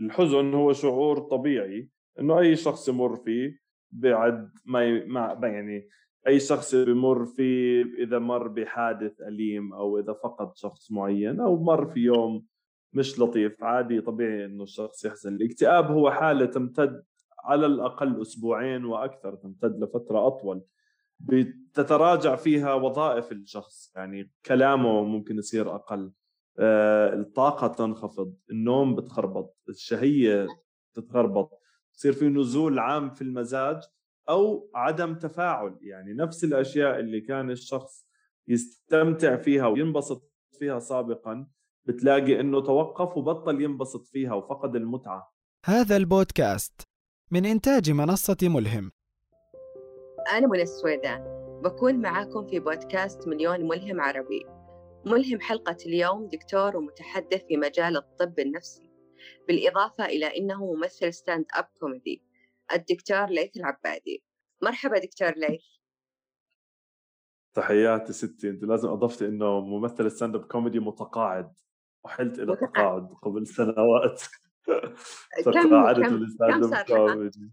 الحزن 0.00 0.54
هو 0.54 0.72
شعور 0.72 1.18
طبيعي 1.18 1.88
إنه 2.20 2.38
أي 2.38 2.56
شخص 2.56 2.88
يمر 2.88 3.16
فيه 3.16 3.60
بعد 3.90 4.50
ما 4.66 5.38
يعني 5.42 5.88
أي 6.26 6.40
شخص 6.40 6.74
بمر 6.74 7.24
فيه 7.26 7.84
إذا 7.98 8.18
مر 8.18 8.48
بحادث 8.48 9.20
أليم 9.20 9.72
أو 9.72 9.98
إذا 9.98 10.12
فقد 10.12 10.56
شخص 10.56 10.92
معين 10.92 11.40
أو 11.40 11.62
مر 11.62 11.86
في 11.86 12.00
يوم 12.00 12.44
مش 12.92 13.18
لطيف 13.18 13.64
عادي 13.64 14.00
طبيعي 14.00 14.44
إنه 14.44 14.62
الشخص 14.62 15.04
يحزن. 15.04 15.34
الاكتئاب 15.34 15.90
هو 15.90 16.10
حالة 16.10 16.46
تمتد 16.46 17.02
على 17.44 17.66
الأقل 17.66 18.20
أسبوعين 18.20 18.84
وأكثر 18.84 19.34
تمتد 19.34 19.82
لفترة 19.84 20.26
أطول 20.26 20.62
بتتراجع 21.20 22.36
فيها 22.36 22.74
وظائف 22.74 23.32
الشخص 23.32 23.92
يعني 23.96 24.30
كلامه 24.46 25.04
ممكن 25.04 25.38
يصير 25.38 25.74
أقل. 25.74 26.10
آه، 26.58 27.14
الطاقة 27.14 27.66
تنخفض 27.66 28.34
النوم 28.50 28.94
بتخربط 28.94 29.56
الشهية 29.68 30.46
تتخربط 30.94 31.50
يصير 31.94 32.12
في 32.12 32.28
نزول 32.28 32.78
عام 32.78 33.10
في 33.10 33.22
المزاج 33.22 33.82
أو 34.28 34.70
عدم 34.74 35.14
تفاعل. 35.14 35.78
يعني 35.80 36.14
نفس 36.14 36.44
الأشياء 36.44 37.00
اللي 37.00 37.20
كان 37.20 37.50
الشخص 37.50 38.06
يستمتع 38.48 39.36
فيها 39.36 39.66
وينبسط 39.66 40.32
فيها 40.58 40.78
سابقا 40.78 41.46
بتلاقي 41.84 42.40
إنه 42.40 42.60
توقف 42.60 43.16
وبطل 43.16 43.60
ينبسط 43.60 44.06
فيها 44.06 44.34
وفقد 44.34 44.76
المتعة. 44.76 45.32
هذا 45.64 45.96
البودكاست 45.96 46.82
من 47.30 47.46
إنتاج 47.46 47.90
منصة 47.90 48.36
ملهم. 48.42 48.92
أنا 50.32 50.46
منى 50.46 50.62
السويدان. 50.62 51.36
بكون 51.64 52.00
معاكم 52.00 52.46
في 52.46 52.60
بودكاست 52.60 53.28
مليون 53.28 53.68
ملهم 53.68 54.00
عربي. 54.00 54.55
ملهم 55.06 55.40
حلقة 55.40 55.76
اليوم 55.86 56.28
دكتور 56.28 56.76
ومتحدث 56.76 57.44
في 57.44 57.56
مجال 57.56 57.96
الطب 57.96 58.38
النفسي 58.38 58.90
بالإضافة 59.48 60.04
إلى 60.04 60.36
إنه 60.36 60.74
ممثل 60.74 61.12
stand-up 61.12 61.68
comedy 61.80 62.22
الدكتور 62.72 63.26
ليث 63.26 63.56
العبادي. 63.56 64.24
مرحبا 64.62 64.98
دكتور 64.98 65.30
ليث. 65.30 65.64
تحياتي 67.54 68.12
ستي. 68.12 68.50
أنت 68.50 68.64
لازم 68.64 68.88
اضفتي 68.88 69.26
إنه 69.26 69.60
ممثل 69.60 70.10
stand-up 70.10 70.44
comedy 70.44 70.80
متقاعد. 70.80 71.52
وحلت 72.04 72.38
إلى 72.38 72.56
تقاعد 72.56 73.12
قبل 73.22 73.46
سنوات. 73.46 74.22
تقاعدت 75.44 76.12
ال 76.12 76.74
stand-up 76.74 76.86
comedy 76.86 77.52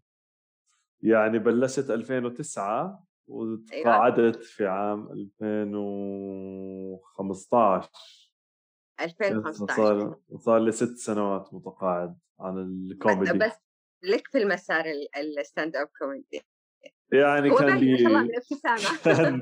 يعني 1.02 1.40
بلشت 1.40 1.90
2009 1.90 3.06
وتقاعدت 3.28 4.20
أيوة. 4.20 4.38
في 4.42 4.68
عام 4.68 5.12
2015 5.12 7.90
2015 9.02 9.76
صار 9.76 10.20
صار 10.38 10.60
لي 10.60 10.72
ست 10.72 10.98
سنوات 10.98 11.54
متقاعد 11.54 12.18
عن 12.40 12.58
الكوميدي. 12.58 13.38
بس 13.38 13.60
لك 14.04 14.28
في 14.28 14.38
المسار 14.38 14.86
ال 15.18 15.76
stand-up 15.76 15.90
comedy 16.00 16.42
يعني 17.14 17.50
كان 17.50 17.78
لي 17.78 17.98
كان, 19.06 19.40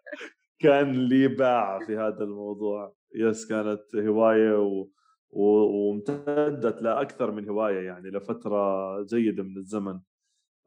كان 0.62 1.08
لي 1.08 1.28
باع 1.28 1.86
في 1.86 1.96
هذا 1.96 2.24
الموضوع. 2.24 2.94
yes 3.14 3.48
كانت 3.48 3.96
هواية 3.96 4.58
و... 4.58 4.88
و... 5.30 5.42
وامتدت 5.42 6.82
لأكثر 6.82 7.30
من 7.30 7.48
هواية 7.48 7.86
يعني 7.86 8.10
لفترة 8.10 9.02
جيدة 9.02 9.42
من 9.42 9.56
الزمن. 9.56 10.00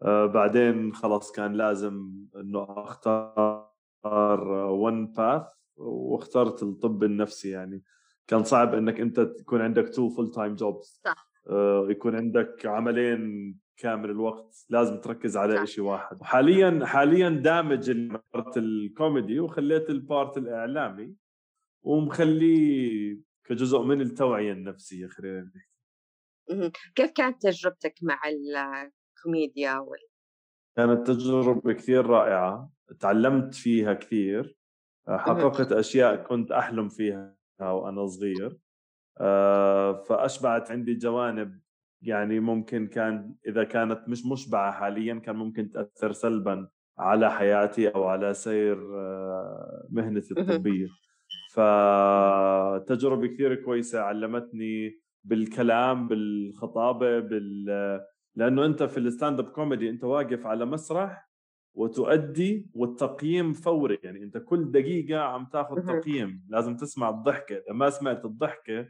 آه 0.01 0.25
بعدين 0.25 0.93
خلاص 0.93 1.31
كان 1.31 1.53
لازم 1.53 2.11
إنه 2.47 2.65
أختار 2.69 3.71
one 4.69 5.07
path 5.07 5.47
واخترت 5.77 6.63
الطب 6.63 7.03
النفسي 7.03 7.49
يعني. 7.49 7.83
كان 8.27 8.43
صعب 8.43 8.73
إنك 8.73 8.99
أنت 8.99 9.19
تكون 9.19 9.61
عندك 9.61 9.89
two 9.89 10.09
full-time 10.09 10.55
jobs 10.55 11.01
صح. 11.05 11.31
آه، 11.49 11.87
يكون 11.89 12.15
عندك 12.15 12.65
عملين 12.65 13.55
كامل 13.77 14.09
الوقت. 14.09 14.65
لازم 14.69 15.01
تركز 15.01 15.37
على 15.37 15.67
شيء 15.67 15.83
واحد. 15.83 16.21
حاليا 16.21 16.85
حاليا 16.85 17.29
دامج 17.29 17.89
ال 17.89 18.03
part 18.03 18.57
الكوميدي 18.57 19.39
وخليت 19.39 19.89
ال 19.89 19.99
part 19.99 20.37
الإعلامي 20.37 21.15
ومخليه 21.81 23.19
كجزء 23.43 23.81
من 23.81 24.01
التوعية 24.01 24.51
النفسية 24.51 25.07
خلينا 25.07 25.51
نحكي. 25.55 26.71
كيف 26.95 27.11
كانت 27.11 27.41
تجربتك 27.41 27.93
مع 28.01 28.21
الكوميديا 28.27 29.77
وال... 29.77 29.99
كانت 30.77 31.07
تجربة 31.07 31.73
كثير 31.73 32.05
رائعة 32.05 32.71
تعلمت 32.99 33.55
فيها 33.55 33.93
كثير 33.93 34.57
حققت 35.09 35.71
أشياء 35.71 36.15
كنت 36.15 36.51
أحلم 36.51 36.89
فيها 36.89 37.35
وأنا 37.59 38.05
صغير 38.05 38.57
آه، 39.19 40.03
فأشبعت 40.03 40.71
عندي 40.71 40.93
جوانب 40.93 41.59
يعني 42.01 42.39
ممكن 42.39 42.87
كان 42.87 43.35
إذا 43.47 43.63
كانت 43.63 44.09
مش 44.09 44.25
مشبعة 44.25 44.71
حاليا 44.71 45.15
كان 45.19 45.35
ممكن 45.35 45.71
تأثر 45.71 46.11
سلبا 46.11 46.67
على 46.99 47.31
حياتي 47.31 47.87
أو 47.89 48.03
على 48.03 48.33
سير 48.33 48.77
آه، 48.99 49.87
مهنتي 49.89 50.33
الطبية. 50.39 50.87
فتجربة 51.53 53.27
كثير 53.27 53.55
كويسة 53.55 53.99
علمتني 54.01 54.99
بالكلام 55.23 56.07
بالخطابة 56.07 57.19
بال 57.19 57.65
لأنه 58.37 58.65
أنت 58.65 58.83
في 58.83 58.97
ال 58.97 59.39
stand-up 59.39 59.49
comedy 59.49 59.89
أنت 59.89 60.03
واقف 60.03 60.45
على 60.45 60.65
مسرح 60.65 61.29
وتؤدي 61.73 62.69
والتقييم 62.73 63.53
فوري 63.53 63.99
يعني 64.03 64.23
أنت 64.23 64.37
كل 64.37 64.71
دقيقة 64.71 65.19
عم 65.19 65.45
تاخذ 65.45 65.75
تقييم 65.99 66.45
لازم 66.49 66.77
تسمع 66.77 67.09
الضحكة 67.09 67.55
إذا 67.55 67.73
ما 67.73 67.89
سمعت 67.89 68.25
الضحكة 68.25 68.87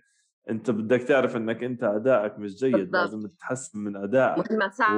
أنت 0.50 0.72
بدك 0.72 1.02
تعرف 1.02 1.36
إنك 1.36 1.64
أنت 1.64 1.84
أدائك 1.84 2.40
مش 2.40 2.56
جيد 2.56 2.74
بالضبط. 2.76 2.96
لازم 2.96 3.28
تحسن 3.28 3.80
من 3.80 3.96
أدائك. 3.96 4.38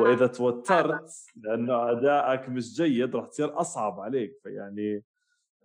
وإذا 0.01 0.27
توترت 0.27 1.11
لأنه 1.35 1.91
أدائك 1.91 2.49
مش 2.49 2.75
جيد 2.75 3.15
راح 3.15 3.27
تصير 3.27 3.59
أصعب 3.59 3.99
عليك 3.99 4.39
فيعني 4.43 5.03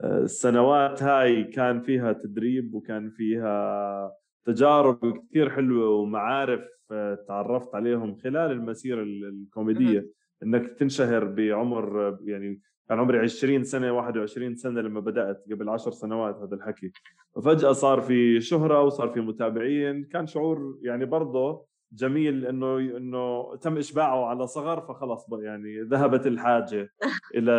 آه، 0.01 0.19
السنوات 0.19 1.03
هاي 1.03 1.45
كان 1.45 1.81
فيها 1.81 2.13
تدريب 2.13 2.75
وكان 2.75 3.11
فيها 3.11 4.13
تجارب 4.45 5.19
كثير 5.29 5.51
حلوة 5.51 5.89
ومعارف 5.89 6.61
آه، 6.93 7.19
تعرفت 7.29 7.75
عليهم 7.75 8.17
خلال 8.17 8.51
المسيرة 8.51 9.03
الكوميدية. 9.03 10.11
إنك 10.43 10.79
تنشهر 10.79 11.25
بعمر 11.25 12.19
يعني 12.25 12.61
كان 12.89 12.99
عمري 12.99 13.19
20 13.19 13.65
سنة 13.65 13.93
21 13.93 14.55
سنة 14.57 14.81
لما 14.81 15.01
بدأت 15.01 15.45
قبل 15.51 15.69
10 15.69 15.91
سنوات 15.91 16.37
هذا 16.37 16.55
الحكي. 16.55 16.93
وفجاه 17.37 17.73
صار 17.73 18.01
في 18.01 18.41
شهرة 18.41 18.83
وصار 18.83 19.09
في 19.09 19.21
متابعين. 19.21 20.05
كان 20.05 20.27
شعور 20.27 20.79
يعني 20.83 21.05
برضه 21.05 21.67
جميل 21.93 22.47
إنه 22.47 22.79
إنه 22.79 23.57
تم 23.57 23.79
إشباعه 23.79 24.27
على 24.27 24.47
صغر 24.47 24.81
فخلص 24.81 25.27
يعني 25.33 25.81
ذهبت 25.81 26.27
الحاجة 26.27 26.89
إلى 27.37 27.53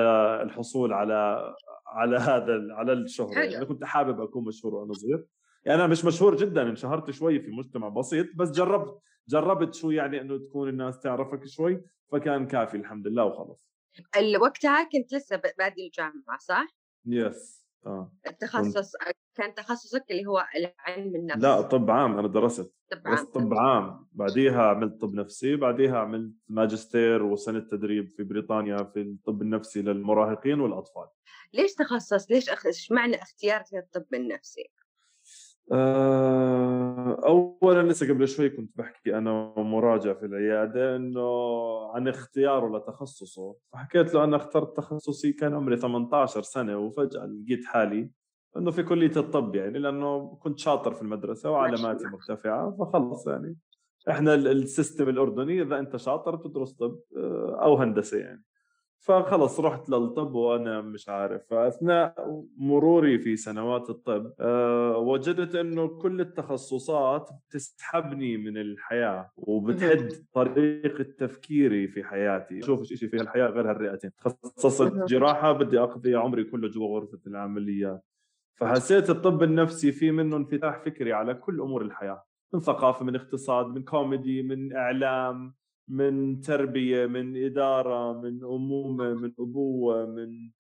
الحصول 0.44 0.94
على 0.94 1.54
على 1.88 2.18
هذا 2.18 2.68
على 2.70 2.94
الشهرة. 2.94 3.40
يعني 3.40 3.66
كنت 3.66 3.84
حابب 3.84 4.22
أكون 4.22 4.46
مشهور 4.46 4.76
وأنا 4.76 4.94
صغير. 4.94 5.26
يعني 5.66 5.80
أنا 5.80 5.88
مش 5.88 6.06
مشهور 6.06 6.36
جدا 6.36 6.62
انشهرت 6.70 7.12
شوي 7.12 7.40
في 7.40 7.52
مجتمع 7.52 7.90
بسيط 7.90 8.28
بس 8.36 8.52
جربت 8.52 9.00
جربت 9.30 9.74
شو 9.74 9.92
يعني 9.92 10.22
إنه 10.22 10.38
تكون 10.38 10.70
الناس 10.70 11.00
تعرفك 11.00 11.46
شوي 11.46 11.82
فكان 12.12 12.48
كافي 12.48 12.78
الحمد 12.78 13.08
لله 13.08 13.26
وخلص. 13.26 13.66
وقتها 14.42 14.84
كنت 14.84 15.14
لسه 15.14 15.42
بادي 15.58 15.86
الجامعة 15.86 16.38
صح؟ 16.40 16.68
yes 17.06 17.66
آه. 17.86 18.12
التخصص 18.28 18.92
كان 19.36 19.54
تخصصك 19.54 20.04
اللي 20.12 20.26
هو 20.26 20.46
علم 20.80 21.16
النفس 21.16 21.44
لا 21.44 21.62
طب 21.62 21.92
عام 21.92 22.20
أنا 22.20 22.28
درست. 22.28 22.74
طب 22.92 23.02
عام 23.06 23.26
طب 23.26 23.54
عام. 23.54 24.08
بعديها 24.12 24.64
عملت 24.64 25.02
طب 25.02 25.14
نفسي 25.14 25.56
بعديها 25.56 25.98
عملت 26.00 26.34
ماجستير 26.48 27.24
وسنة 27.24 27.60
تدريب 27.60 28.10
في 28.10 28.24
بريطانيا 28.24 28.78
في 28.84 29.02
الطب 29.02 29.42
النفسي 29.42 29.82
للمراهقين 29.82 30.60
والأطفال. 30.60 31.08
ليش 31.54 31.74
تخصص 31.74 32.32
ليش 32.32 32.50
أخ... 32.50 32.66
معنى 32.92 33.22
اختيارك 33.22 33.66
للطب 33.74 34.14
النفسي؟ 34.14 34.72
اولا 37.26 37.84
لسه 37.84 38.08
قبل 38.08 38.28
شوي 38.28 38.50
كنت 38.50 38.72
بحكي 38.78 39.18
أنا 39.18 39.54
ومراجع 39.58 40.14
في 40.14 40.26
العيادة 40.26 40.96
إنه 40.96 41.22
عن 41.94 42.08
اختياره 42.08 42.78
لتخصصه 42.78 43.56
فحكيت 43.74 44.14
له 44.14 44.24
أنا 44.24 44.36
اخترت 44.36 44.78
تخصصي 44.78 45.34
كان 45.34 45.54
عمري 45.54 45.78
18 45.78 46.42
سنة 46.42 46.78
وفجأة 46.78 47.26
لقيت 47.26 47.66
حالي 47.66 48.10
إنه 48.58 48.72
في 48.72 48.84
كلية 48.84 49.12
الطب 49.18 49.56
يعني 49.56 49.80
لأنه 49.80 50.40
كنت 50.44 50.60
شاطر 50.60 50.94
في 50.94 51.02
المدرسة 51.02 51.52
وعلاماتي 51.52 52.08
مرتفعة 52.08 52.76
فخلص 52.80 53.28
يعني. 53.28 53.56
إحنا 54.10 54.34
السيستم 54.34 55.10
الأردني 55.10 55.62
إذا 55.62 55.80
أنت 55.80 55.96
شاطر 55.98 56.36
تدرس 56.36 56.74
طب 56.74 57.00
آه، 57.18 57.60
أو 57.62 57.78
هندسة 57.78 58.18
يعني. 58.18 58.44
فخلص 59.00 59.60
رحت 59.60 59.90
للطب 59.90 60.34
وأنا 60.36 60.82
مش 60.82 61.10
عارف. 61.10 61.42
فأثناء 61.50 62.44
مروري 62.58 63.20
في 63.20 63.36
سنوات 63.36 63.90
الطب 63.90 64.34
أه 64.40 64.98
وجدت 64.98 65.56
إنه 65.56 65.88
كل 65.88 66.22
التخصصات 66.22 67.30
تسحبني 67.50 68.38
من 68.38 68.58
الحياة 68.58 69.32
وبتهد 69.38 70.26
طريقة 70.34 71.04
تفكيري 71.04 71.88
في 71.88 72.04
حياتي. 72.04 72.60
أشوف 72.60 72.84
شيء 72.84 73.10
في 73.10 73.16
الحياة 73.22 73.48
غير 73.48 73.72
هالرئتين. 73.72 74.12
تخصصت 74.14 74.94
جراحة 74.94 75.52
بدي 75.52 75.80
أقضي 75.80 76.16
عمري 76.16 76.44
كله 76.44 76.68
جوا 76.68 77.00
غرفة 77.00 77.20
العمليات 77.28 78.04
فحسيت 78.60 79.10
الطب 79.10 79.44
النفسي 79.44 79.92
في 79.92 80.12
منه 80.12 80.38
انفتاح 80.38 80.80
فكري 80.86 81.14
على 81.14 81.34
كل 81.34 81.62
أمور 81.62 81.82
الحياة 81.82 82.24
من 82.54 82.60
ثقافة 82.60 83.06
من 83.06 83.16
اقتصاد 83.16 83.66
من 83.68 83.84
كوميدي 83.84 84.44
من 84.44 84.76
إعلام. 84.76 85.56
من 85.88 86.42
تربية 86.42 87.06
من 87.06 87.46
إدارة 87.46 88.22
من 88.22 88.44
أمومة 88.44 89.14
من 89.14 89.32
أبوة 89.40 90.06
من 90.06 90.52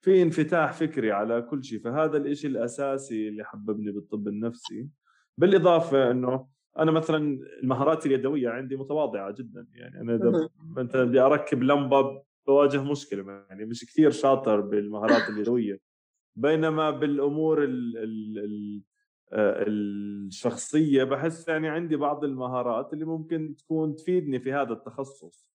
في 0.00 0.22
انفتاح 0.22 0.72
فكري 0.72 1.12
على 1.12 1.42
كل 1.42 1.64
شيء. 1.64 1.80
فهذا 1.80 2.16
الإشي 2.16 2.46
الأساسي 2.46 3.28
اللي 3.28 3.44
حببني 3.44 3.92
بالطب 3.92 4.28
النفسي. 4.28 4.88
بالإضافة 5.38 6.10
إنه 6.10 6.48
أنا 6.78 6.90
مثلا 6.90 7.38
المهارات 7.62 8.06
اليدوية 8.06 8.48
عندي 8.48 8.76
متواضعة 8.76 9.34
جدا. 9.38 9.66
يعني 9.74 10.00
أنا 10.00 10.14
إذا 10.14 10.48
انت 10.78 10.96
بدي 10.96 11.20
أركب 11.20 11.62
لمبة 11.62 12.22
بواجه 12.46 12.82
مشكلة 12.82 13.44
يعني 13.50 13.64
مش 13.64 13.84
كثير 13.84 14.10
شاطر 14.10 14.60
بالمهارات 14.60 15.28
اليدوية. 15.30 15.80
بينما 16.36 16.90
بالأمور 16.90 17.64
ال 17.64 17.96
ال 17.96 18.38
ال 18.38 18.82
الشخصية. 19.32 21.04
بحس 21.04 21.48
يعني 21.48 21.68
عندي 21.68 21.96
بعض 21.96 22.24
المهارات 22.24 22.92
اللي 22.92 23.04
ممكن 23.04 23.56
تكون 23.58 23.96
تفيدني 23.96 24.40
في 24.40 24.52
هذا 24.52 24.72
التخصص. 24.72 25.48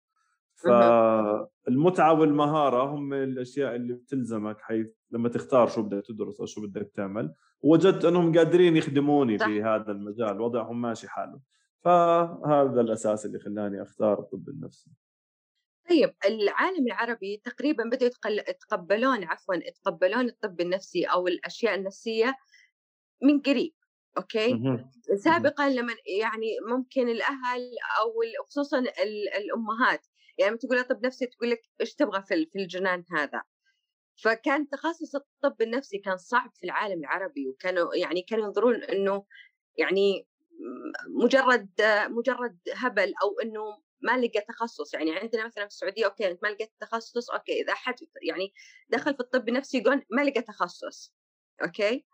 فالمتعه 0.56 2.20
والمهارة 2.20 2.84
هم 2.84 3.14
الأشياء 3.14 3.76
اللي 3.76 3.94
بتلزمك 3.94 4.62
حيث 4.62 4.88
لما 5.12 5.30
تختار 5.30 5.68
شو 5.68 5.82
بدك 5.82 6.06
تدرس 6.06 6.40
أو 6.40 6.46
شو 6.46 6.68
بدك 6.68 6.92
تعمل. 6.96 7.34
وجدت 7.62 8.06
أنهم 8.06 8.38
قادرين 8.38 8.78
يخدموني 8.78 9.38
صح. 9.38 9.46
في 9.46 9.64
هذا 9.64 9.92
المجال. 9.92 10.42
وضعهم 10.42 10.82
ماشي 10.82 11.08
حاله. 11.08 11.40
فهذا 11.84 12.82
الأساس 12.82 13.26
اللي 13.26 13.40
خلاني 13.40 13.82
أختار 13.82 14.20
الطب 14.20 14.50
النفسي. 14.50 14.92
طيب 15.90 16.14
العالم 16.26 16.88
العربي 16.88 17.42
تقريبا 17.46 17.84
بدأوا 17.84 18.12
يتقبلون 18.50 19.24
عفوا 19.24 19.56
يتقبلون 19.56 20.26
الطب 20.26 20.62
النفسي 20.62 21.06
أو 21.06 21.28
الأشياء 21.28 21.76
النفسية 21.76 22.36
من 23.22 23.42
قريب 23.42 23.74
أوكي؟ 24.18 24.62
سابقا 25.24 25.70
لما 25.70 25.96
يعني 26.20 26.58
ممكن 26.68 27.10
الأهل 27.10 27.62
أو 28.02 28.14
خصوصا 28.46 28.80
الأمهات 29.38 30.08
يعني 30.38 30.58
تقول 30.58 30.84
طب 30.84 31.06
نفسي 31.06 31.26
تقول 31.26 31.50
لك 31.50 31.62
إيش 31.82 31.96
تبغى 31.96 32.24
في 32.24 32.48
الجنان 32.56 33.04
هذا؟ 33.12 33.42
فكان 34.24 34.70
تخصص 34.70 35.16
الطب 35.16 35.62
النفسي 35.62 35.98
كان 35.98 36.18
صعب 36.18 36.52
في 36.56 36.64
العالم 36.64 37.00
العربي 37.00 37.48
وكانوا 37.50 37.96
يعني 37.96 38.22
كانوا 38.22 38.46
ينظرون 38.46 38.84
إنه 38.84 39.26
يعني 39.78 40.28
مجرد 41.08 41.70
مجرد 42.10 42.60
هبل 42.76 43.14
أو 43.24 43.40
إنه 43.44 43.82
ما 44.02 44.18
لقى 44.18 44.42
تخصص. 44.42 44.94
يعني 44.94 45.16
عندنا 45.16 45.46
مثلا 45.46 45.64
في 45.64 45.72
السعودية 45.72 46.06
okay 46.06 46.32
أنت 46.32 46.44
ما 46.44 46.48
لقيت 46.48 46.72
تخصص 46.80 47.30
okay 47.30 47.62
إذا 47.62 47.74
حد 47.74 47.96
يعني 48.24 48.54
دخل 48.90 49.14
في 49.14 49.20
الطب 49.20 49.50
النفسي 49.50 49.78
يقول 49.78 50.06
ما 50.10 50.22
لقى 50.22 50.42
تخصص 50.42 51.14
okay؟ 51.64 52.06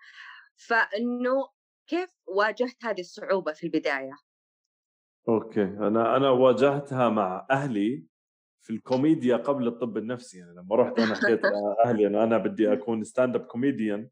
فإنه 0.57 1.49
كيف 1.87 2.09
واجهت 2.27 2.85
هذه 2.85 2.99
الصعوبة 2.99 3.53
في 3.53 3.63
البداية؟ 3.63 4.17
okay 5.29 5.63
أنا 5.63 6.17
أنا 6.17 6.29
واجهتها 6.29 7.09
مع 7.09 7.47
أهلي 7.51 8.03
في 8.61 8.73
الكوميديا 8.73 9.37
قبل 9.37 9.67
الطب 9.67 9.97
النفسي 9.97 10.37
يعني 10.37 10.51
لما 10.51 10.75
رحت 10.75 10.99
أنا 10.99 11.15
حكيت 11.15 11.41
لاهلي 11.43 12.05
إنه 12.07 12.23
أنا 12.23 12.37
بدي 12.37 12.73
أكون 12.73 13.03
stand-up 13.03 13.45
comedian 13.45 14.09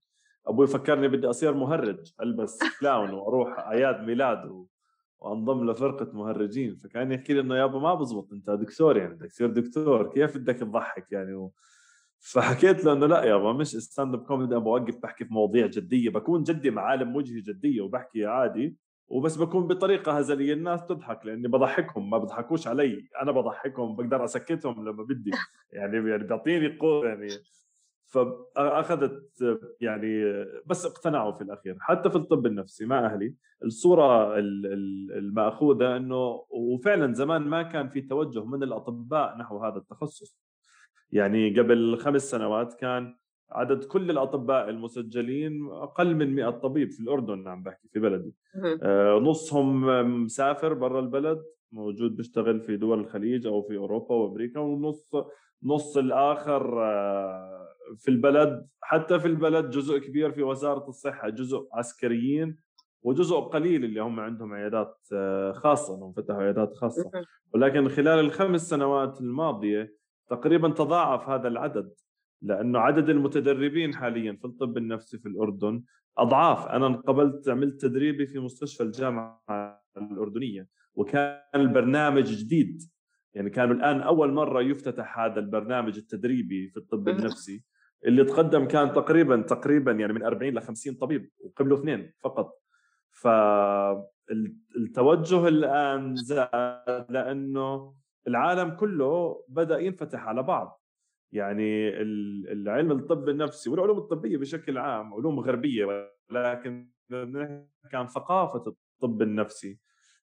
أبوي 0.47 0.67
فكرني 0.67 1.07
بدي 1.07 1.29
أصير 1.29 1.53
مهرج 1.53 2.13
ألبس 2.21 2.59
clown 2.79 3.13
وأروح 3.13 3.59
أعياد 3.59 4.01
ميلاد 4.01 4.45
و... 4.45 4.67
وأنضم 5.19 5.71
لفرقة 5.71 6.11
مهرجين 6.13 6.75
فكان 6.75 7.11
يحكي 7.11 7.33
لي 7.33 7.39
إنه 7.39 7.55
يابا 7.55 7.79
ما 7.79 7.93
بزبط 7.93 8.33
أنت 8.33 8.49
دكتور 8.49 8.97
يعني 8.97 9.13
بدك 9.13 9.31
تصير 9.31 9.49
دكتور 9.49 10.09
كيف 10.09 10.37
بدك 10.37 10.55
تضحك 10.55 11.11
يعني 11.11 11.33
و... 11.33 11.53
فحكيت 12.31 12.85
له 12.85 12.93
إنه 12.93 13.05
لا 13.05 13.23
يابا 13.23 13.53
مش 13.53 13.67
stand-up 13.67 14.23
comedy 14.23 14.55
بوقف 14.55 14.97
بحكي 15.03 15.25
في 15.25 15.33
مواضيع 15.33 15.67
جدية 15.67 16.09
بكون 16.09 16.43
جدي 16.43 16.71
معالم 16.71 17.15
وجهي 17.15 17.41
جدية 17.41 17.81
وبحكي 17.81 18.25
عادي 18.25 18.77
وبس 19.07 19.35
بكون 19.35 19.67
بطريقة 19.67 20.17
هزلية 20.17 20.53
الناس 20.53 20.85
تضحك 20.85 21.25
لأني 21.25 21.47
بضحكهم 21.47 22.09
ما 22.09 22.17
بضحكوش 22.17 22.67
علي 22.67 23.09
أنا 23.21 23.31
بضحكهم 23.31 23.95
بقدر 23.95 24.25
أسكتهم 24.25 24.89
لما 24.89 25.03
بدي. 25.03 25.31
يعني 25.71 26.09
يعني 26.09 26.23
بيعطيني 26.23 26.77
قوه 26.77 27.07
يعني. 27.07 27.27
فأخذت 28.05 29.31
يعني 29.81 30.45
بس 30.65 30.85
اقتنعوا 30.85 31.31
في 31.31 31.41
الأخير. 31.41 31.77
حتى 31.79 32.09
في 32.09 32.15
الطب 32.15 32.45
النفسي 32.45 32.85
مع 32.85 33.05
أهلي 33.05 33.33
الصورة 33.63 34.37
المأخوذة 35.17 35.97
إنه 35.97 36.45
وفعلا 36.49 37.13
زمان 37.13 37.41
ما 37.41 37.63
كان 37.63 37.89
في 37.89 38.01
توجه 38.01 38.45
من 38.45 38.63
الأطباء 38.63 39.37
نحو 39.37 39.57
هذا 39.57 39.77
التخصص. 39.77 40.37
يعني 41.15 41.59
قبل 41.59 41.97
خمس 41.97 42.31
سنوات 42.31 42.73
كان 42.73 43.15
عدد 43.51 43.83
كل 43.83 44.11
الأطباء 44.11 44.69
المسجلين 44.69 45.67
أقل 45.71 46.15
من 46.15 46.35
100 46.35 46.49
طبيب 46.49 46.91
في 46.91 46.99
الأردن 46.99 47.47
عم 47.47 47.63
بحكي 47.63 47.87
في 47.87 47.99
بلدي. 47.99 48.33
آه 48.83 49.19
نصهم 49.19 49.85
مسافر 50.23 50.73
برا 50.73 50.99
البلد 50.99 51.43
موجود 51.71 52.15
بيشتغل 52.15 52.61
في 52.61 52.77
دول 52.77 52.99
الخليج 52.99 53.47
أو 53.47 53.61
في 53.61 53.77
أوروبا 53.77 54.15
وأمريكا 54.15 54.59
ونص 54.59 55.11
نص 55.63 55.97
الآخر 55.97 56.83
آه 56.83 57.67
في 57.97 58.07
البلد 58.11 58.67
حتى 58.81 59.19
في 59.19 59.27
البلد 59.27 59.69
جزء 59.69 59.97
كبير 59.97 60.31
في 60.31 60.43
وزارة 60.43 60.87
الصحة 60.89 61.29
جزء 61.29 61.67
عسكريين 61.73 62.57
وجزء 63.03 63.35
قليل 63.39 63.85
اللي 63.85 63.99
هم 64.01 64.19
عندهم 64.19 64.53
عيادات 64.53 64.97
آه، 65.13 65.51
خاصة 65.51 65.95
انهم 65.95 66.13
فتحوا 66.13 66.41
عيادات 66.43 66.73
خاصة. 66.73 67.11
ولكن 67.53 67.89
خلال 67.89 68.19
الخمس 68.19 68.69
سنوات 68.69 69.21
الماضية 69.21 69.95
تقريبا 70.29 70.69
تضاعف 70.69 71.29
هذا 71.29 71.47
العدد 71.47 71.93
لأنه 72.41 72.79
عدد 72.79 73.09
المتدربين 73.09 73.95
حاليا 73.95 74.33
في 74.33 74.45
الطب 74.45 74.77
النفسي 74.77 75.17
في 75.17 75.27
الأردن 75.27 75.83
أضعاف. 76.17 76.67
أنا 76.67 76.87
قبلت 76.87 77.49
عملت 77.49 77.81
تدريبي 77.81 78.27
في 78.27 78.39
مستشفى 78.39 78.83
الجامعة 78.83 79.41
الأردنية 79.97 80.67
وكان 80.95 81.41
البرنامج 81.55 82.23
جديد. 82.23 82.81
يعني 83.33 83.49
كانوا 83.49 83.75
الآن 83.75 84.01
أول 84.01 84.33
مرة 84.33 84.61
يفتتح 84.61 85.19
هذا 85.19 85.39
البرنامج 85.39 85.97
التدريبي 85.97 86.69
في 86.69 86.77
الطب 86.77 87.09
النفسي. 87.09 87.63
اللي 88.05 88.23
تقدم 88.23 88.65
كان 88.65 88.93
تقريبا 88.93 89.41
تقريبا 89.41 89.91
يعني 89.91 90.13
من 90.13 90.23
40 90.23 90.53
ل 90.53 90.61
50 90.61 90.93
طبيب 90.93 91.29
وقبلوا 91.39 91.77
اثنين 91.77 92.13
فقط. 92.19 92.61
فالتوجه 94.31 95.47
الآن 95.47 96.15
زاد 96.15 97.05
لأنه 97.09 97.93
العالم 98.27 98.69
كله 98.69 99.43
بدأ 99.47 99.79
ينفتح 99.79 100.27
على 100.27 100.43
بعض. 100.43 100.81
يعني 101.31 101.89
العلم 102.51 102.91
الطب 102.91 103.29
النفسي 103.29 103.69
والعلوم 103.69 103.97
الطبية 103.97 104.37
بشكل 104.37 104.77
عام 104.77 105.13
علوم 105.13 105.39
غربية 105.39 106.09
ولكن 106.31 106.89
كان 107.91 108.07
ثقافة 108.07 108.63
الطب 108.67 109.21
النفسي. 109.21 109.79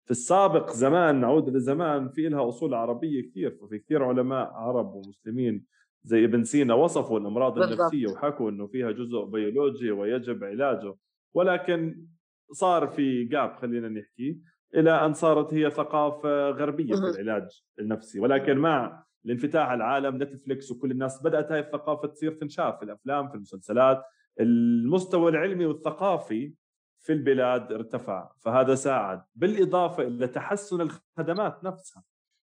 في 0.05 0.11
السابق 0.11 0.69
زمان 0.69 1.21
نعود 1.21 1.49
لزمان 1.49 2.09
في 2.09 2.29
لها 2.29 2.49
أصول 2.49 2.73
عربية 2.73 3.29
كثير 3.29 3.51
ففي 3.61 3.79
كثير 3.79 4.03
علماء 4.03 4.51
عرب 4.53 4.93
ومسلمين 4.93 5.65
زي 6.03 6.25
ابن 6.25 6.43
سينا 6.43 6.73
وصفوا 6.73 7.19
الأمراض 7.19 7.53
بالضبط. 7.53 7.79
النفسية 7.79 8.07
وحكوا 8.07 8.49
إنه 8.49 8.67
فيها 8.67 8.91
جزء 8.91 9.25
بيولوجي 9.25 9.91
ويجب 9.91 10.43
علاجه. 10.43 10.95
ولكن 11.33 12.05
صار 12.51 12.87
في 12.87 13.23
gap 13.23 13.55
خلينا 13.55 13.89
نحكي. 13.89 14.41
إلى 14.75 15.05
أن 15.05 15.13
صارت 15.13 15.53
هي 15.53 15.69
ثقافة 15.69 16.49
غربية 16.49 16.95
في 16.95 17.21
العلاج 17.21 17.63
النفسي. 17.79 18.19
ولكن 18.19 18.57
مع 18.57 19.03
الانفتاح 19.25 19.67
على 19.67 19.77
العالم 19.77 20.23
نتفليكس 20.23 20.71
وكل 20.71 20.91
الناس 20.91 21.23
بدأت 21.23 21.51
هاي 21.51 21.59
الثقافة 21.59 22.07
تصير 22.07 22.31
تنشاف 22.31 22.77
في 22.77 22.85
الأفلام 22.85 23.29
في 23.29 23.35
المسلسلات. 23.35 24.03
المستوى 24.39 25.31
العلمي 25.31 25.65
والثقافي 25.65 26.53
في 26.99 27.13
البلاد 27.13 27.71
ارتفع 27.71 28.31
فهذا 28.39 28.75
ساعد. 28.75 29.21
بالإضافة 29.35 30.03
إلى 30.03 30.27
تحسن 30.27 30.81
الخدمات 30.81 31.63
نفسها. 31.63 32.03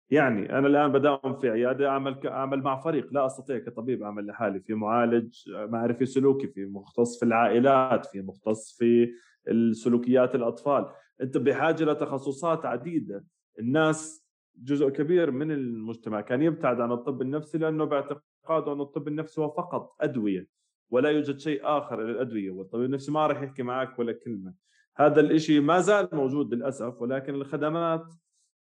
يعني 0.10 0.58
أنا 0.58 0.68
الآن 0.68 0.92
بداوم 0.92 1.34
في 1.42 1.50
عيادة 1.50 1.90
أعمل 1.90 2.28
أعمل 2.28 2.62
مع 2.62 2.80
فريق. 2.80 3.14
لا 3.14 3.26
أستطيع 3.26 3.58
كطبيب 3.58 4.04
أعمل 4.04 4.28
لحالي. 4.28 4.60
في 4.60 4.74
معالج 4.74 5.34
معرفي 5.48 6.06
سلوكي 6.06 6.48
في 6.48 6.66
مختص 6.66 7.20
في 7.20 7.26
العائلات 7.26 8.06
في 8.06 8.22
مختص 8.22 8.78
في 8.78 9.12
السلوكيات 9.48 10.36
الأطفال. 10.36 10.86
أنت 11.24 11.38
بحاجة 11.38 11.84
لتخصصات 11.84 12.66
عديدة. 12.66 13.26
الناس 13.60 14.26
جزء 14.58 14.90
كبير 14.90 15.32
من 15.32 15.52
المجتمع 15.52 16.22
كان 16.22 16.42
يبتعد 16.42 16.82
عن 16.82 16.92
الطب 16.92 17.22
النفسي 17.22 17.58
لأنه 17.58 17.86
باعتقاده 17.86 18.74
أن 18.74 18.82
الطب 18.82 19.08
النفسي 19.08 19.42
هو 19.42 19.50
فقط 19.50 19.96
أدوية 20.02 20.48
ولا 20.90 21.10
يوجد 21.10 21.40
شيء 21.40 21.60
آخر 21.64 22.02
للأدوية 22.02 22.52
والطبيب 22.52 22.86
النفسي 22.86 23.12
ما 23.12 23.28
راح 23.28 23.42
يحكي 23.42 23.64
معك 23.64 24.00
ولا 24.00 24.14
كلمة. 24.14 24.54
هذا 24.98 25.22
الإشي 25.22 25.60
ما 25.60 25.80
زال 25.80 26.10
موجود 26.14 26.54
للأسف 26.54 27.02
ولكن 27.02 27.36
الخدمات 27.36 28.06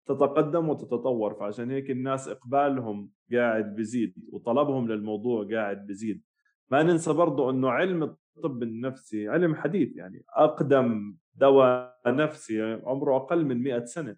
تتقدم 0.05 0.69
وتتطور 0.69 1.33
فعشان 1.33 1.71
هيك 1.71 1.91
الناس 1.91 2.27
إقبالهم 2.27 3.09
قاعد 3.33 3.75
بزيد 3.75 4.13
وطلبهم 4.31 4.87
للموضوع 4.87 5.47
قاعد 5.51 5.87
بزيد 5.87 6.21
ما 6.71 6.83
ننسى 6.83 7.13
برضو 7.13 7.49
إنه 7.49 7.69
علم 7.69 8.03
الطب 8.03 8.63
النفسي 8.63 9.29
علم 9.29 9.55
حديث 9.55 9.95
يعني 9.95 10.23
أقدم 10.29 11.15
دواء 11.35 11.95
نفسي 12.07 12.61
عمره 12.83 13.15
أقل 13.15 13.45
من 13.45 13.63
100 13.63 13.85
سنة. 13.85 14.15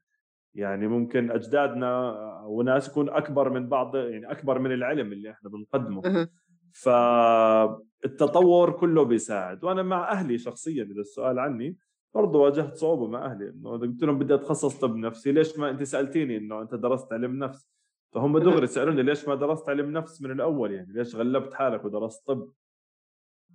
يعني 0.56 0.88
ممكن 0.88 1.32
أجدادنا 1.32 2.14
وناس 2.46 2.88
يكون 2.88 3.10
أكبر 3.10 3.50
من 3.50 3.70
بعض 3.70 3.96
يعني 3.96 4.32
أكبر 4.32 4.60
من 4.60 4.72
العلم 4.72 5.12
اللي 5.12 5.32
إحنا 5.32 5.50
بنقدمه. 5.50 6.28
فالتطور 6.72 8.72
كله 8.72 9.04
بيساعد. 9.04 9.64
وأنا 9.64 9.84
مع 9.84 10.12
أهلي 10.12 10.38
شخصيا 10.38 10.84
إذا 10.84 11.02
السؤال 11.02 11.40
عني 11.40 11.78
برضه 12.16 12.40
واجهت 12.40 12.76
صعوبة 12.76 13.08
مع 13.08 13.26
أهلي. 13.26 13.50
إنه 13.50 13.78
قلت 13.78 14.04
لهم 14.04 14.20
بدي 14.20 14.34
أتخصص 14.34 14.80
طب 14.80 14.96
نفسي 14.96 15.32
ليش 15.32 15.60
ما 15.60 15.70
أنت 15.70 15.84
سألتيني 15.84 16.38
إنه 16.38 16.62
أنت 16.62 16.76
درست 16.76 17.14
علم 17.14 17.44
نفس؟ 17.44 17.70
فهم 18.14 18.38
دغري 18.38 18.68
سألوني 18.68 19.04
ليش 19.04 19.28
ما 19.28 19.36
درست 19.36 19.70
علم 19.70 19.92
نفس 19.92 20.22
من 20.22 20.32
الأول 20.32 20.74
يعني 20.74 20.94
ليش 20.94 21.16
غلبت 21.16 21.54
حالك 21.54 21.86
ودرست 21.86 22.28
طب؟ 22.28 22.52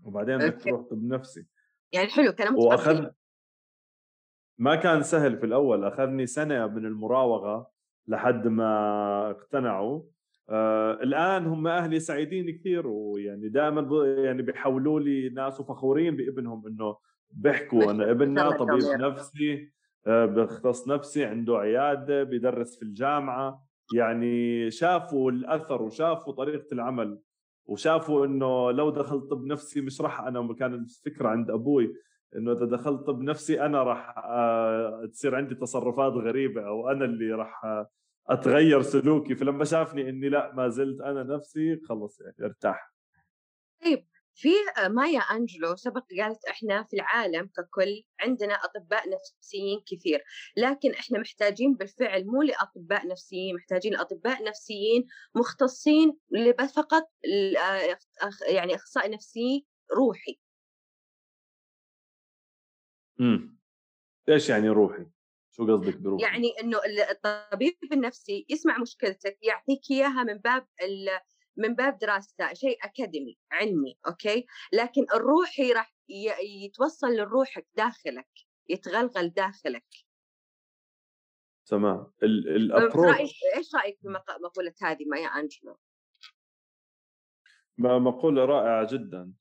وبعدين 0.02 0.38
بدك 0.38 0.62
تروح 0.62 0.80
طب 0.90 1.04
نفسي. 1.04 1.46
يعني 1.92 2.08
حلو 2.08 2.32
كلام 2.32 2.58
وأخذ 2.58 3.06
ما 4.58 4.76
كان 4.76 5.02
سهل 5.02 5.38
في 5.38 5.46
الأول 5.46 5.84
أخذني 5.84 6.26
سنة 6.26 6.66
من 6.66 6.86
المراوغة 6.86 7.70
لحد 8.06 8.48
ما 8.48 9.30
اقتنعوا. 9.30 10.02
آه 10.50 10.92
الآن 10.92 11.46
هم 11.46 11.66
أهلي 11.66 12.00
سعيدين 12.00 12.58
كثير 12.58 12.86
ويعني 12.86 13.48
دائما 13.48 14.06
يعني 14.18 14.42
بيحولوا 14.42 15.00
لي 15.00 15.28
ناس 15.28 15.60
وفخورين 15.60 16.16
بابنهم 16.16 16.66
إنه 16.66 16.96
بيحكوا 17.30 17.90
أنا 17.90 18.10
ابننا 18.10 18.50
طبيب 18.50 18.84
نفسي 19.00 19.72
آه 20.06 20.26
بيختص 20.26 20.88
نفسي 20.88 21.24
عنده 21.24 21.56
عيادة 21.58 22.22
بيدرس 22.22 22.76
في 22.76 22.82
الجامعة. 22.82 23.64
يعني 23.94 24.70
شافوا 24.70 25.30
الأثر 25.30 25.82
وشافوا 25.82 26.32
طريقة 26.32 26.66
العمل 26.72 27.18
وشافوا 27.66 28.26
إنه 28.26 28.70
لو 28.70 28.90
دخلت 28.90 29.30
طب 29.30 29.44
نفسي 29.46 29.80
مش 29.80 30.00
راح 30.00 30.20
أنا 30.20 30.54
كانت 30.54 30.90
الفكرة 30.90 31.28
عند 31.28 31.50
أبوي 31.50 31.94
إنه 32.36 32.52
إذا 32.52 32.64
دخلت 32.64 33.06
طب 33.06 33.20
نفسي 33.22 33.62
أنا 33.62 33.82
راح 33.82 34.18
آه، 34.18 35.06
تصير 35.12 35.34
عندي 35.34 35.54
تصرفات 35.54 36.12
غريبة 36.12 36.66
أو 36.66 36.90
أنا 36.90 37.04
اللي 37.04 37.32
راح 37.32 37.64
آه، 37.64 37.88
أتغير 38.28 38.82
سلوكي. 38.82 39.34
فلما 39.34 39.64
شافني 39.64 40.08
إني 40.08 40.28
لا 40.28 40.54
ما 40.54 40.68
زلت 40.68 41.00
أنا 41.00 41.22
نفسي 41.22 41.80
خلص 41.88 42.20
يعني 42.20 42.36
ارتاح. 42.42 42.91
في 44.34 44.48
مايا 44.88 45.20
أنجلو 45.20 45.76
سبق 45.76 46.04
قالت 46.20 46.44
إحنا 46.44 46.82
في 46.82 46.96
العالم 46.96 47.46
ككل 47.46 48.02
عندنا 48.20 48.54
أطباء 48.54 49.02
نفسيين 49.10 49.80
كثير 49.86 50.24
لكن 50.56 50.90
إحنا 50.90 51.18
محتاجين 51.18 51.74
بالفعل 51.74 52.26
مو 52.26 52.42
لأطباء 52.42 53.06
نفسيين 53.06 53.54
محتاجين 53.54 53.96
أطباء 53.96 54.44
نفسيين 54.44 55.06
مختصين 55.34 56.18
فقط 56.74 57.10
يعني 58.48 58.74
أخصائي 58.74 59.10
نفسي 59.10 59.66
روحي 59.96 60.38
إمم 63.20 63.58
إيش 64.28 64.48
يعني 64.48 64.68
روحي؟ 64.68 65.06
شو 65.50 65.76
قصدك 65.76 65.96
بروحي؟ 65.96 66.24
يعني 66.24 66.52
إنه 66.60 66.78
الطبيب 67.10 67.74
النفسي 67.92 68.46
يسمع 68.48 68.78
مشكلتك 68.78 69.38
يعطيك 69.42 69.80
إياها 69.90 70.24
من 70.24 70.38
باب 70.38 70.66
من 71.56 71.74
باب 71.74 71.98
دراسته 71.98 72.54
شيء 72.54 72.78
أكاديمي 72.84 73.38
علمي 73.52 73.98
okay؟ 74.06 74.46
لكن 74.72 75.06
الروحي 75.14 75.72
راح 75.72 75.94
يتوصل 76.64 77.16
لروحك 77.16 77.66
داخلك 77.76 78.28
يتغلغل 78.68 79.28
داخلك. 79.28 79.86
تمام. 81.66 82.12
ال 82.22 82.33
approach 82.33 83.16
إيش 83.56 83.74
رأيك 83.74 83.98
بمقوله 84.02 84.74
هذه 84.82 85.04
مايا 85.06 85.26
أنجلو؟ 85.26 85.78
مقولة 87.78 88.44
رائعة 88.44 88.86
جدا. 88.92 89.32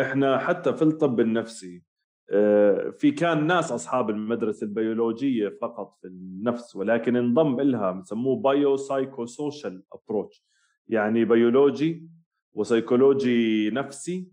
إحنا 0.00 0.38
حتى 0.38 0.72
في 0.72 0.82
الطب 0.82 1.20
النفسي 1.20 1.84
آه، 2.30 2.90
في 2.90 3.10
كان 3.10 3.46
ناس 3.46 3.72
أصحاب 3.72 4.10
المدرسة 4.10 4.64
البيولوجية 4.64 5.58
فقط 5.62 5.98
في 6.00 6.06
النفس 6.06 6.76
ولكن 6.76 7.16
انضم 7.16 7.60
لها 7.60 7.90
بسموه 7.90 8.36
bio-psycho-social 8.36 9.84
approach 9.92 10.44
يعني 10.88 11.24
بيولوجي 11.24 12.08
وسيكولوجي 12.52 13.70
نفسي 13.70 14.28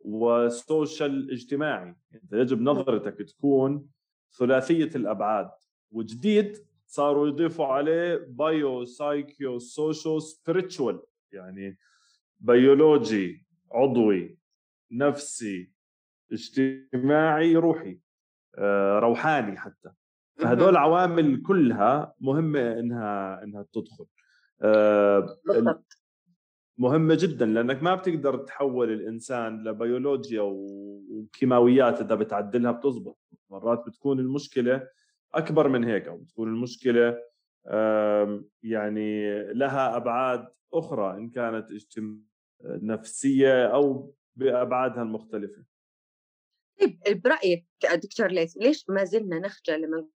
و 0.00 0.19
social 0.19 1.30
اجتماعي. 1.30 1.94
أنت 2.14 2.32
يجب 2.32 2.60
نظرتك 2.62 3.22
تكون 3.28 3.88
ثلاثية 4.38 4.90
الأبعاد. 4.96 5.50
وجديد 5.90 6.58
صاروا 6.86 7.28
يضيفوا 7.28 7.66
عليه 7.66 8.16
bio-psycho-socio-spiritual 8.28 11.02
يعني 11.32 11.78
بيولوجي 12.40 13.46
عضوي 13.72 14.38
نفسي 14.92 15.70
اجتماعي 16.32 17.56
روحي. 17.56 17.98
آه، 18.54 18.98
روحاني 18.98 19.58
حتى. 19.58 19.90
فهدول 20.36 20.76
عوامل 20.76 21.42
كلها 21.42 22.14
مهمة 22.20 22.78
إنها 22.78 23.42
إنها 23.44 23.66
تدخل. 23.72 24.06
آه، 24.62 25.38
مهمة 26.78 27.14
جدا 27.20 27.46
لأنك 27.46 27.82
ما 27.82 27.94
بتقدر 27.94 28.36
تحول 28.36 28.92
الإنسان 28.92 29.64
لبيولوجيا 29.64 30.42
وكيماويات 30.42 32.00
إذا 32.00 32.14
بتعدلها 32.14 32.72
بتزبط. 32.72 33.18
مرات 33.50 33.84
بتكون 33.86 34.18
المشكلة 34.18 34.88
أكبر 35.34 35.68
من 35.68 35.84
هيك 35.84 36.08
أو 36.08 36.16
بتكون 36.16 36.48
المشكلة 36.48 37.18
يعني 38.62 39.42
لها 39.52 39.96
أبعاد 39.96 40.48
أخرى 40.74 41.16
إن 41.16 41.30
كانت 41.30 41.66
نفسية 42.64 43.66
أو 43.66 44.14
بأبعادها 44.36 45.02
المختلفة. 45.02 45.64
طيب 46.80 47.22
برأيك 47.22 47.66
دكتور 47.94 48.28
ليث 48.28 48.56
ليش 48.56 48.84
ما 48.88 49.04
زلنا 49.04 49.38
نخجل 49.38 49.82
لما 49.82 50.08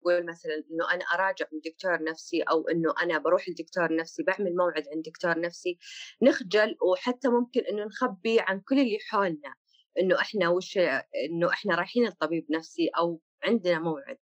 نقول 0.00 0.26
مثلا 0.26 0.54
إنه 0.54 0.90
أنا 0.94 1.04
أراجع 1.04 1.46
من 1.52 1.60
دكتور 1.64 2.02
نفسي 2.02 2.42
أو 2.42 2.68
إنه 2.68 2.94
أنا 3.02 3.18
بروح 3.18 3.48
لدكتور 3.48 3.96
نفسي 3.96 4.22
بعمل 4.22 4.56
موعد 4.56 4.84
عند 4.94 5.04
دكتور 5.04 5.40
نفسي 5.40 5.78
نخجل 6.22 6.76
وحتى 6.92 7.28
ممكن 7.28 7.60
إنه 7.60 7.84
نخبي 7.84 8.40
عن 8.40 8.60
كل 8.60 8.78
اللي 8.78 8.98
حولنا 9.08 9.54
إنه 9.98 10.20
إحنا 10.20 10.48
وش 10.48 10.78
إنه 11.30 11.48
إحنا 11.48 11.74
رايحين 11.74 12.06
لطبيب 12.06 12.46
نفسي 12.50 12.88
أو 12.88 13.20
عندنا 13.44 13.78
موعد. 13.78 14.18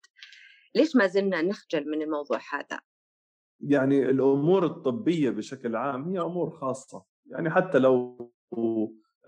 ليش 0.74 0.96
ما 0.96 1.06
زلنا 1.06 1.42
نخجل 1.42 1.90
من 1.90 2.02
الموضوع 2.02 2.40
هذا؟ 2.52 2.80
يعني 3.60 4.02
الأمور 4.02 4.66
الطبية 4.66 5.30
بشكل 5.30 5.76
عام 5.76 6.08
هي 6.08 6.20
أمور 6.20 6.50
خاصة. 6.50 7.04
يعني 7.26 7.50
حتى 7.50 7.78
لو 7.78 8.16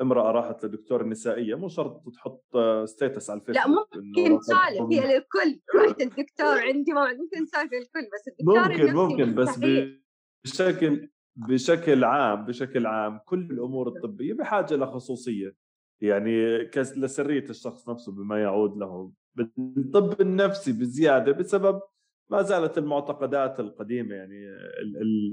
امرأة 0.00 0.30
راحت 0.30 0.64
لدكتور 0.64 1.06
نسائية 1.06 1.54
مو 1.54 1.68
شرط 1.68 2.08
تحط 2.14 2.44
ستيتس 2.84 3.30
على 3.30 3.40
الفيسبوك 3.40 3.66
لا 3.66 4.02
ممكن 4.02 4.38
تسالف 4.38 4.92
هي 4.92 5.00
للكل. 5.00 5.60
رحت 5.76 6.00
الدكتور 6.00 6.60
عندي 6.60 6.92
موعد 6.92 7.16
ممكن 7.16 7.46
تسالف 7.46 7.72
للكل 7.72 8.08
بس 8.14 8.28
الدكتور 8.28 8.68
ممكن 8.68 8.94
ممكن 8.94 9.34
بس 9.34 9.60
بشكل 10.44 11.10
بشكل 11.36 12.04
عام 12.04 12.44
بشكل 12.44 12.86
عام 12.86 13.18
كل 13.24 13.40
الأمور 13.50 13.88
الطبية 13.88 14.34
بحاجة 14.34 14.74
لخصوصيه 14.74 15.54
يعني 16.00 16.58
لسرية 16.96 17.44
الشخص 17.50 17.88
نفسه 17.88 18.12
بما 18.12 18.42
يعود 18.42 18.76
له. 18.76 19.12
بالطب 19.34 20.20
النفسي 20.20 20.72
بزيادة 20.72 21.32
بسبب 21.32 21.80
ما 22.30 22.42
زالت 22.42 22.78
المعتقدات 22.78 23.60
القديمة 23.60 24.14
يعني 24.14 24.46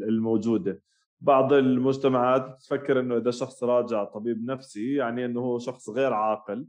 الموجودة. 0.10 0.82
بعض 1.22 1.54
المجتمعات 1.54 2.62
تفكر 2.62 3.00
إنه 3.00 3.18
إذا 3.18 3.32
شخص 3.32 3.64
راجع 3.64 4.04
طبيب 4.04 4.46
نفسي 4.46 4.96
يعني 4.96 5.26
إنه 5.26 5.40
هو 5.42 5.60
شخص 5.60 5.90
غير 5.90 6.14
عاقل 6.14 6.68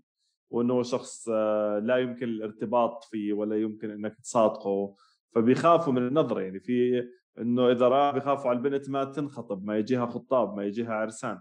وإنه 0.50 0.83
شخص 0.83 1.28
آه، 1.33 1.78
لا 1.78 1.97
يمكن 1.97 2.28
الارتباط 2.28 3.05
فيه 3.05 3.33
ولا 3.33 3.57
يمكن 3.57 3.90
إنك 3.90 4.17
تصادقه. 4.23 4.95
فبيخافوا 5.35 5.93
من 5.93 6.07
النظرة 6.07 6.40
يعني 6.40 6.61
في 6.61 7.09
إنه 7.38 7.71
إذا 7.71 7.88
راح 7.88 8.14
بيخافوا 8.14 8.50
على 8.50 8.57
البنت 8.57 8.90
ما 8.90 9.05
تنخطب 9.05 9.64
ما 9.64 9.78
يجيها 9.78 10.07
خطاب 10.07 10.57
ما 10.57 10.64
يجيها 10.64 10.95
عرسان. 10.95 11.40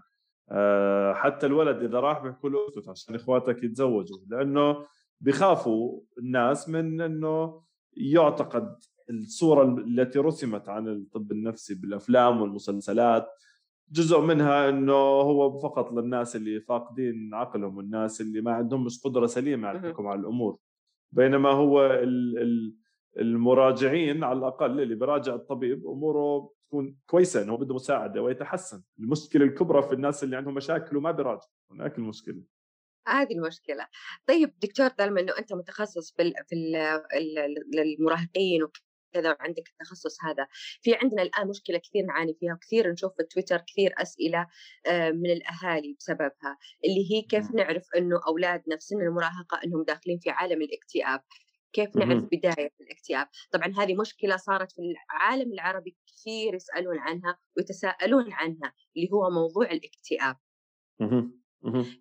آه، 0.50 1.14
حتى 1.14 1.46
الولد 1.46 1.82
إذا 1.82 2.00
راح 2.00 2.22
بيحكوا 2.22 2.50
له 2.50 2.68
اسكت 2.68 2.88
عشان 2.88 3.14
إخواتك 3.14 3.64
يتزوجوا 3.64 4.18
لأنه 4.28 4.86
بيخافوا 5.20 6.00
الناس 6.18 6.68
من 6.68 7.00
إنه 7.00 7.62
يعتقد 7.96 8.76
الصورة 9.10 9.64
التي 9.64 10.18
رسمت 10.18 10.68
عن 10.68 10.88
الطب 10.88 11.32
النفسي 11.32 11.74
بالأفلام 11.74 12.42
والمسلسلات 12.42 13.28
جزء 13.92 14.20
منها 14.20 14.68
إنه 14.68 14.92
هو 14.92 15.58
فقط 15.58 15.92
للناس 15.92 16.36
اللي 16.36 16.60
فاقدين 16.60 17.34
عقلهم 17.34 17.76
والناس 17.76 18.20
اللي 18.20 18.40
ما 18.40 18.52
عندهم 18.52 18.84
مش 18.84 19.00
قدرة 19.02 19.26
سليمة 19.26 19.68
على 19.68 19.78
الحكم 19.78 20.06
على 20.06 20.20
الأمور. 20.20 20.58
بينما 21.12 21.50
هو 21.50 22.02
المراجعين 23.18 24.24
على 24.24 24.38
الأقل 24.38 24.80
اللي 24.80 24.94
بيراجع 24.94 25.34
الطبيب 25.34 25.86
أموره 25.86 26.52
تكون 26.68 26.96
كويسة 27.06 27.42
إنه 27.42 27.56
بده 27.56 27.74
مساعدة 27.74 28.22
ويتحسن. 28.22 28.82
المشكلة 28.98 29.44
الكبرى 29.44 29.82
في 29.82 29.92
الناس 29.92 30.24
اللي 30.24 30.36
عندهم 30.36 30.54
مشاكل 30.54 30.96
وما 30.96 31.10
بيراجع 31.10 31.46
هناك 31.70 31.98
المشكلة. 31.98 32.42
هذه 33.08 33.32
المشكلة. 33.32 33.86
طيب 34.26 34.52
دكتور 34.62 34.88
طالما 34.88 35.20
إنه 35.20 35.32
أنت 35.38 35.52
متخصص 35.52 36.12
في 36.12 36.32
في 36.48 36.56
المراهقين 37.98 38.62
كذا 39.18 39.36
وعندك 39.40 39.68
التخصص 39.68 40.24
هذا. 40.24 40.46
في 40.82 40.94
عندنا 40.94 41.22
الآن 41.22 41.48
مشكلة 41.48 41.78
كثير 41.78 42.04
نعاني 42.04 42.34
فيها 42.40 42.54
وكثير 42.54 42.92
نشوف 42.92 43.12
في 43.16 43.22
تويتر 43.22 43.58
كثير 43.58 43.94
أسئلة 43.98 44.46
آه، 44.86 45.10
من 45.10 45.30
الأهالي 45.30 45.96
بسببها 45.98 46.58
اللي 46.84 47.12
هي 47.12 47.22
كيف 47.22 47.50
نعرف 47.54 47.88
أنه 47.96 48.20
أولادنا 48.26 48.76
في 48.76 48.82
سن 48.84 49.00
المراهقة 49.00 49.60
أنهم 49.64 49.84
داخلين 49.84 50.18
في 50.18 50.30
عالم 50.30 50.62
الاكتئاب؟ 50.62 51.20
كيف 51.72 51.96
نعرف 51.96 52.24
بداية 52.32 52.72
الاكتئاب؟ 52.80 53.28
طبعا 53.52 53.72
هذه 53.78 53.94
مشكلة 53.94 54.36
صارت 54.36 54.72
في 54.72 54.82
العالم 54.82 55.52
العربي 55.52 55.96
كثير 56.06 56.54
يسألون 56.54 56.98
عنها 56.98 57.38
ويتساءلون 57.56 58.32
عنها 58.32 58.72
اللي 58.96 59.08
هو 59.12 59.30
موضوع 59.30 59.70
الاكتئاب. 59.70 60.36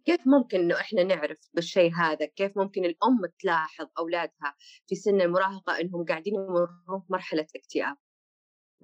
كيف 0.06 0.28
ممكن 0.28 0.60
إنه 0.60 0.76
إحنا 0.76 1.04
نعرف 1.04 1.50
بالشيء 1.54 1.94
هذا؟ 1.94 2.26
كيف 2.26 2.58
ممكن 2.58 2.86
الأم 2.86 3.20
تلاحظ 3.40 3.88
أولادها 4.00 4.56
في 4.88 4.96
سن 4.96 5.22
المراهقة 5.22 5.80
إنهم 5.82 6.06
قاعدين 6.06 6.36
يمرون 6.36 7.04
مرحلة 7.10 7.48
اكتئاب؟ 7.56 7.96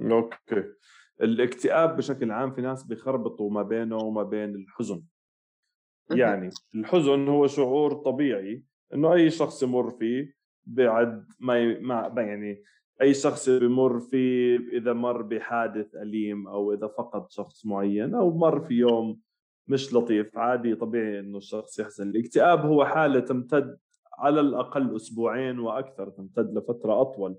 أوكي. 0.02 0.64
الاكتئاب 1.22 1.98
بشكل 1.98 2.32
عام 2.32 2.54
في 2.54 2.62
ناس 2.62 2.84
بيخربطوا 2.84 3.52
ما 3.52 3.64
بينه 3.64 3.98
وما 3.98 4.24
بين 4.24 4.56
الحزن. 4.56 5.04
يعني 6.12 6.50
الحزن 6.76 7.28
هو 7.28 7.48
شعور 7.48 7.94
طبيعي 7.94 8.64
إنه 8.94 9.14
أي 9.14 9.30
شخص 9.30 9.64
يمر 9.64 9.90
فيه 9.90 10.36
بعد 10.66 11.28
ما 11.40 11.80
ما 11.80 12.22
يعني 12.22 12.64
أي 13.02 13.14
شخص 13.14 13.50
بمر 13.50 14.00
فيه 14.00 14.60
إذا 14.74 14.94
مر 14.94 15.22
بحادث 15.22 15.96
أليم 15.96 16.48
أو 16.48 16.74
إذا 16.74 16.88
فقد 16.88 17.32
شخص 17.32 17.66
معين 17.66 18.16
أو 18.16 18.38
مر 18.38 18.62
في 18.62 18.74
يوم 18.74 19.20
مش 19.68 19.94
لطيف 19.94 20.38
عادي 20.38 20.76
طبيعي 20.76 21.20
إنه 21.20 21.38
الشخص 21.38 21.80
يحزن. 21.80 22.10
الاكتئاب 22.10 22.66
هو 22.66 22.86
حالة 22.86 23.20
تمتد 23.20 23.78
على 24.18 24.40
الأقل 24.40 24.96
أسبوعين 24.96 25.60
وأكثر 25.60 26.10
تمتد 26.10 26.58
لفترة 26.58 27.02
أطول. 27.02 27.38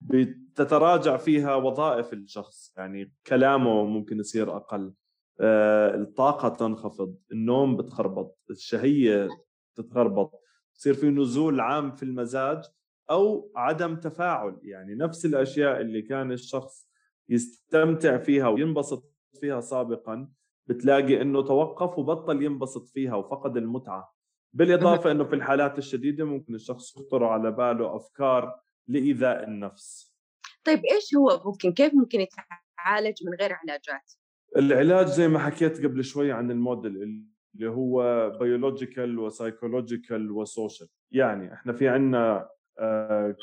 بتتراجع 0.00 1.16
فيها 1.16 1.54
وظائف 1.54 2.12
الشخص 2.12 2.74
يعني 2.76 3.12
كلامه 3.26 3.84
ممكن 3.84 4.18
يصير 4.18 4.56
أقل. 4.56 4.92
آه، 5.40 5.94
الطاقة 5.94 6.48
تنخفض 6.48 7.16
النوم 7.32 7.76
بتخربط 7.76 8.38
الشهية 8.50 9.28
تتخربط. 9.76 10.42
يصير 10.76 10.94
في 10.94 11.10
نزول 11.10 11.60
عام 11.60 11.92
في 11.92 12.02
المزاج 12.02 12.64
أو 13.10 13.52
عدم 13.56 13.96
تفاعل. 13.96 14.58
يعني 14.62 14.94
نفس 14.94 15.26
الأشياء 15.26 15.80
اللي 15.80 16.02
كان 16.02 16.32
الشخص 16.32 16.90
يستمتع 17.28 18.18
فيها 18.18 18.48
وينبسط 18.48 19.12
فيها 19.40 19.60
سابقا 19.60 20.28
بتلاقي 20.70 21.22
إنه 21.22 21.42
توقف 21.42 21.98
وبطل 21.98 22.42
ينبسط 22.42 22.88
فيها 22.88 23.14
وفقد 23.14 23.56
المتعة. 23.56 24.14
بالإضافة 24.52 25.10
إنه 25.10 25.24
في 25.24 25.34
الحالات 25.34 25.78
الشديدة 25.78 26.24
ممكن 26.24 26.54
الشخص 26.54 26.96
يخطر 26.96 27.24
على 27.24 27.50
باله 27.50 27.96
أفكار 27.96 28.60
لإيذاء 28.88 29.44
النفس. 29.44 30.16
طيب 30.64 30.80
إيش 30.84 31.14
هو 31.16 31.42
ممكن 31.44 31.72
كيف 31.72 31.94
ممكن 31.94 32.20
يتعالج 32.20 33.26
من 33.26 33.34
غير 33.40 33.52
علاجات؟ 33.52 34.12
العلاج 34.56 35.06
زي 35.06 35.28
ما 35.28 35.38
حكيت 35.38 35.84
قبل 35.84 36.04
شوي 36.04 36.32
عن 36.32 36.50
الموديل 36.50 37.24
اللي 37.56 37.70
هو 37.70 38.30
biological 38.40 39.18
و 39.18 39.26
psychological 39.26 40.30
و 40.30 40.38
social 40.38 40.88
يعني 41.12 41.54
إحنا 41.54 41.72
في 41.72 41.88
عندنا 41.88 42.48
آه، 42.78 43.36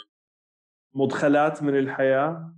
مدخلات 0.93 1.63
من 1.63 1.77
الحياة 1.79 2.53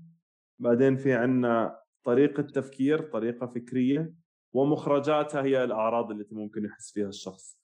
بعدين 0.59 0.95
في 0.95 1.13
عندنا 1.13 1.79
طريقة 2.03 2.43
تفكير 2.43 3.01
طريقة 3.01 3.47
فكرية 3.47 4.13
ومخرجاتها 4.53 5.41
هي 5.41 5.63
الأعراض 5.63 6.11
التي 6.11 6.35
ممكن 6.35 6.65
يحس 6.65 6.91
فيها 6.91 7.07
الشخص. 7.07 7.59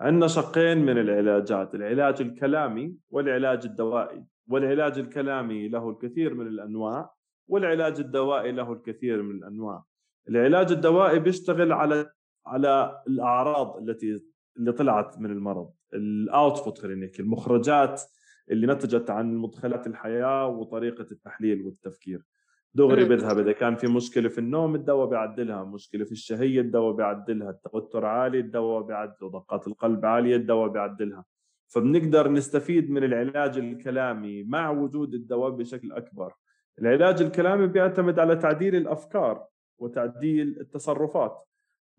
عندنا 0.00 0.26
شقين 0.26 0.78
من 0.78 0.98
العلاجات 0.98 1.74
العلاج 1.74 2.20
الكلامي 2.20 2.94
والعلاج 3.10 3.64
الدوائي. 3.64 4.24
والعلاج 4.48 4.98
الكلامي 4.98 5.68
له 5.68 5.90
الكثير 5.90 6.34
من 6.34 6.46
الأنواع 6.46 7.14
والعلاج 7.48 8.00
الدوائي 8.00 8.52
له 8.52 8.72
الكثير 8.72 9.22
من 9.22 9.34
الأنواع. 9.34 9.84
العلاج 10.28 10.72
الدوائي 10.72 11.18
بيشتغل 11.18 11.72
على 11.72 12.10
على 12.46 13.02
الأعراض 13.06 13.76
التي 13.76 14.22
اللي 14.56 14.72
طلعت 14.72 15.18
من 15.18 15.30
المرض 15.30 15.70
الاوتبوت 15.94 16.78
خلينا 16.78 17.06
نحكي 17.06 17.22
المخرجات 17.22 18.02
اللي 18.50 18.66
نتجت 18.66 19.10
عن 19.10 19.36
مدخلات 19.36 19.86
الحياة 19.86 20.46
وطريقة 20.46 21.06
التحليل 21.12 21.62
والتفكير. 21.62 22.24
دغري 22.74 23.04
بذهب 23.04 23.38
إذا 23.38 23.52
كان 23.52 23.76
في 23.76 23.86
مشكلة 23.86 24.28
في 24.28 24.38
النوم 24.38 24.74
الدواء 24.74 25.08
بيعدلها 25.08 25.64
مشكلة 25.64 26.04
في 26.04 26.12
الشهية 26.12 26.60
الدواء 26.60 26.92
بيعدلها 26.94 27.50
التوتر 27.50 28.06
عالي 28.06 28.38
الدواء 28.38 28.82
بيعدله 28.82 29.28
ضغط 29.28 29.68
القلب 29.68 30.06
عالية 30.06 30.36
الدواء 30.36 30.68
بيعدلها. 30.68 31.24
فبنقدر 31.68 32.32
نستفيد 32.32 32.90
من 32.90 33.04
العلاج 33.04 33.58
الكلامي 33.58 34.42
مع 34.42 34.70
وجود 34.70 35.14
الدواء 35.14 35.50
بشكل 35.50 35.92
أكبر. 35.92 36.32
العلاج 36.78 37.22
الكلامي 37.22 37.66
بيعتمد 37.66 38.18
على 38.18 38.36
تعديل 38.36 38.76
الأفكار 38.76 39.46
وتعديل 39.78 40.60
التصرفات. 40.60 41.44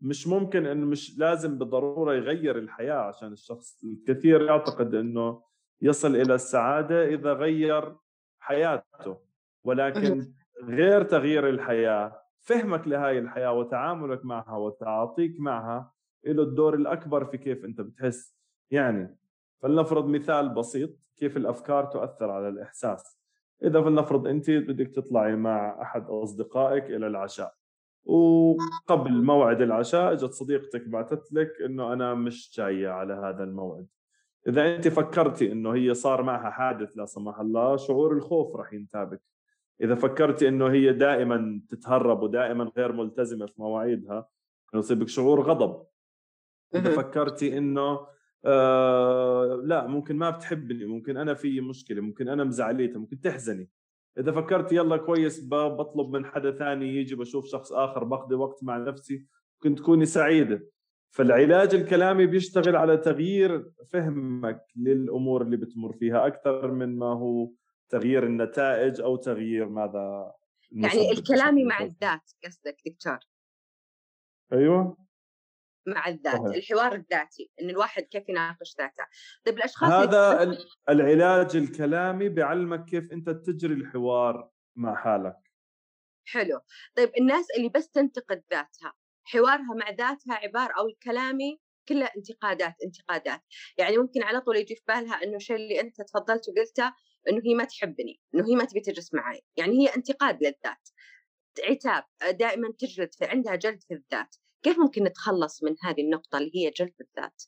مش 0.01 0.27
ممكن 0.27 0.65
انه 0.65 0.85
مش 0.85 1.19
لازم 1.19 1.57
بالضرورة 1.57 2.13
يغير 2.13 2.57
الحياة 2.57 2.99
عشان 2.99 3.31
الشخص 3.31 3.83
الكثير 3.83 4.41
يعتقد 4.41 4.95
إنه 4.95 5.41
يصل 5.81 6.15
إلى 6.15 6.35
السعادة 6.35 7.05
إذا 7.07 7.33
غير 7.33 7.95
حياته. 8.39 9.17
ولكن 9.63 10.33
غير 10.63 11.03
تغيير 11.03 11.49
الحياة 11.49 12.21
فهمك 12.41 12.87
لهاي 12.87 13.19
الحياة 13.19 13.53
وتعاملك 13.53 14.25
معها 14.25 14.57
وتعاطيك 14.57 15.39
معها 15.39 15.91
له 16.25 16.43
الدور 16.43 16.73
الأكبر 16.73 17.25
في 17.25 17.37
كيف 17.37 17.65
أنت 17.65 17.81
بتحس. 17.81 18.35
يعني 18.71 19.17
فلنفرض 19.61 20.07
مثال 20.07 20.49
بسيط 20.49 20.89
كيف 21.17 21.37
الأفكار 21.37 21.85
تؤثر 21.85 22.31
على 22.31 22.49
الإحساس. 22.49 23.19
إذا 23.63 23.81
فلنفرض 23.81 24.27
أنت 24.27 24.51
بدك 24.51 24.87
تطلعي 24.95 25.35
مع 25.35 25.81
أحد 25.81 26.05
أصدقائك 26.09 26.83
إلى 26.83 27.07
العشاء 27.07 27.53
وقبل 28.03 29.23
موعد 29.23 29.61
العشاء 29.61 30.13
إجت 30.13 30.31
صديقتك 30.31 30.87
بعثت 30.87 31.33
لك 31.33 31.51
إنه 31.65 31.93
أنا 31.93 32.13
مش 32.13 32.51
جاية 32.57 32.89
على 32.89 33.13
هذا 33.13 33.43
الموعد. 33.43 33.87
إذا 34.47 34.75
أنت 34.75 34.87
فكرتي 34.87 35.51
إنه 35.51 35.73
هي 35.73 35.93
صار 35.93 36.23
معها 36.23 36.49
حادث 36.49 36.97
لا 36.97 37.05
سمح 37.05 37.39
الله 37.39 37.77
شعور 37.77 38.13
الخوف 38.13 38.55
راح 38.55 38.73
ينتابك. 38.73 39.21
إذا 39.81 39.95
فكرتي 39.95 40.47
إنه 40.47 40.67
هي 40.67 40.93
دائما 40.93 41.61
تتهرب 41.69 42.23
ودائما 42.23 42.71
غير 42.77 42.91
ملتزمة 42.91 43.45
في 43.45 43.61
مواعيدها 43.61 44.29
يصيبك 44.75 45.07
شعور 45.07 45.41
غضب. 45.41 45.83
إذا 46.75 46.91
فكرتي 46.91 47.57
إنه 47.57 48.07
آه 48.45 49.61
لا 49.63 49.87
ممكن 49.87 50.15
ما 50.15 50.29
بتحبني 50.29 50.85
ممكن 50.85 51.17
أنا 51.17 51.33
في 51.33 51.61
مشكلة 51.61 52.01
ممكن 52.01 52.27
أنا 52.27 52.43
مزعليتها 52.43 52.99
ممكن 52.99 53.21
تحزني. 53.21 53.69
إذا 54.17 54.31
فكرت 54.31 54.71
يلا 54.71 54.97
كويس 54.97 55.47
بطلب 55.51 56.15
من 56.15 56.25
حدا 56.25 56.51
ثاني 56.51 56.95
يجي 56.95 57.15
بشوف 57.15 57.45
شخص 57.45 57.71
آخر 57.71 58.03
بقضي 58.03 58.35
وقت 58.35 58.63
مع 58.63 58.77
نفسي 58.77 59.25
ممكن 59.55 59.75
تكوني 59.75 60.05
سعيدة. 60.05 60.69
فالعلاج 61.11 61.75
الكلامي 61.75 62.25
بيشتغل 62.25 62.75
على 62.75 62.97
تغيير 62.97 63.71
فهمك 63.91 64.65
للأمور 64.75 65.41
اللي 65.41 65.57
بتمر 65.57 65.93
فيها 65.93 66.27
أكثر 66.27 66.71
من 66.71 66.97
ما 66.97 67.05
هو 67.05 67.49
تغيير 67.89 68.23
النتائج 68.23 69.01
أو 69.01 69.15
تغيير 69.15 69.69
ماذا 69.69 70.33
يعني 70.71 71.11
الكلامي 71.11 71.63
مع 71.63 71.81
الذات 71.81 72.31
قصدك 72.45 72.77
دكتور؟ 72.85 73.19
أيوه. 74.53 74.97
مع 75.87 76.07
الذات 76.07 76.41
صحيح. 76.41 76.55
الحوار 76.55 76.93
الذاتي 76.93 77.51
إن 77.61 77.69
الواحد 77.69 78.03
كيف 78.03 78.29
يناقش 78.29 78.75
ذاته. 78.77 79.03
طيب 79.45 79.57
الأشخاص 79.57 79.91
هذا. 79.91 80.57
العلاج 80.89 81.55
الكلامي 81.55 82.29
بيعلمك 82.29 82.85
كيف 82.85 83.11
أنت 83.11 83.29
تجري 83.29 83.73
الحوار 83.73 84.49
مع 84.75 84.95
حالك. 84.95 85.51
حلو. 86.25 86.61
طيب 86.95 87.11
الناس 87.19 87.45
اللي 87.57 87.69
بس 87.69 87.89
تنتقد 87.89 88.43
ذاتها 88.51 88.93
حوارها 89.23 89.73
مع 89.75 89.89
ذاتها 89.89 90.33
عبارة 90.33 90.73
أو 90.79 90.87
الكلامي 90.87 91.59
كلها 91.87 92.11
انتقادات 92.17 92.75
انتقادات. 92.85 93.41
يعني 93.77 93.97
ممكن 93.97 94.23
على 94.23 94.41
طول 94.41 94.57
يجي 94.57 94.75
في 94.75 94.83
بالها 94.87 95.23
إنه 95.23 95.35
الشيء 95.35 95.55
اللي 95.55 95.81
أنت 95.81 96.01
تفضلت 96.01 96.49
وقلته 96.49 96.93
إنه 97.29 97.41
هي 97.45 97.55
ما 97.55 97.63
تحبني 97.63 98.19
إنه 98.35 98.47
هي 98.47 98.55
ما 98.55 98.65
تبي 98.65 98.79
تجلس 98.79 99.13
معي 99.13 99.41
يعني 99.57 99.71
هي 99.71 99.87
انتقاد 99.87 100.35
للذات. 100.35 100.89
عتاب 101.69 102.03
دائما 102.39 102.71
تجلد 102.79 103.13
في 103.13 103.25
عندها 103.25 103.55
جلد 103.55 103.83
في 103.83 103.93
الذات. 103.93 104.35
كيف 104.63 104.79
ممكن 104.79 105.03
نتخلص 105.03 105.63
من 105.63 105.75
هذه 105.83 106.01
النقطة 106.01 106.37
اللي 106.37 106.51
هي 106.55 106.69
جلد 106.69 106.93
الذات؟ 107.01 107.43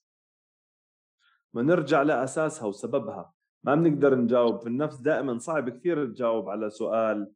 ما 1.54 1.62
نرجع 1.62 2.02
لأساسها 2.02 2.68
وسببها. 2.68 3.34
ما 3.64 3.76
بنقدر 3.76 4.16
نجاوب 4.16 4.60
في 4.62 4.68
النفس. 4.68 4.98
دائما 4.98 5.38
صعب 5.38 5.70
كثير 5.70 6.06
تجاوب 6.06 6.50
على 6.50 6.70
سؤال 6.70 7.32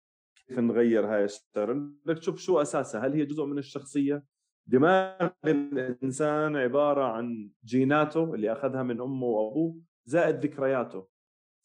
كيف 0.47 0.59
نغير 0.59 1.05
هاي 1.05 1.23
الشغله 1.23 1.73
بدك 2.05 2.19
تشوف 2.19 2.39
شو 2.39 2.61
أساسها. 2.61 3.07
هل 3.07 3.13
هي 3.13 3.25
جزء 3.25 3.45
من 3.45 3.57
الشخصية؟ 3.57 4.23
دماغ 4.67 5.29
الإنسان 5.45 6.55
عبارة 6.55 7.03
عن 7.03 7.49
جيناته 7.65 8.33
اللي 8.33 8.51
أخذها 8.51 8.83
من 8.83 9.01
أمه 9.01 9.25
وأبوه 9.25 9.81
زائد 10.05 10.45
ذكرياته. 10.45 11.14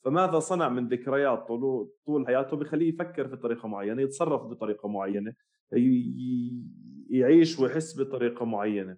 فماذا 0.05 0.39
صنع 0.39 0.69
من 0.69 0.89
ذكريات 0.89 1.49
طول 1.49 1.91
طول 2.07 2.27
حياته 2.27 2.57
بخليه 2.57 2.89
يفكر 2.89 3.29
في 3.29 3.37
طريقة 3.37 3.69
معينة 3.69 4.03
يتصرف 4.03 4.43
بطريقة 4.43 4.89
معينة 4.89 5.35
يعيش 7.11 7.59
ويحس 7.59 8.01
بطريقة 8.01 8.45
معينة. 8.45 8.97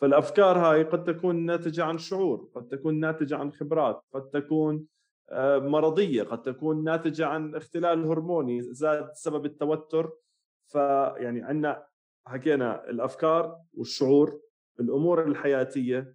فالأفكار 0.00 0.58
هاي 0.58 0.82
قد 0.82 1.04
تكون 1.04 1.46
ناتجة 1.46 1.84
عن 1.84 1.98
شعور 1.98 2.50
قد 2.54 2.68
تكون 2.68 3.00
ناتجة 3.00 3.36
عن 3.36 3.52
خبرات 3.52 4.02
قد 4.14 4.28
تكون 4.30 4.84
آه، 5.30 5.58
مرضية 5.58 6.22
قد 6.22 6.42
تكون 6.42 6.84
ناتجة 6.84 7.26
عن 7.26 7.54
اختلال 7.54 8.04
هرموني 8.04 8.62
زاد 8.62 9.10
سبب 9.12 9.44
التوتر. 9.44 10.12
فيعني 10.66 11.42
عندنا 11.42 11.86
حكينا 12.26 12.90
الأفكار 12.90 13.58
والشعور 13.74 14.40
الأمور 14.80 15.24
الحياتية 15.24 16.14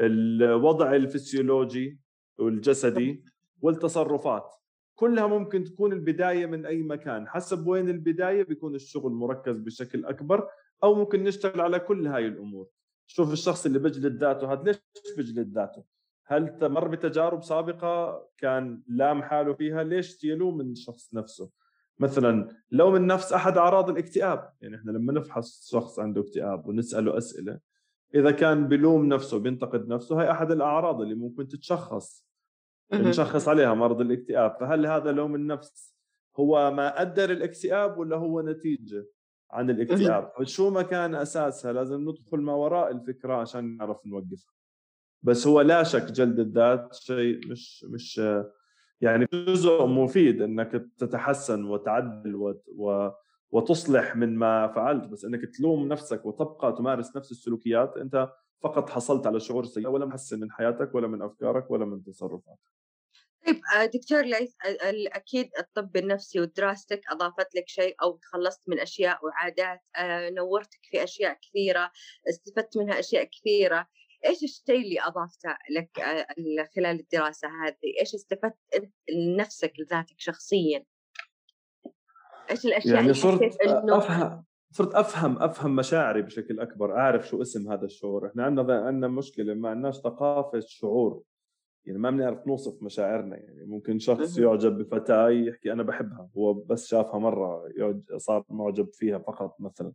الوضع 0.00 0.94
الفسيولوجي 0.94 2.00
والجسدي. 2.38 3.24
والتصرفات. 3.60 4.54
كلها 4.94 5.26
ممكن 5.26 5.64
تكون 5.64 5.92
البداية 5.92 6.46
من 6.46 6.66
أي 6.66 6.82
مكان. 6.82 7.28
حسب 7.28 7.66
وين 7.66 7.88
البداية 7.88 8.42
بيكون 8.42 8.74
الشغل 8.74 9.12
مركز 9.12 9.58
بشكل 9.58 10.04
أكبر 10.04 10.48
أو 10.84 10.94
ممكن 10.94 11.24
نشتغل 11.24 11.60
على 11.60 11.78
كل 11.78 12.06
هاي 12.06 12.26
الأمور. 12.26 12.66
شوف 13.06 13.32
الشخص 13.32 13.66
اللي 13.66 13.78
بجلد 13.78 14.16
ذاته 14.16 14.52
هذا 14.52 14.62
ليش 14.62 14.78
بجلد 15.18 15.54
ذاته؟ 15.54 15.84
هل 16.26 16.58
مر 16.62 16.88
بتجارب 16.88 17.42
سابقة 17.42 18.26
كان 18.38 18.82
لام 18.88 19.22
حاله 19.22 19.54
فيها 19.54 19.82
ليش 19.82 20.24
يلوم 20.24 20.58
من 20.58 20.70
الشخص 20.70 21.14
نفسه؟ 21.14 21.50
مثلا 21.98 22.48
لوم 22.70 22.96
النفس 22.96 23.32
أحد 23.32 23.56
أعراض 23.56 23.90
الاكتئاب. 23.90 24.52
يعني 24.60 24.76
إحنا 24.76 24.90
لما 24.90 25.12
نفحص 25.12 25.70
شخص 25.70 25.98
عنده 25.98 26.20
اكتئاب 26.20 26.66
ونسأله 26.66 27.18
أسئلة 27.18 27.58
إذا 28.14 28.30
كان 28.30 28.68
بلوم 28.68 29.06
نفسه 29.06 29.38
بينتقد 29.38 29.88
نفسه 29.88 30.22
هي 30.22 30.30
أحد 30.30 30.50
الأعراض 30.50 31.00
اللي 31.00 31.14
ممكن 31.14 31.48
تتشخص. 31.48 32.27
نشخص 32.92 33.48
عليها 33.48 33.74
مرض 33.74 34.00
الاكتئاب 34.00 34.56
فهل 34.60 34.86
هذا 34.86 35.12
لوم 35.12 35.34
النفس 35.34 35.96
هو 36.36 36.70
ما 36.70 37.02
أدى 37.02 37.26
للاكتئاب 37.26 37.98
ولا 37.98 38.16
هو 38.16 38.40
نتيجة 38.40 39.06
عن 39.50 39.70
الاكتئاب؟ 39.70 40.32
فشو 40.38 40.70
ما 40.70 40.82
كان 40.82 41.14
أساسها؟ 41.14 41.72
لازم 41.72 42.08
ندخل 42.08 42.38
ما 42.38 42.52
وراء 42.54 42.90
الفكرة 42.90 43.34
عشان 43.34 43.76
نعرف 43.76 44.06
نوقفها. 44.06 44.54
بس 45.22 45.46
هو 45.46 45.60
لا 45.60 45.82
شك 45.82 46.04
جلد 46.12 46.38
الذات 46.38 46.94
شيء 46.94 47.50
مش 47.50 47.84
مش 47.84 48.20
يعني 49.00 49.26
جزء 49.32 49.86
مفيد 49.86 50.42
إنك 50.42 50.86
تتحسن 50.98 51.64
وتعدل 51.64 52.54
و 52.76 53.10
وتصلح 53.50 54.16
من 54.16 54.36
ما 54.36 54.68
فعلت. 54.68 55.04
بس 55.04 55.24
إنك 55.24 55.44
تلوم 55.44 55.88
نفسك 55.88 56.26
وتبقى 56.26 56.72
تمارس 56.72 57.16
نفس 57.16 57.30
السلوكيات 57.30 57.96
أنت 57.96 58.28
فقط 58.62 58.90
حصلت 58.90 59.26
على 59.26 59.40
شعور 59.40 59.64
سيء 59.64 59.88
ولا 59.88 60.06
محسن 60.06 60.40
من 60.40 60.52
حياتك 60.52 60.94
ولا 60.94 61.08
من 61.08 61.22
أفكارك 61.22 61.70
ولا 61.70 61.84
من 61.84 62.04
تصرفاتك 62.04 62.78
طيب 63.46 63.60
آه، 63.76 63.84
دكتور 63.84 64.22
ليث 64.22 64.54
أكيد 65.12 65.50
الطب 65.58 65.96
النفسي 65.96 66.40
ودراستك 66.40 67.00
أضافت 67.10 67.54
لك 67.54 67.68
شيء 67.68 67.94
أو 68.02 68.16
تخلصت 68.16 68.68
من 68.68 68.80
أشياء 68.80 69.26
وعادات 69.26 69.80
آه، 69.96 70.30
نورتك 70.30 70.80
في 70.82 71.04
أشياء 71.04 71.38
كثيرة 71.42 71.90
استفدت 72.28 72.76
منها 72.76 72.98
أشياء 72.98 73.24
كثيرة 73.24 73.86
إيش 74.26 74.42
الشيء 74.44 74.80
اللي 74.82 75.00
أضافته 75.00 75.56
لك 75.70 76.00
آه، 76.00 76.26
خلال 76.76 77.00
الدراسة 77.00 77.48
هذه؟ 77.48 78.00
إيش 78.00 78.14
استفدت 78.14 78.56
لنفسك 79.10 79.72
لذاتك 79.78 80.14
شخصيا؟ 80.18 80.84
إيش 82.50 82.66
الأشياء 82.66 82.94
يعني 82.94 83.14
صرت 83.14 83.60
إنه... 83.62 84.44
صرت 84.70 84.94
أفهم 84.94 85.38
أفهم 85.38 85.76
مشاعري 85.76 86.22
بشكل 86.22 86.60
أكبر 86.60 86.96
أعرف 86.96 87.28
شو 87.28 87.42
اسم 87.42 87.72
هذا 87.72 87.84
الشعور. 87.84 88.26
إحنا 88.26 88.44
عندنا 88.44 88.86
عندنا 88.86 89.08
مشكلة 89.08 89.54
ما 89.54 89.68
عندناش 89.68 89.96
ثقافة 89.96 90.60
شعور. 90.60 91.22
يعني 91.84 91.98
ما 91.98 92.10
بنعرف 92.10 92.46
نوصف 92.46 92.82
مشاعرنا. 92.82 93.36
يعني 93.36 93.64
ممكن 93.64 93.98
شخص 93.98 94.38
يعجب 94.38 94.78
بفتاة 94.78 95.28
يحكي 95.28 95.72
أنا 95.72 95.82
بحبها 95.82 96.30
هو 96.36 96.54
بس 96.54 96.86
شافها 96.86 97.18
مرة 97.18 97.72
صار 98.16 98.44
معجب 98.50 98.88
فيها 98.92 99.18
فقط 99.18 99.60
مثلا. 99.60 99.92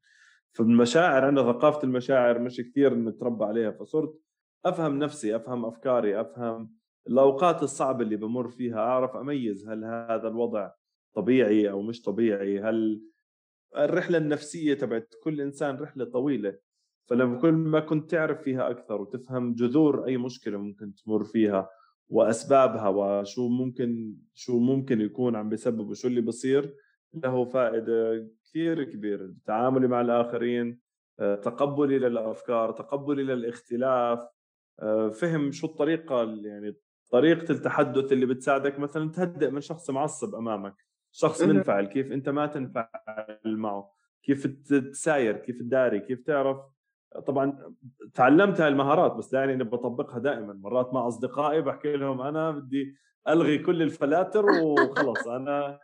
فالمشاعر 0.54 1.26
عندنا 1.26 1.54
ثقافة 1.54 1.84
المشاعر 1.84 2.40
مش 2.40 2.62
كثير 2.62 2.94
نتربى 2.94 3.46
عليها. 3.46 3.72
فصرت 3.72 4.20
أفهم 4.66 5.00
نفسي 5.00 5.36
أفهم 5.36 5.66
أفكاري 5.66 6.22
أفهم 6.22 6.70
الأوقات 7.08 7.64
الصعبة 7.64 8.04
اللي 8.04 8.16
بمر 8.16 8.50
فيها 8.50 8.80
أعرف 8.80 9.16
أميز 9.16 9.70
هل 9.70 9.84
هذا 9.84 10.28
الوضع 10.28 10.72
طبيعي 11.14 11.70
أو 11.70 11.82
مش 11.82 12.02
طبيعي 12.02 12.60
هل 12.60 13.02
الرحلة 13.78 14.18
النفسية 14.18 14.74
تبعت 14.74 15.14
كل 15.24 15.42
إنسان 15.42 15.76
رحلة 15.76 16.06
طويلة 16.06 16.58
فلما 17.10 17.40
كل 17.40 17.52
ما 17.52 17.80
كنت 17.80 18.12
تعرف 18.12 18.42
فيها 18.42 18.70
أكثر 18.70 19.02
وتفهم 19.02 19.54
جذور 19.54 20.06
أي 20.06 20.18
مشكلة 20.18 20.58
ممكن 20.58 20.96
تمر 20.96 21.24
فيها 21.24 21.70
وأسبابها 22.10 22.88
وشو 22.88 23.50
ممكن 23.50 24.16
شو 24.34 24.60
ممكن 24.60 25.02
يكون 25.02 25.36
عم 25.36 25.50
بيسبب 25.50 25.90
وشو 25.90 26.08
اللي 26.08 26.22
بصير 26.22 26.76
له 27.14 27.46
فائدة 27.46 28.30
كثير 28.44 28.84
كبيرة. 28.84 29.34
تعاملي 29.46 29.88
مع 29.88 30.02
الآخرين 30.02 30.80
آه، 31.20 31.36
تقبلي 31.36 32.00
للأفكار 32.00 32.72
تقبلي 32.72 33.24
للاختلاف 33.24 34.20
آه، 34.80 35.10
فهم 35.10 35.52
شو 35.52 35.68
الطريقة 35.68 36.24
يعني 36.24 36.76
طريقة 37.12 37.52
التحدث 37.52 38.12
اللي 38.12 38.26
بتساعدك. 38.26 38.80
مثلا 38.80 39.12
تهدئ 39.12 39.50
من 39.52 39.62
شخص 39.62 39.90
معصب 39.90 40.36
أمامك. 40.36 40.76
شخص 41.14 41.42
منفعل 41.42 41.86
كيف 41.86 42.12
أنت 42.12 42.30
ما 42.30 42.46
تنفعل 42.46 42.88
معه 43.46 43.94
كيف 44.24 44.48
تساير 44.92 45.38
كيف 45.38 45.60
تداري 45.60 46.00
كيف 46.00 46.22
تعرف. 46.22 46.58
طبعا 47.28 47.74
تعلمت 48.14 48.62
هاي 48.62 48.68
المهارات 48.68 49.12
بس 49.12 49.32
دائما 49.32 49.54
اني 49.54 49.64
بطبقها 49.64 50.20
دائما. 50.20 50.54
مرات 50.54 50.94
مع 50.94 51.08
أصدقائي 51.08 51.62
بحكي 51.62 51.98
لهم 51.98 52.22
أنا 52.22 52.52
بدي 52.52 52.96
ألغي 53.28 53.58
كل 53.58 53.82
الفلاتر 53.82 54.46
وخلص 54.46 55.28
أنا 55.28 55.80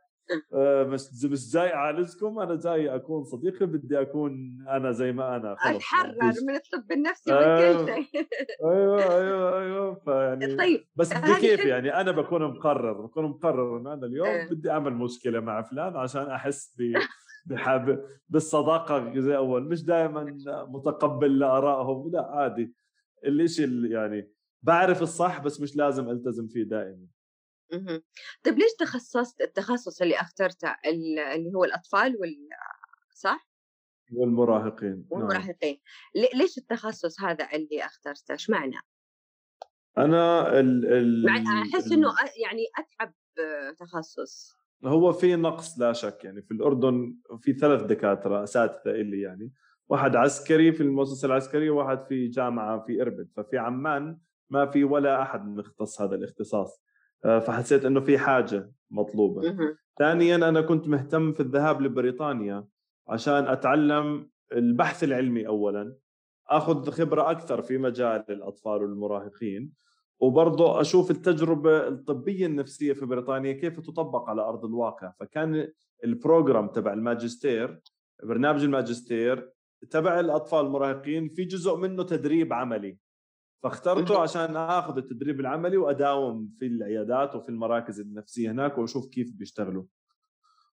آه، 0.54 0.84
مش 0.84 1.02
مش 1.24 1.52
جاي 1.54 1.74
اعالجكم 1.74 2.40
أنا 2.40 2.56
جاي 2.56 2.96
أكون 2.96 3.24
صديقي 3.24 3.66
بدي 3.66 4.02
أكون 4.02 4.58
أنا 4.70 4.92
زي 4.92 5.12
ما 5.12 5.36
أنا 5.36 5.56
خلص. 5.60 5.76
أتحرر 5.76 6.34
من 6.48 6.56
الطب 6.56 6.92
النفسي 6.92 7.34
ومن 7.34 7.44
كل 7.44 7.86
شيء. 7.94 8.28
أيوه 8.64 9.18
أيوه 9.18 9.62
أيوه 9.62 9.96
فيعني 9.96 10.56
طيب 10.56 10.86
بس 10.96 11.14
بدي 11.14 11.34
كيف 11.36 11.66
يعني؟ 11.66 11.94
أنا 12.02 12.12
بكون 12.12 12.44
مقرر 12.44 13.02
بكون 13.06 13.26
مقرر 13.26 13.78
إنه 13.78 13.94
أنا 13.94 14.06
اليوم 14.06 14.28
أه. 14.28 14.50
بدي 14.50 14.72
أعمل 14.72 14.94
مشكلة 14.94 15.40
مع 15.40 15.62
فلان 15.62 15.96
عشان 15.96 16.22
أحس 16.30 16.76
ب 16.78 16.94
بحب 17.46 18.04
بالصداقة 18.30 19.20
زي 19.20 19.38
أول. 19.38 19.64
مش 19.70 19.84
دائما 19.84 20.38
متقبل 20.70 21.40
لآرائهم 21.40 22.12
لا 22.12 22.26
عادي. 22.32 22.74
الشيء 23.26 23.66
اللي 23.66 23.90
يعني 23.94 24.32
بعرف 24.64 25.02
الصح 25.02 25.42
بس 25.44 25.62
مش 25.62 25.76
لازم 25.76 26.10
ألتزم 26.10 26.48
فيه 26.48 26.64
دائما. 26.64 27.06
اهم. 27.74 28.02
طيب 28.44 28.60
ليش 28.60 28.72
تخصصت 28.80 29.42
التخصص 29.42 30.02
اللي 30.02 30.16
اخترته 30.16 30.76
اللي 30.86 31.52
هو 31.56 31.64
الأطفال 31.64 32.18
وال 32.20 32.50
صح؟ 33.14 33.50
والمراهقين 34.14 34.90
نعم. 34.90 35.06
والمراهقين، 35.10 35.80
ليش 36.36 36.58
التخصص 36.58 37.22
هذا 37.22 37.48
اللي 37.54 37.86
اخترته؟ 37.86 38.34
اشمعنى؟ 38.34 38.78
أنا 39.98 40.50
ال 40.60 40.94
ال 40.94 41.30
أحس 41.74 41.92
إنه 41.92 42.08
يعني 42.44 42.66
أتعب 42.78 43.14
تخصص. 43.78 44.60
هو 44.86 45.14
في 45.14 45.36
نقص 45.36 45.80
لا 45.80 45.94
شك 45.94 46.24
يعني 46.24 46.42
في 46.42 46.52
الأردن 46.52 47.18
في 47.42 47.54
ثلاث 47.54 47.82
دكاترة 47.82 48.44
أساتذة 48.44 48.92
إلي 48.92 49.22
يعني 49.22 49.54
واحد 49.90 50.16
عسكري 50.16 50.72
في 50.72 50.84
المؤسسة 50.84 51.26
العسكرية 51.26 51.70
وواحد 51.70 52.06
في 52.06 52.28
جامعة 52.28 52.84
في 52.88 53.02
إربد 53.02 53.30
ففي 53.36 53.58
عمان 53.58 54.18
ما 54.50 54.66
في 54.66 54.84
ولا 54.84 55.22
أحد 55.22 55.46
مختص 55.46 56.02
هذا 56.02 56.16
الاختصاص 56.16 56.82
فحسيت 57.24 57.86
إنه 57.86 58.00
في 58.00 58.18
حاجة 58.18 58.72
مطلوبة. 58.92 59.42
ثانيا 60.00 60.36
أنا 60.36 60.62
كنت 60.62 60.88
مهتم 60.88 61.34
في 61.34 61.40
الذهاب 61.40 61.82
لبريطانيا 61.82 62.68
عشان 63.08 63.48
أتعلم 63.48 64.30
البحث 64.54 65.04
العلمي 65.04 65.48
اولا 65.48 65.96
آخذ 66.50 66.90
خبرة 66.92 67.32
أكثر 67.32 67.62
في 67.62 67.78
مجال 67.78 68.26
الأطفال 68.30 68.82
والمراهقين 68.84 69.74
وبرضه 70.20 70.82
أشوف 70.82 71.12
التجربة 71.12 71.88
الطبية 71.88 72.46
النفسية 72.46 72.94
في 72.94 73.06
بريطانيا 73.06 73.54
كيف 73.54 73.80
تطبق 73.80 74.30
على 74.30 74.42
أرض 74.42 74.66
الواقع. 74.66 75.14
فكان 75.20 75.68
البروجرام 76.04 76.68
تبع 76.68 76.94
الماجستير 76.94 77.82
برنامج 78.24 78.64
الماجستير 78.64 79.50
تبع 79.90 80.20
الأطفال 80.20 80.66
المراهقين 80.66 81.30
في 81.30 81.44
جزء 81.44 81.76
منه 81.76 82.04
تدريب 82.04 82.54
عملي. 82.54 82.98
فاخترته 83.64 84.20
عشان 84.20 84.56
آخذ 84.56 84.98
التدريب 84.98 85.40
العملي 85.40 85.78
وأداوم 85.78 86.50
في 86.60 86.66
العيادات 86.66 87.36
وفي 87.36 87.50
المراكز 87.50 88.00
النفسية 88.00 88.52
هناك 88.52 88.78
وأشوف 88.78 89.08
كيف 89.08 89.32
بيشتغلوا. 89.34 89.84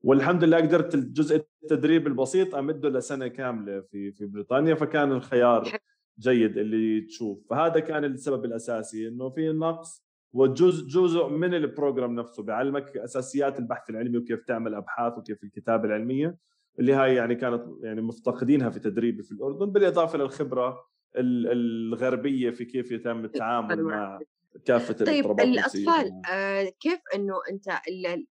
والحمد 0.02 0.44
لله 0.44 0.58
قدرت 0.58 0.96
الجزء 0.96 1.46
التدريب 1.64 2.08
البسيط 2.08 2.56
أمده 2.56 2.90
لسنة 2.90 3.28
كاملة 3.28 3.82
في 3.82 4.12
في 4.12 4.26
بريطانيا 4.26 4.76
فكان 4.76 5.12
الخيار 5.12 5.72
جيد 6.20 6.58
اللي 6.58 7.02
تشوف. 7.02 7.48
فهذا 7.50 7.80
كان 7.80 8.06
السبب 8.06 8.46
الأساسي 8.46 9.08
إنه 9.08 9.30
في 9.30 9.50
نقص 9.50 10.04
وجزء 10.34 10.88
جزء 10.88 11.28
من 11.28 11.54
البروجرام 11.54 12.16
نفسه 12.16 12.44
بيعلمك 12.44 12.98
أساسيات 12.98 13.60
البحث 13.60 13.90
العلمي 13.90 14.18
وكيف 14.18 14.44
تعمل 14.44 14.76
أبحاث 14.76 15.18
وكيف 15.18 15.44
الكتابة 15.44 15.86
العلمية 15.86 16.38
اللي 16.80 16.94
هاي 16.94 17.16
يعني 17.16 17.36
كانت 17.36 17.64
يعني 17.82 18.02
مفتقدينها 18.02 18.70
في 18.70 18.80
تدريبي 18.80 19.24
في 19.24 19.32
الأردن 19.32 19.66
بالإضافة 19.66 20.18
للخبرة 20.18 20.93
الغربية 21.16 22.52
في 22.52 22.66
كيف 22.66 22.92
يتم 22.92 23.26
التعامل 23.26 23.84
مع 23.84 24.20
كافة 24.66 24.94
طيب 24.94 25.40
الأطفال 25.40 26.22
آه 26.32 26.74
كيف 26.80 27.00
إنه 27.16 27.36
أنت 27.52 27.80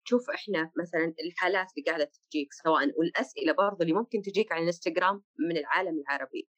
تشوف 0.05 0.31
إحنا 0.31 0.71
مثلا 0.79 1.14
الحالات 1.27 1.66
اللي 1.79 1.85
قاعدة 1.87 2.11
تجيك 2.31 2.53
سواء 2.53 2.99
والأسئلة 2.99 3.53
برضه 3.53 3.79
اللي 3.83 3.92
ممكن 3.92 4.23
تجيك 4.23 4.53
على 4.53 4.61
الإنستغرام 4.61 5.23
من 5.38 5.57
العالم 5.57 5.99
العربي. 6.01 6.49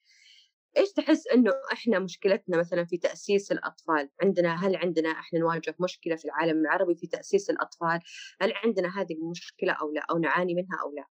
إيش 0.76 0.92
تحس 0.92 1.26
إنه 1.26 1.52
إحنا 1.72 1.98
مشكلتنا 1.98 2.58
مثلا 2.58 2.84
في 2.84 2.96
تأسيس 2.96 3.52
الأطفال؟ 3.52 4.10
عندنا 4.22 4.66
هل 4.66 4.76
عندنا 4.76 5.08
إحنا 5.08 5.38
نواجه 5.38 5.74
مشكلة 5.80 6.16
في 6.16 6.24
العالم 6.24 6.60
العربي 6.60 6.94
في 6.94 7.06
تأسيس 7.06 7.50
الأطفال؟ 7.50 8.00
هل 8.40 8.52
عندنا 8.64 9.00
هذه 9.00 9.12
المشكلة 9.12 9.72
أو 9.72 9.92
لا؟ 9.92 10.00
أو 10.10 10.18
نعاني 10.18 10.54
منها 10.54 10.78
أو 10.82 10.94
لا؟ 10.96 11.04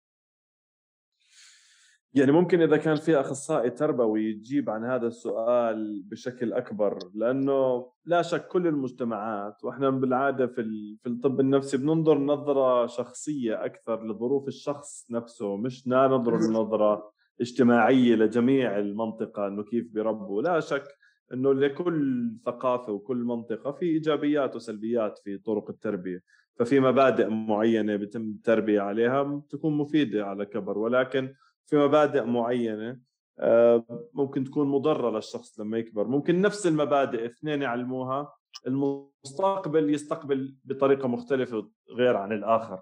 يعني 2.15 2.31
ممكن 2.31 2.61
إذا 2.61 2.77
كان 2.77 2.95
في 2.95 3.19
أخصائي 3.19 3.69
تربوي 3.69 4.23
يجيب 4.25 4.69
عن 4.69 4.85
هذا 4.85 5.07
السؤال 5.07 6.03
بشكل 6.05 6.53
أكبر 6.53 6.99
لأنه 7.15 7.87
لا 8.05 8.21
شك 8.21 8.47
كل 8.47 8.67
المجتمعات 8.67 9.63
وإحنا 9.63 9.89
بالعادة 9.89 10.47
في 10.47 10.63
في 11.03 11.09
الطب 11.09 11.39
النفسي 11.39 11.77
بننظر 11.77 12.17
نظرة 12.17 12.85
شخصية 12.87 13.65
أكثر 13.65 14.07
لظروف 14.07 14.47
الشخص 14.47 15.07
نفسه 15.11 15.57
مش 15.57 15.87
ننظر 15.87 16.35
النظرة 16.35 17.11
اجتماعية 17.41 18.15
لجميع 18.15 18.79
المنطقة 18.79 19.47
إنه 19.47 19.63
كيف 19.63 19.87
بيربوا 19.93 20.41
لا 20.41 20.59
شك 20.59 20.87
إنه 21.33 21.53
لكل 21.53 22.29
ثقافة 22.45 22.93
وكل 22.93 23.17
منطقة 23.17 23.71
في 23.71 23.85
إيجابيات 23.85 24.55
وسلبيات 24.55 25.19
في 25.23 25.37
طرق 25.37 25.69
التربية 25.69 26.19
ففي 26.59 26.79
مبادئ 26.79 27.27
معينة 27.29 27.95
بتم 27.95 28.21
التربية 28.21 28.81
عليها 28.81 29.41
تكون 29.49 29.77
مفيدة 29.77 30.25
على 30.25 30.45
كبر 30.45 30.77
ولكن 30.77 31.33
في 31.65 31.75
مبادئ 31.77 32.23
معينة 32.23 32.99
آه، 33.39 34.09
ممكن 34.13 34.43
تكون 34.43 34.67
مضرة 34.67 35.11
للشخص 35.11 35.59
لما 35.59 35.77
يكبر. 35.77 36.07
ممكن 36.07 36.41
نفس 36.41 36.67
المبادئ 36.67 37.25
اثنين 37.25 37.61
يعلموها 37.61 38.33
المستقبل 38.67 39.93
يستقبل 39.93 40.55
بطريقة 40.63 41.07
مختلفة 41.07 41.69
غير 41.97 42.17
عن 42.17 42.31
الآخر. 42.31 42.81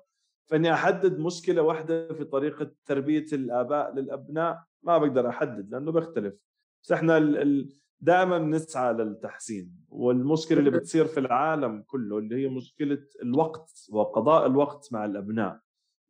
فإني 0.49 0.73
أحدد 0.73 1.19
مشكلة 1.19 1.61
واحدة 1.61 2.13
في 2.13 2.23
طريقة 2.23 2.71
تربية 2.85 3.25
الآباء 3.33 3.93
للأبناء 3.95 4.63
ما 4.83 4.97
بقدر 4.97 5.29
أحدد 5.29 5.71
لأنه 5.71 5.91
بيختلف. 5.91 6.33
بس 6.83 6.91
إحنا 6.91 7.19
دائما 8.01 8.37
نسعى 8.37 8.93
للتحسين 8.93 9.71
والمشكلة 9.89 10.59
اللي 10.59 10.71
بتصير 10.71 11.05
في 11.05 11.19
العالم 11.19 11.83
كله 11.87 12.17
اللي 12.17 12.43
هي 12.43 12.49
مشكلة 12.49 13.03
الوقت 13.23 13.87
وقضاء 13.91 14.45
الوقت 14.45 14.89
مع 14.91 15.05
الأبناء. 15.05 15.59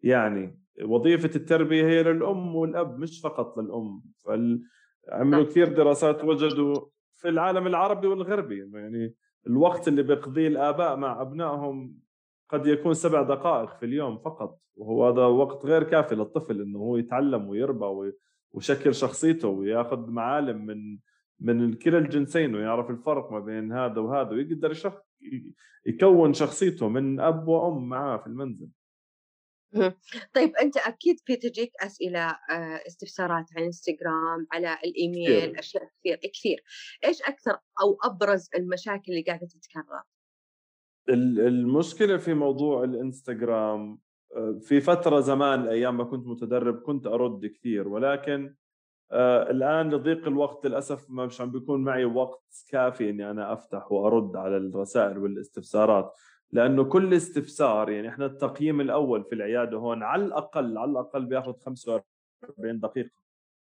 يعني 0.04 0.60
وظيفة 0.84 1.36
التربية 1.36 1.84
هي 1.84 2.04
للأم 2.04 2.56
والأب 2.56 3.00
مش 3.00 3.22
فقط 3.22 3.58
للأم. 3.58 4.02
فعملوا 4.26 5.44
كثير 5.44 5.68
دراسات 5.68 6.24
وجدوا 6.24 6.76
في 7.16 7.30
العالم 7.30 7.68
العربي 7.68 8.08
والغربي 8.08 8.70
يعني 8.74 9.16
الوقت 9.48 9.88
اللي 9.88 10.04
بيقضيه 10.04 10.48
الآباء 10.48 10.96
مع 10.96 11.22
أبنائهم 11.22 11.96
قد 12.50 12.68
يكون 12.68 12.94
سبع 12.94 13.22
دقائق 13.22 13.78
في 13.80 13.86
اليوم 13.86 14.18
فقط. 14.18 14.60
وهو 14.76 15.08
هذا 15.08 15.26
وقت 15.26 15.66
غير 15.66 15.84
كافي 15.84 16.16
للطفل 16.16 16.62
إنه 16.62 16.80
هو 16.80 16.98
يتعلم 16.98 17.50
ويربى 17.50 18.12
ويشكل 18.54 18.96
شخصيته 18.96 19.48
وياخذ 19.48 20.10
معالم 20.10 20.66
من 20.66 20.98
من 21.40 21.74
كلا 21.74 21.98
الجنسين 21.98 22.56
ويعرف 22.56 22.90
الفرق 22.90 23.32
ما 23.32 23.40
بين 23.40 23.72
هذا 23.72 24.00
وهذا 24.00 24.30
ويقدر 24.30 24.74
يكون 25.86 26.34
شخصيته 26.34 26.90
من 26.90 27.20
أب 27.20 27.48
وأم 27.48 27.90
معاه 27.90 28.18
في 28.18 28.28
المنزل. 28.28 28.68
طيب 30.36 30.56
أنت 30.56 30.78
أكيد 30.78 31.20
في 31.26 31.36
تجيك 31.36 31.72
أسئلة 31.84 32.30
آه، 32.30 32.82
استفسارات 32.88 33.46
على 33.56 33.66
إنستغرام 33.66 34.48
على 34.52 34.78
الإيميل 34.86 35.46
كثير. 35.46 35.60
أشياء 35.60 35.84
كثير 36.00 36.16
كثير. 36.34 36.64
إيش 37.06 37.22
أكثر 37.22 37.52
أو 37.52 37.98
أبرز 38.04 38.50
المشاكل 38.56 39.12
اللي 39.12 39.22
قاعدة 39.22 39.48
تتكرر؟ 39.48 40.02
المشكلة 41.10 42.18
في 42.18 42.34
موضوع 42.34 42.84
الإنستغرام 42.84 44.00
آه، 44.36 44.60
في 44.62 44.82
فترة 44.82 45.20
زمان 45.20 45.68
أيام 45.68 45.98
ما 45.98 46.04
كنت 46.04 46.28
متدرب 46.28 46.82
كنت 46.82 47.08
أرد 47.08 47.46
كثير. 47.46 47.88
ولكن 47.88 48.56
آه 49.12 49.52
الآن 49.52 49.90
لضيق 49.90 50.28
الوقت 50.28 50.66
للأسف 50.66 51.10
ما 51.10 51.26
مش 51.26 51.42
عم 51.42 51.52
بيكون 51.52 51.84
معي 51.84 52.06
وقت 52.06 52.66
كافي 52.70 53.10
إني 53.10 53.32
أنا 53.32 53.54
أفتح 53.54 53.92
وأرد 53.92 54.36
على 54.36 54.58
الرسائل 54.58 55.18
والإستفسارات. 55.18 56.14
لأنه 56.52 56.84
كل 56.84 57.14
استفسار 57.14 57.90
يعني 57.90 58.10
إحنا 58.10 58.26
التقييم 58.26 58.82
الأول 58.82 59.24
في 59.24 59.36
العيادة 59.36 59.78
هون 59.78 60.04
على 60.04 60.26
الأقل 60.26 60.78
على 60.78 60.92
الأقل 60.92 61.26
بياخذ 61.26 61.54
45 61.60 62.80
دقيقة. 62.80 63.22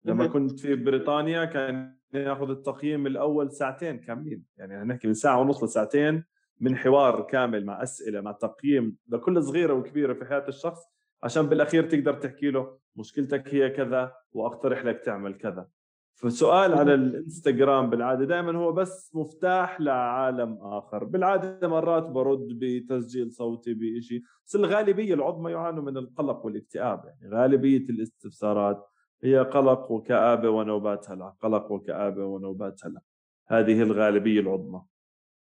لما 0.06 0.28
كنت 0.28 0.60
في 0.60 0.76
بريطانيا 0.76 1.46
كان 1.46 1.96
ياخذ 2.14 2.50
التقييم 2.50 3.08
الأول 3.08 3.52
ساعتين 3.52 4.00
كاملين. 4.00 4.44
يعني 4.58 4.84
نحكي 4.84 5.08
من 5.08 5.14
ساعة 5.14 5.40
ونص 5.40 5.64
لساعتين 5.64 6.24
من 6.60 6.78
حوار 6.78 7.22
كامل 7.22 7.66
مع 7.66 7.84
أسئلة 7.84 8.22
مع 8.22 8.32
تقييم 8.32 8.98
لكل 9.10 9.44
صغيرة 9.44 9.74
وكبيرة 9.74 10.14
في 10.14 10.26
حياة 10.26 10.46
الشخص 10.48 10.82
عشان 11.24 11.48
بالأخير 11.50 11.84
تقدر 11.90 12.14
تحكي 12.14 12.52
له 12.52 12.78
مشكلتك 12.96 13.54
هي 13.54 13.70
كذا 13.70 14.16
وأقترح 14.32 14.86
لك 14.86 15.00
تعمل 15.00 15.34
كذا. 15.34 15.68
فسؤال 16.16 16.74
على 16.74 16.94
الإنستغرام 16.94 17.90
بالعادة 17.90 18.26
دائما 18.26 18.58
هو 18.58 18.72
بس 18.72 19.12
مفتاح 19.16 19.82
لعالم 19.82 20.58
آخر. 20.62 21.04
بالعادة 21.04 21.68
مرات 21.68 22.04
برد 22.04 22.48
بتسجيل 22.52 23.32
صوتي 23.32 23.74
بشيء 23.74 24.22
بس 24.46 24.56
الغالبية 24.56 25.14
العظمى 25.14 25.52
يعانوا 25.52 25.84
من 25.84 25.98
القلق 25.98 26.46
والاكتئاب. 26.46 27.06
يعني 27.06 27.36
غالبية 27.36 27.90
الاستفسارات 27.90 28.88
هي 29.24 29.38
قلق 29.40 29.92
وكآبة 29.92 30.50
ونوبات 30.50 31.10
هلع 31.10 31.30
قلق 31.42 31.72
وكآبة 31.72 32.26
ونوبات 32.26 32.86
هلع 32.86 33.02
هذه 33.48 33.82
الغالبية 33.82 34.40
العظمى. 34.40 34.82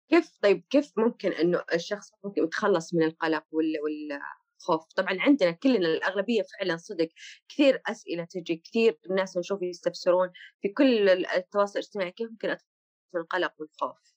كيف 0.10 0.38
طيب 0.42 0.64
كيف 0.70 0.94
ممكن 0.98 1.30
إنه 1.32 1.62
الشخص 1.74 2.12
ممكن 2.24 2.44
يتخلص 2.44 2.94
من 2.94 3.04
القلق 3.04 3.44
وال 3.52 3.74
وال 3.84 4.20
خوف. 4.62 4.94
طبعا 4.96 5.18
عندنا 5.20 5.52
كلنا 5.52 5.88
الأغلبية 5.88 6.42
فعلا 6.42 6.78
صدق 6.78 7.10
كثير 7.50 7.82
أسئلة 7.88 8.24
تجي 8.24 8.56
كثير 8.56 8.98
الناس 9.10 9.38
نشوف 9.38 9.62
يستفسرون 9.62 10.32
في 10.62 10.70
كل 10.70 11.10
التواصل 11.10 11.80
الاجتماعي 11.80 12.12
كيف 12.12 12.32
ممكن 12.32 12.50
أتخلص 12.50 12.68
من 13.14 13.22
القلق 13.22 13.54
والخوف؟ 13.60 14.16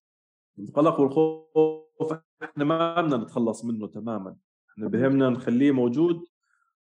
القلق 0.58 1.00
والخوف 1.00 2.12
إحنا 2.42 2.64
ما 2.64 3.00
بدنا 3.00 3.16
نتخلص 3.16 3.64
منه 3.64 3.86
تماما. 3.86 4.36
إحنا 4.70 4.88
بهمنا 4.88 5.30
نخليه 5.30 5.72
موجود 5.72 6.24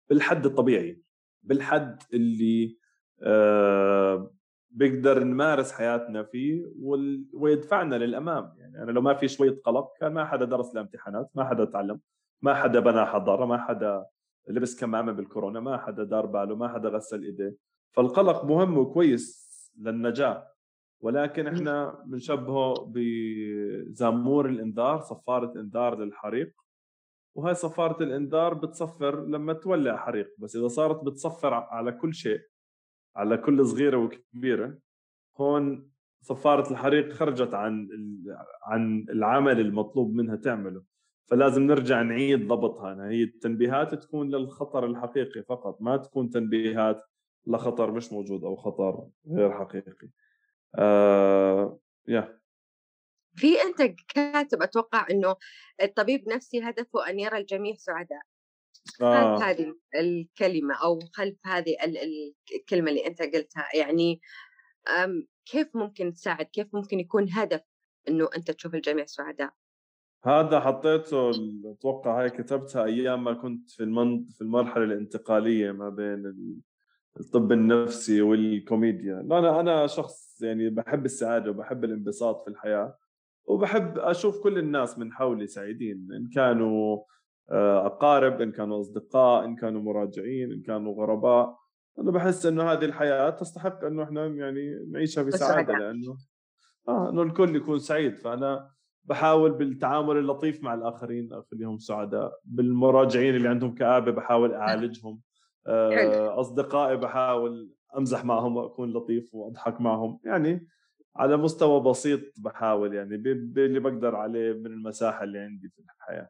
بالحد 0.09 0.45
الطبيعي 0.45 1.01
بالحد 1.43 2.03
اللي 2.13 2.77
آه 3.21 4.33
بقدر 4.69 5.23
نمارس 5.23 5.71
حياتنا 5.71 6.23
فيه 6.23 6.65
ويدفعنا 7.33 7.95
للأمام. 7.95 8.55
يعني 8.57 8.83
أنا 8.83 8.91
لو 8.91 9.01
ما 9.01 9.13
في 9.13 9.27
شوية 9.27 9.61
قلق 9.65 9.93
كان 9.99 10.13
ما 10.13 10.25
حدا 10.25 10.45
درس 10.45 10.71
الامتحانات 10.71 11.29
ما 11.35 11.49
حدا 11.49 11.65
تعلم. 11.65 11.99
ما 12.41 12.53
حدا 12.53 12.79
بنى 12.79 13.05
حضارة 13.05 13.45
ما 13.45 13.57
حدا 13.57 14.05
لبس 14.47 14.79
كمامة 14.79 15.11
بالكورونا 15.11 15.59
ما 15.59 15.77
حدا 15.77 16.03
دار 16.03 16.25
باله 16.25 16.55
ما 16.55 16.67
حدا 16.67 16.89
غسل 16.89 17.23
ايديه 17.23 17.55
فالقلق 17.91 18.45
مهم 18.45 18.77
وكويس 18.77 19.47
للنجاة. 19.79 20.47
ولكن 21.01 21.47
إحنا 21.47 22.03
بنشبهه 22.05 22.73
بزامور 22.87 24.49
الإنذار 24.49 24.99
صفارة 24.99 25.59
إنذار 25.59 25.99
للحريق. 25.99 26.53
وهي 27.35 27.53
صفارة 27.53 28.03
الإنذار 28.03 28.53
بتصفر 28.53 29.25
لما 29.25 29.53
تولع 29.53 29.97
حريق. 29.97 30.35
بس 30.37 30.55
إذا 30.55 30.67
صارت 30.67 31.03
بتصفر 31.03 31.53
على 31.53 31.91
كل 31.91 32.13
شيء 32.13 32.41
على 33.15 33.37
كل 33.37 33.65
صغيرة 33.65 33.97
وكبيرة 33.97 34.77
هون 35.37 35.91
صفارة 36.21 36.71
الحريق 36.71 37.13
خرجت 37.13 37.53
عن 37.53 37.87
عن 38.63 39.05
العمل 39.09 39.59
المطلوب 39.59 40.13
منها 40.13 40.35
تعمله. 40.35 40.83
فلازم 41.27 41.61
نرجع 41.61 42.01
نعيد 42.01 42.47
ضبطها 42.47 43.09
هي 43.09 43.23
التنبيهات 43.23 43.95
تكون 43.95 44.35
للخطر 44.35 44.85
الحقيقي 44.85 45.43
فقط 45.43 45.81
ما 45.81 45.97
تكون 45.97 46.29
تنبيهات 46.29 47.03
لخطر 47.47 47.91
مش 47.91 48.11
موجود 48.13 48.43
أو 48.43 48.55
خطر 48.55 49.07
غير 49.27 49.51
حقيقي. 49.51 50.09
آه 50.75 51.79
يا. 52.07 52.39
في 53.35 53.61
أنت 53.61 53.95
كاتب 54.07 54.61
أتوقع 54.61 55.05
إنه 55.11 55.35
الطبيب 55.81 56.29
نفسي 56.29 56.59
هدفه 56.59 57.09
أن 57.09 57.19
يرى 57.19 57.37
الجميع 57.37 57.75
سعداء. 57.75 58.21
آه. 59.01 59.35
خلف 59.35 59.43
هذه 59.43 59.75
الكلمة 59.95 60.75
أو 60.75 60.99
خلف 61.13 61.37
هذه 61.45 61.75
الكلمة 62.55 62.89
اللي 62.89 63.07
أنت 63.07 63.21
قلتها 63.21 63.69
يعني 63.75 64.21
كيف 65.45 65.75
ممكن 65.75 66.13
تساعد؟ 66.13 66.45
كيف 66.45 66.67
ممكن 66.73 66.99
يكون 66.99 67.29
هدف 67.31 67.61
إنه 68.07 68.29
أنت 68.37 68.51
تشوف 68.51 68.75
الجميع 68.75 69.05
سعداء؟ 69.05 69.53
هذا 70.27 70.59
حطيته 70.59 71.31
أتوقع 71.65 72.21
هاي 72.21 72.29
كتبتها 72.29 72.85
أيام 72.85 73.23
ما 73.23 73.33
كنت 73.33 73.69
في 73.69 73.83
المن... 73.83 74.25
في 74.25 74.41
المرحلة 74.41 74.83
الانتقالية 74.83 75.71
ما 75.71 75.89
بين 75.89 76.33
الطب 77.19 77.51
النفسي 77.51 78.21
والكوميديا. 78.21 79.13
لا 79.25 79.39
أنا 79.39 79.59
أنا 79.59 79.87
شخص 79.87 80.41
يعني 80.41 80.69
بحب 80.69 81.05
السعادة 81.05 81.51
وبحب 81.51 81.83
الانبساط 81.83 82.43
في 82.43 82.49
الحياة 82.49 82.97
وبحب 83.45 83.97
أشوف 83.97 84.43
كل 84.43 84.57
الناس 84.57 84.99
من 84.99 85.13
حولي 85.13 85.47
سعيدين 85.47 86.07
إن 86.13 86.29
كانوا 86.35 87.03
آه، 87.51 87.85
أقارب 87.85 88.41
إن 88.41 88.51
كانوا 88.51 88.79
أصدقاء 88.79 89.45
إن 89.45 89.55
كانوا 89.55 89.81
مراجعين 89.81 90.51
إن 90.51 90.61
كانوا 90.61 90.95
غرباء. 90.95 91.57
أنا 91.99 92.11
بحس 92.11 92.45
إنه 92.45 92.63
هذه 92.63 92.85
الحياة 92.85 93.29
تستحق 93.29 93.83
إنه 93.83 94.03
إحنا 94.03 94.25
يعني 94.25 94.85
نعيشها 94.91 95.23
بسعادة 95.23 95.73
لأنه 95.73 96.17
آه 96.87 97.09
إنه 97.09 97.21
الكل 97.21 97.55
يكون 97.55 97.79
سعيد. 97.79 98.15
فأنا 98.15 98.76
بحاول 99.07 99.51
بالتعامل 99.51 100.17
اللطيف 100.17 100.63
مع 100.63 100.73
الآخرين 100.73 101.29
اخليهم 101.33 101.77
سعداء. 101.77 102.39
بالمراجعين 102.45 103.35
اللي 103.35 103.49
عندهم 103.49 103.75
كآبة 103.75 104.11
بحاول 104.11 104.53
أعالجهم. 104.53 105.21
آه، 105.67 106.39
أصدقائي 106.39 106.97
بحاول 106.97 107.73
أمزح 107.97 108.25
معهم 108.25 108.55
وأكون 108.57 108.93
لطيف 108.93 109.35
وأضحك 109.35 109.81
معهم. 109.81 110.19
يعني 110.25 110.67
على 111.15 111.37
مستوى 111.37 111.81
بسيط 111.83 112.21
بحاول 112.39 112.95
يعني 112.95 113.17
باللي 113.17 113.79
بقدر 113.79 114.15
عليه 114.15 114.53
من 114.53 114.65
المساحة 114.65 115.23
اللي 115.23 115.39
عندي 115.39 115.69
في 115.69 115.81
الحياة. 115.81 116.29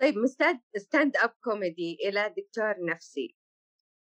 طيب 0.00 0.18
مستعد 0.18 0.60
stand-up 0.76 1.30
comedy 1.44 1.98
إلى 2.08 2.34
دكتور 2.36 2.74
نفسي 2.84 3.36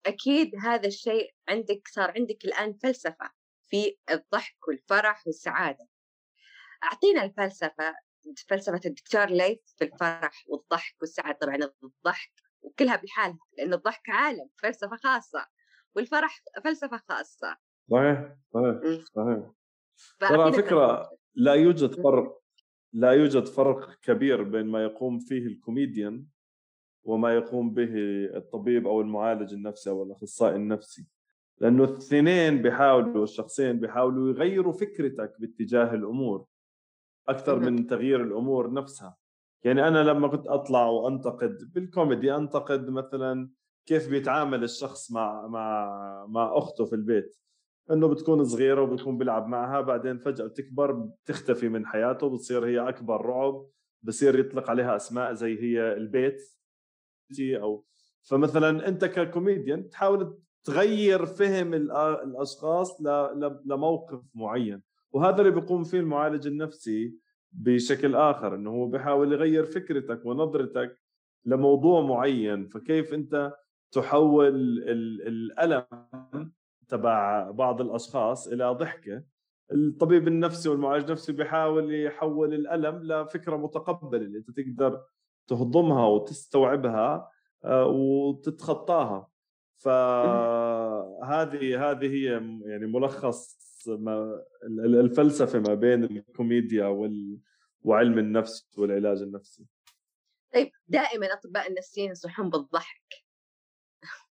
أكيد 0.07 0.53
هذا 0.63 0.87
الشيء 0.89 1.35
عندك 1.49 1.89
صار 1.89 2.11
عندك 2.17 2.45
الآن 2.45 2.73
فلسفة 2.73 3.31
في 3.67 3.97
الضحك 4.11 4.69
والفرح 4.69 5.27
والسعادة. 5.27 5.89
أعطينا 6.85 7.25
الفلسفة 7.25 7.95
فلسفة 8.49 8.81
الدكتور 8.87 9.27
ليث 9.27 9.59
في 9.77 9.85
الفرح 9.85 10.45
والضحك 10.49 10.95
والسعادة. 11.01 11.39
طبعا 11.41 11.59
الضحك 11.83 12.33
وكلها 12.63 12.97
بحالها 12.97 13.39
لأن 13.59 13.73
الضحك 13.73 14.11
عالم 14.11 14.49
فلسفة 14.57 14.97
خاصة 14.97 15.47
والفرح 15.95 16.43
فلسفة 16.65 17.01
خاصة. 17.09 17.57
صحيح 17.91 18.37
صحيح. 18.55 19.05
صحيح. 19.15 19.51
ترى 20.21 20.53
فكرة 20.53 21.11
لا 21.35 21.55
يوجد 21.55 21.95
فرق 22.03 22.41
لا 22.93 23.11
يوجد 23.11 23.47
فرق 23.47 24.01
كبير 24.03 24.43
بين 24.43 24.67
ما 24.67 24.85
يقوم 24.85 25.19
فيه 25.19 25.47
الكوميديان 25.47 26.27
وما 27.05 27.35
يقوم 27.35 27.75
به 27.75 27.95
الطبيب 28.37 28.87
أو 28.87 29.01
المعالج 29.01 29.53
النفسي 29.53 29.91
أو 29.91 30.03
الأخصائي 30.03 30.57
النفسي. 30.57 31.07
لأنه 31.59 31.85
الاثنين 31.85 32.63
بيحاولوا 32.63 33.25
الشخصين 33.25 33.81
بيحاولوا 33.81 34.29
يغيروا 34.29 34.73
فكرتك 34.73 35.35
باتجاه 35.39 35.95
الأمور. 35.95 36.47
أكثر. 37.29 37.59
من 37.59 37.87
تغيير 37.87 38.23
الأمور 38.23 38.73
نفسها. 38.73 39.17
يعني 39.65 39.89
أنا 39.89 40.03
لما 40.03 40.29
كنت 40.29 40.47
أطلع 40.47 40.87
وأنتقد 40.87 41.73
بالكوميدي 41.75 42.35
أنتقد 42.37 42.91
مثلا 42.91 43.51
كيف 43.87 44.11
بيتعامل 44.11 44.65
الشخص 44.65 45.13
مع 45.13 45.47
مع 45.47 46.27
مع 46.29 46.53
أخته 46.59 46.85
في 46.85 46.95
البيت. 46.95 47.37
إنه 47.91 48.09
بتكون 48.09 48.45
صغيرة 48.45 48.83
وبيكون 48.83 49.19
بيلعب 49.19 49.47
معها 49.47 49.81
بعدين 49.81 50.19
فجأة 50.19 50.47
بتكبر 50.47 50.93
بتختفي 50.93 51.69
من 51.69 51.87
حياته 51.87 52.31
بتصير 52.31 52.67
هي 52.67 52.89
أكبر 52.89 53.27
رعب 53.27 53.67
بصير 54.03 54.39
يطلق 54.39 54.71
عليها 54.71 54.97
أسماء 54.97 55.33
زي 55.33 55.63
هي 55.63 55.93
البيت 55.93 56.43
أو. 57.41 57.85
فمثلا 58.23 58.89
أنت 58.89 59.05
ككوميديان 59.05 59.89
تحاول 59.89 60.39
تغير 60.65 61.27
فهم 61.27 61.75
الأشخاص 61.75 63.01
لموقف 63.65 64.21
معين. 64.35 64.83
وهذا 65.15 65.39
اللي 65.41 65.51
بيقوم 65.61 65.85
فيه 65.85 66.01
المعالج 66.01 66.47
النفسي 66.47 67.15
بشكل 67.53 68.17
آخر 68.17 68.55
إنه 68.55 68.71
هو 68.71 68.87
بيحاول 68.87 69.33
يغير 69.33 69.65
فكرتك 69.65 70.27
ونظرتك 70.27 71.01
لموضوع 71.45 72.01
معين 72.01 72.69
فكيف 72.69 73.15
أنت 73.15 73.55
تحول 73.93 74.49
ال- 74.49 75.29
الألم 75.29 75.85
تبع 76.89 77.51
بعض 77.51 77.81
الأشخاص 77.81 78.49
إلى 78.49 78.71
ضحكة. 78.71 79.23
الطبيب 79.73 80.29
النفسي 80.29 80.69
والمعالج 80.69 81.05
النفسي 81.05 81.33
بيحاول 81.33 81.95
يحول 81.95 82.55
الألم 82.55 83.13
لفكرة 83.13 83.57
متقبلة 83.57 84.21
اللي 84.23 84.39
أنت 84.39 84.51
تقدر 84.51 85.03
تهضمها 85.49 86.07
وتستوعبها 86.07 87.31
آه، 87.65 87.87
وتتخطاها. 87.87 89.29
فهذه 89.77 91.91
هذه 91.91 92.07
هي 92.07 92.25
يعني 92.65 92.87
ملخص 92.87 93.65
ما 93.89 94.45
ال- 94.63 95.01
الفلسفة 95.01 95.59
ما 95.59 95.75
بين 95.75 96.05
الكوميديا 96.05 96.87
وال 96.87 97.39
وعلم 97.83 98.19
النفس 98.19 98.79
والعلاج 98.79 99.23
النفسي 99.23 99.67
طيب 100.55 100.71
دائما 100.89 101.33
أطباء 101.33 101.69
النفسيين 101.69 102.09
ينصحون 102.09 102.51
بالضحك 102.51 103.15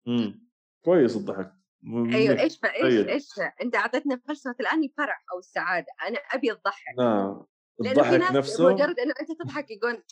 امم 0.07 0.47
كويس 0.81 1.15
الضحك 1.15 1.53
أيوه. 1.85 2.41
إيش. 2.41 2.41
إيش 2.41 2.59
طيب. 2.59 3.07
إيش 3.07 3.27
أنت 3.61 3.75
أعطيتنا 3.75 4.21
فلسفة 4.27 4.55
الآن 4.59 4.83
الفرح 4.83 5.25
أو 5.33 5.39
السعادة 5.39 5.87
أنا 6.07 6.17
أبي 6.17 6.51
الضحك 6.51 6.99
آه. 6.99 7.47
في 7.83 7.91
الضحك 7.91 8.35
نفسه 8.35 8.73
مجرد 8.73 8.99
إنه 8.99 9.13
أنت 9.21 9.31
تضحك 9.41 9.71
يقول 9.71 10.03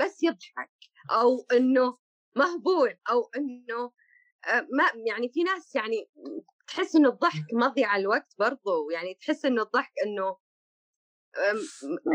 بس 0.00 0.22
يضحك 0.22 0.70
أو 1.10 1.46
إنه 1.52 1.98
مهبول 2.36 2.94
أو 3.10 3.30
إنه 3.36 3.92
آه، 4.48 4.60
ما 4.72 4.84
يعني 5.06 5.28
في 5.28 5.42
ناس 5.42 5.74
يعني 5.74 6.08
تحس 6.70 6.96
إنه 6.96 7.08
الضحك 7.08 7.44
مضيع 7.52 7.96
الوقت 7.96 8.34
برضو 8.38 8.90
يعني 8.90 9.14
تحس 9.14 9.44
إنه 9.44 9.62
الضحك 9.62 9.92
إنه 10.06 10.36
آه، 11.36 11.54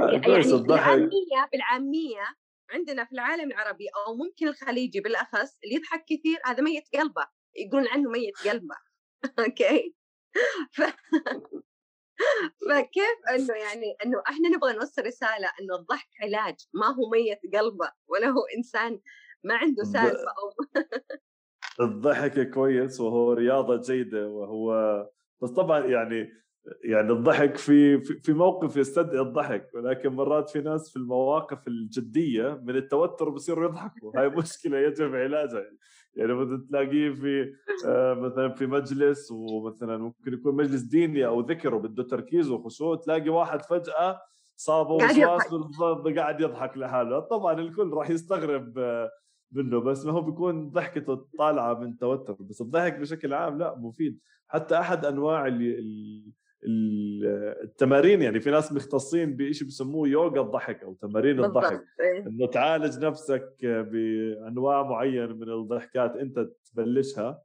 يعني. 0.01 0.63
بالعامية 0.63 1.49
بالعامية 1.51 2.25
عندنا 2.69 3.05
في 3.05 3.11
العالم 3.11 3.51
العربي 3.51 3.85
أو 4.07 4.15
ممكن 4.15 4.47
الخليجي 4.47 4.99
بالأخص 4.99 5.59
اللي 5.63 5.75
يضحك 5.75 6.05
كثير 6.09 6.39
هذا 6.45 6.63
ميت 6.63 6.83
قلبه 6.93 7.27
يقولون 7.55 7.87
عنه 7.87 8.09
ميت 8.09 8.47
قلبه 8.47 8.75
أوكي 9.39 9.95
ف... 10.71 10.81
فكيف 12.69 13.19
إنه 13.29 13.53
يعني 13.53 13.95
إنه 14.05 14.23
إحنا 14.29 14.49
نبغى 14.49 14.73
نوصل 14.73 15.05
رسالة 15.05 15.51
إنه 15.61 15.75
الضحك 15.75 16.09
علاج 16.21 16.55
ما 16.73 16.87
هو 16.87 17.09
ميت 17.09 17.39
قلبه 17.53 17.91
ولا 18.07 18.27
هو 18.27 18.41
إنسان 18.57 19.01
ما 19.43 19.55
عنده 19.55 19.83
سالفة 19.83 20.29
أو 20.29 20.49
الضحك 21.81 22.49
كويس 22.49 22.99
وهو 23.01 23.33
رياضة 23.33 23.81
جيدة 23.81 24.27
وهو 24.29 24.73
بس 25.41 25.49
طبعا 25.49 25.79
يعني 25.79 26.29
يعني 26.83 27.11
الضحك 27.11 27.57
في 27.57 28.01
في- 28.01 28.33
موقف 28.33 28.77
يستدعي 28.77 29.21
الضحك 29.21 29.67
ولكن 29.75 30.09
مرات 30.09 30.49
في 30.49 30.61
ناس 30.61 30.89
في 30.89 30.95
المواقف 30.97 31.67
الجدية 31.67 32.61
من 32.63 32.75
التوتر 32.75 33.29
بصيروا 33.29 33.65
يضحكوا. 33.69 34.11
هاي 34.19 34.29
مشكلة 34.39 34.77
يجب 34.77 35.15
علاجها. 35.15 35.63
يعني 36.15 36.33
مثلا 36.33 36.65
تلاقيه 36.69 37.09
في 37.13 37.53
آه، 37.87 38.13
مثلا 38.13 38.49
في 38.49 38.65
مجلس 38.67 39.31
ومثلا 39.31 39.97
ممكن 39.97 40.33
يكون 40.33 40.55
مجلس 40.55 40.81
ديني 40.81 41.25
أو 41.25 41.39
ذكر 41.41 41.75
وبده 41.75 42.03
تركيز 42.03 42.49
وخشوع 42.49 42.95
تلاقي 42.95 43.29
واحد 43.29 43.61
فجأة 43.61 44.19
صابه 44.55 44.93
وسواس 44.93 45.43
قاعد 46.17 46.41
يضحك 46.41 46.77
لحاله. 46.77 47.19
طبعا 47.19 47.53
الكل 47.59 47.89
راح 47.93 48.09
يستغرب 48.09 48.77
آه، 48.77 49.09
منه 49.51 49.79
بس 49.79 50.05
ما 50.05 50.11
هو 50.11 50.21
بيكون 50.21 50.69
ضحكته 50.69 51.27
طالعه 51.37 51.73
من 51.79 51.97
توتر 51.97 52.33
بس 52.39 52.61
الضحك 52.61 52.99
بشكل 52.99 53.33
عام 53.33 53.57
لا 53.57 53.75
مفيد. 53.79 54.19
حتى 54.47 54.79
أحد 54.79 55.05
أنواع 55.05 55.47
ال 55.47 55.61
ال 55.79 56.23
ال- 56.63 57.25
التمارين 57.63 58.21
يعني 58.21 58.39
في 58.39 58.51
ناس 58.51 58.73
مختصين 58.73 59.35
بشيء 59.35 59.67
بسموه 59.67 60.07
يوغا 60.07 60.41
الضحك 60.41 60.83
أو 60.83 60.93
تمارين 60.93 61.43
الضحك. 61.45 61.71
بالضبط 61.71 61.85
إيه. 61.99 62.27
إنه 62.27 62.47
تعالج 62.47 63.05
نفسك 63.05 63.55
بأنواع 63.61 64.83
معينة 64.83 65.33
من 65.33 65.49
الضحكات 65.49 66.15
أنت 66.15 66.49
تبلشها. 66.73 67.41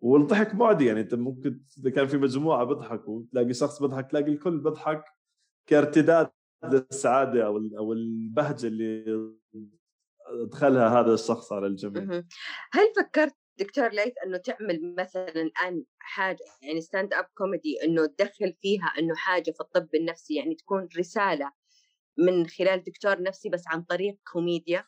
والضحك 0.00 0.54
معدي 0.54 0.86
يعني 0.86 1.00
أنت 1.00 1.14
ممكن 1.14 1.60
إذا 1.78 1.90
كان 1.90 2.06
في 2.06 2.16
مجموعة 2.16 2.64
بيضحكوا 2.64 3.22
تلاقي 3.32 3.52
شخص 3.54 3.82
بيضحك 3.82 4.10
تلاقي 4.10 4.32
الكل 4.32 4.58
بيضحك 4.58 5.04
كارتداد 5.66 6.30
للسعادة 6.64 7.46
أو 7.46 7.56
أو 7.78 7.92
البهجة 7.92 8.66
اللي 8.66 9.04
أدخلها 10.30 11.00
هذا 11.00 11.14
الشخص 11.14 11.52
على 11.52 11.66
الجميع. 11.66 12.22
هل 12.72 12.92
فكرت 12.96 13.34
دكتور 13.58 13.88
ليث 13.88 14.12
إنه 14.26 14.36
تعمل 14.36 14.94
مثلا 14.98 15.28
الآن 15.28 15.84
حاجة 15.98 16.38
يعني 16.62 16.80
stand-up 16.80 17.26
comedy 17.34 17.84
إنه 17.84 18.06
تدخل 18.06 18.54
فيها 18.60 18.92
إنه 18.98 19.14
حاجة 19.14 19.50
في 19.50 19.60
الطب 19.60 19.88
النفسي؟ 19.94 20.34
يعني 20.34 20.54
تكون 20.54 20.88
رسالة 20.98 21.52
من 22.18 22.46
خلال 22.46 22.84
دكتور 22.84 23.22
نفسي 23.22 23.48
بس 23.48 23.64
عن 23.68 23.82
طريق 23.82 24.18
كوميديا؟ 24.32 24.84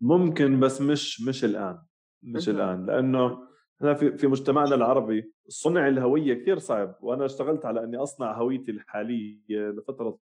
ممكن 0.00 0.60
بس 0.60 0.80
مش 0.80 1.22
مش 1.22 1.44
الآن. 1.44 1.78
مش. 2.22 2.48
الآن. 2.48 2.86
لأنه 2.86 3.48
إحنا 3.76 3.94
في 3.94 4.16
في 4.16 4.26
مجتمعنا 4.26 4.74
العربي 4.74 5.32
صنع 5.48 5.88
الهوية 5.88 6.34
كثير 6.34 6.58
صعب. 6.58 6.98
وأنا 7.00 7.24
اشتغلت 7.24 7.64
على 7.64 7.84
إني 7.84 7.96
أصنع 7.96 8.38
هويتي 8.38 8.70
الحالية 8.70 9.40
لفترة 9.48 10.18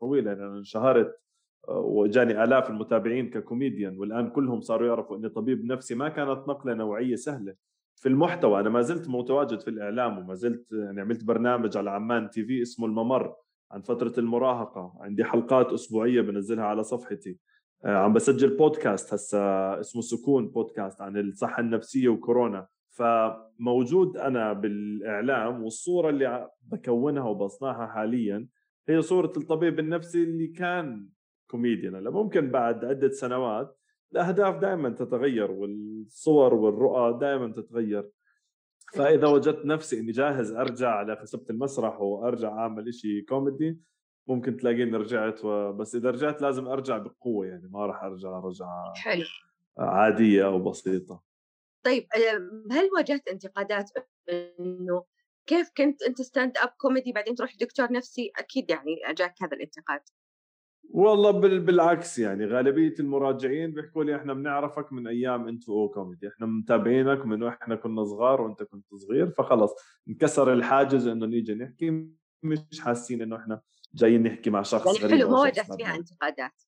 طويلة 0.00 0.30
يعني 0.30 0.42
أنا 0.42 0.58
انشهرت 0.58 1.20
وجاني 1.68 2.44
آلاف 2.44 2.70
المتابعين 2.70 3.30
ككوميديان 3.30 3.98
والآن 3.98 4.30
كلهم 4.30 4.60
صاروا 4.60 4.88
يعرفوا 4.88 5.16
إني 5.16 5.28
طبيب 5.28 5.64
نفسي. 5.64 5.94
ما 5.94 6.08
كانت 6.08 6.48
نقلة 6.48 6.74
نوعية 6.74 7.16
سهلة. 7.16 7.54
في 7.96 8.08
المحتوى 8.08 8.60
أنا 8.60 8.70
ما 8.70 8.82
زلت 8.82 9.08
متواجد 9.08 9.60
في 9.60 9.70
الإعلام 9.70 10.18
وما 10.18 10.34
زلت 10.34 10.72
يعني 10.72 11.00
عملت 11.00 11.24
برنامج 11.24 11.76
على 11.76 11.90
عمان 11.90 12.30
تي 12.30 12.44
في 12.44 12.62
اسمه 12.62 12.86
الممر 12.86 13.34
عن 13.70 13.80
فترة 13.80 14.12
المراهقة. 14.18 14.94
عندي 15.00 15.24
حلقات 15.24 15.72
أسبوعية 15.72 16.20
بنزلها 16.20 16.64
على 16.64 16.82
صفحتي. 16.82 17.38
آه، 17.84 17.96
عم 17.96 18.12
بسجل 18.12 18.56
بودكاست 18.56 19.14
هسا 19.14 19.80
اسمه 19.80 20.02
سكون 20.02 20.48
بودكاست 20.48 21.00
عن 21.00 21.16
الصحة 21.16 21.60
النفسية 21.60 22.08
وكورونا. 22.08 22.66
فموجود 22.90 24.16
أنا 24.16 24.52
بالإعلام 24.52 25.62
والصورة 25.62 26.10
اللي 26.10 26.48
بكونها 26.62 27.22
وبصنعها 27.22 27.86
حاليا 27.86 28.46
هي 28.88 29.02
صورة 29.02 29.32
الطبيب 29.36 29.78
النفسي 29.78 30.22
اللي 30.22 30.46
كان 30.46 31.08
كوميديان 31.52 31.94
هلا 31.94 32.10
ممكن 32.10 32.50
بعد 32.50 32.84
عدة 32.84 33.10
سنوات 33.10 33.78
الأهداف 34.12 34.56
دائما 34.56 34.88
تتغير 34.88 35.50
والصور 35.50 36.54
والرؤى 36.54 37.18
دائما 37.20 37.52
تتغير. 37.52 38.10
فإذا 38.94 39.26
وجدت 39.28 39.66
نفسي 39.66 40.00
إني 40.00 40.12
جاهز 40.12 40.52
أرجع 40.52 40.90
على 40.90 41.16
خشبه 41.16 41.44
المسرح 41.50 42.00
وأرجع 42.00 42.48
أعمل 42.48 42.88
إشي 42.88 43.22
كوميدي 43.22 43.78
ممكن 44.26 44.56
تلاقيني 44.56 44.96
رجعت 44.96 45.44
و... 45.44 45.72
بس 45.72 45.94
إذا 45.94 46.10
رجعت 46.10 46.42
لازم 46.42 46.68
أرجع 46.68 46.98
بقوة 46.98 47.46
يعني 47.46 47.68
ما 47.68 47.86
راح 47.86 48.02
أرجع 48.04 48.28
رجعة 48.28 48.92
حلو. 48.96 49.24
عادية 49.78 50.46
أو 50.46 50.58
بسيطة. 50.70 51.22
طيب 51.82 52.06
هل 52.70 52.90
واجهت 52.96 53.28
انتقادات 53.28 53.90
إنه 54.30 55.04
كيف 55.46 55.70
كنت 55.76 56.02
أنت 56.02 56.22
stand-up 56.22 56.68
comedy 56.68 57.12
بعدين 57.12 57.34
تروح 57.34 57.56
دكتور 57.60 57.92
نفسي؟ 57.92 58.32
أكيد 58.36 58.70
يعني 58.70 58.96
جاك 59.18 59.34
هذا 59.42 59.56
الانتقاد. 59.56 60.00
والله 60.94 61.30
بال... 61.30 61.60
بالعكس 61.60 62.18
يعني 62.18 62.46
غالبية 62.46 62.94
المراجعين 63.00 63.72
بيحكوا 63.72 64.04
لي 64.04 64.16
إحنا 64.16 64.34
بنعرفك 64.34 64.92
من 64.92 65.06
أيام 65.06 65.48
انتو 65.48 65.72
أو 65.82 65.88
كوميدي 65.88 66.28
إحنا 66.28 66.46
متابعينك 66.46 67.26
من 67.26 67.42
وإحنا 67.42 67.74
كنا 67.76 68.04
صغار 68.04 68.40
وأنت 68.40 68.62
كنت 68.62 68.94
صغير 68.94 69.30
فخلص 69.30 69.74
انكسر 70.08 70.52
الحاجز 70.52 71.06
إنه 71.06 71.26
نيجي 71.26 71.54
نحكي 71.54 72.06
مش 72.42 72.80
حاسين 72.80 73.22
إنه 73.22 73.36
إحنا 73.36 73.60
جايين 73.94 74.22
نحكي 74.22 74.50
مع 74.50 74.62
شخص 74.62 74.86
يعني 74.86 74.98
غريب 74.98 75.18
حلو 75.18 75.30
ما 75.30 75.40
واجهت 75.40 75.74
فيها. 75.74 75.94
انتقادات 75.96 76.62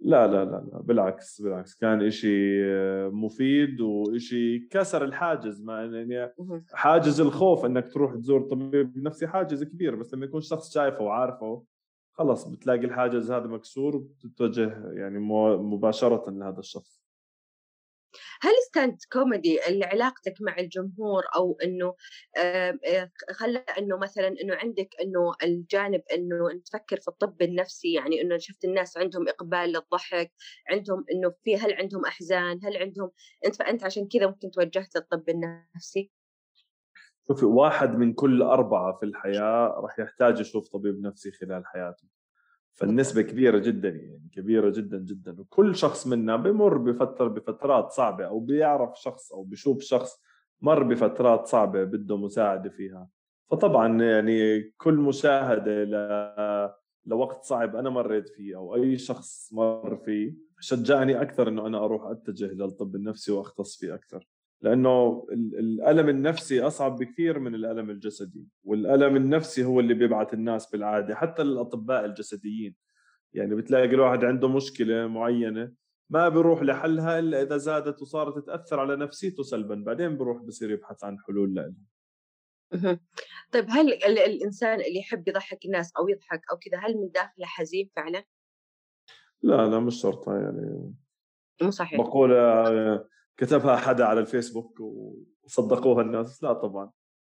لا 0.00 0.26
لا 0.26 0.44
لا 0.44 0.68
لا 0.72 0.80
بالعكس 0.82 1.40
بالعكس 1.40 1.74
كان 1.74 2.02
إشي 2.02 2.62
مفيد 3.08 3.80
وإشي 3.80 4.58
كسر 4.58 5.04
الحاجز 5.04 5.62
ما 5.62 5.84
يعني 5.84 6.32
حاجز 6.72 7.20
الخوف 7.20 7.64
إنك 7.64 7.92
تروح 7.92 8.14
تزور 8.14 8.42
طبيب 8.42 8.98
نفسي 8.98 9.26
حاجز 9.26 9.64
كبير 9.64 9.94
بس 9.94 10.14
لما 10.14 10.24
يكون 10.24 10.40
شخص 10.40 10.74
شايفه 10.74 11.04
وعارفه 11.04 11.62
خلص 12.18 12.44
بتلاقي 12.48 12.84
الحاجز 12.84 13.30
هذا 13.30 13.46
مكسور 13.46 13.96
وبتتوجه 13.96 14.92
يعني 14.92 15.18
مباشرة 15.58 16.30
لهذا 16.30 16.58
الشخص. 16.58 17.00
هل 18.42 18.52
stand 18.68 18.98
comedy 19.12 19.66
اللي 19.68 19.84
علاقتك 19.84 20.34
مع 20.40 20.58
الجمهور 20.58 21.22
أو 21.36 21.58
إنه 21.64 21.94
خلى 23.32 23.58
إنه 23.78 23.96
مثلا 23.98 24.28
إنه 24.28 24.54
عندك 24.54 24.88
إنه 25.02 25.34
الجانب 25.42 26.02
إنه 26.14 26.60
تفكر 26.64 27.00
في 27.00 27.08
الطب 27.08 27.42
النفسي 27.42 27.92
يعني 27.92 28.20
إنه 28.22 28.38
شفت 28.38 28.64
الناس 28.64 28.96
عندهم 28.96 29.28
إقبال 29.28 29.68
للضحك 29.72 30.32
عندهم 30.70 31.04
إنه 31.12 31.34
في 31.44 31.56
هل 31.56 31.74
عندهم 31.74 32.06
أحزان 32.06 32.60
هل 32.64 32.76
عندهم 32.76 33.10
أنت 33.46 33.56
فأنت 33.56 33.84
عشان 33.84 34.08
كذا 34.08 34.26
ممكن 34.26 34.50
توجهت 34.50 34.96
للطب 34.96 35.28
النفسي؟ 35.28 36.10
شوفي 37.28 37.44
واحد 37.44 37.98
من 37.98 38.12
كل 38.12 38.42
أربعة 38.42 38.96
في 38.96 39.06
الحياة 39.06 39.80
راح 39.80 39.98
يحتاج 39.98 40.40
يشوف 40.40 40.68
طبيب 40.68 41.00
نفسي 41.00 41.30
خلال 41.30 41.66
حياته. 41.66 42.04
فالنسبة 42.74 43.22
كبيرة 43.22 43.58
جدا 43.58 43.88
يعني 43.88 44.28
كبيرة 44.32 44.70
جدا 44.70 44.98
جدا. 44.98 45.40
وكل 45.40 45.76
شخص 45.76 46.06
منا 46.06 46.36
بمر 46.36 46.78
بفترة 46.78 47.28
بفترات 47.28 47.90
صعبة 47.90 48.24
أو 48.24 48.40
بيعرف 48.40 49.00
شخص 49.00 49.32
أو 49.32 49.42
بيشوف 49.42 49.80
شخص 49.80 50.22
مر 50.60 50.82
بفترات 50.82 51.46
صعبة 51.46 51.84
بده 51.84 52.16
مساعدة 52.16 52.70
فيها. 52.70 53.08
فطبعا 53.50 54.02
يعني 54.02 54.62
كل 54.62 54.94
مشاهدة 54.94 55.84
ل... 55.84 56.76
لوقت 57.06 57.44
صعب 57.44 57.76
أنا 57.76 57.90
مريت 57.90 58.28
فيه 58.28 58.56
أو 58.56 58.74
أي 58.74 58.98
شخص 58.98 59.52
مر 59.52 59.96
فيه 59.96 60.34
شجعني 60.60 61.22
أكثر 61.22 61.48
أنه 61.48 61.66
أنا 61.66 61.84
أروح 61.84 62.06
أتجه 62.06 62.46
للطب 62.46 62.96
النفسي 62.96 63.32
وأختص 63.32 63.76
فيه 63.76 63.94
أكثر. 63.94 64.28
لأنه 64.62 65.26
الألم 65.32 66.08
النفسي 66.08 66.60
أصعب 66.60 66.96
بكثير 66.96 67.38
من 67.38 67.54
الألم 67.54 67.90
الجسدي 67.90 68.46
والألم 68.64 69.16
النفسي 69.16 69.64
هو 69.64 69.80
اللي 69.80 69.94
بيبعث 69.94 70.34
الناس 70.34 70.70
بالعادة 70.70 71.14
حتى 71.14 71.42
الأطباء 71.42 72.04
الجسديين. 72.04 72.74
يعني 73.34 73.54
بتلاقي 73.54 73.84
الواحد 73.84 74.24
عنده 74.24 74.48
مشكلة 74.48 75.06
معينة 75.06 75.72
ما 76.10 76.28
بيروح 76.28 76.62
لحلها 76.62 77.18
إلا 77.18 77.42
إذا 77.42 77.56
زادت 77.56 78.02
وصارت 78.02 78.46
تأثر 78.46 78.80
على 78.80 78.96
نفسيته 78.96 79.42
سلبا 79.42 79.74
بعدين 79.74 80.16
بيروح 80.16 80.42
بصير 80.42 80.70
يبحث 80.70 81.04
عن 81.04 81.18
حلول 81.18 81.54
لها. 81.54 81.74
طيب 83.52 83.64
هل 83.68 83.92
الإنسان 84.04 84.80
اللي 84.80 84.98
يحب 84.98 85.28
يضحك 85.28 85.64
الناس 85.64 85.92
أو 85.98 86.08
يضحك 86.08 86.40
أو 86.52 86.56
كذا 86.56 86.78
هل 86.78 86.96
من 86.96 87.10
داخله 87.10 87.46
حزين 87.46 87.90
فعلا؟ 87.96 88.24
لا 89.42 89.66
لا 89.66 89.80
مش 89.80 90.00
شرط 90.00 90.28
يعني. 90.28 90.94
مو 91.62 91.70
صحيح. 91.70 92.00
مقولة 92.00 93.06
كتبها 93.36 93.76
حدا 93.76 94.04
على 94.04 94.20
الفيسبوك 94.20 94.80
وصدقوها 94.80 96.02
الناس. 96.02 96.42
لا 96.42 96.52
طبعا. 96.52 96.90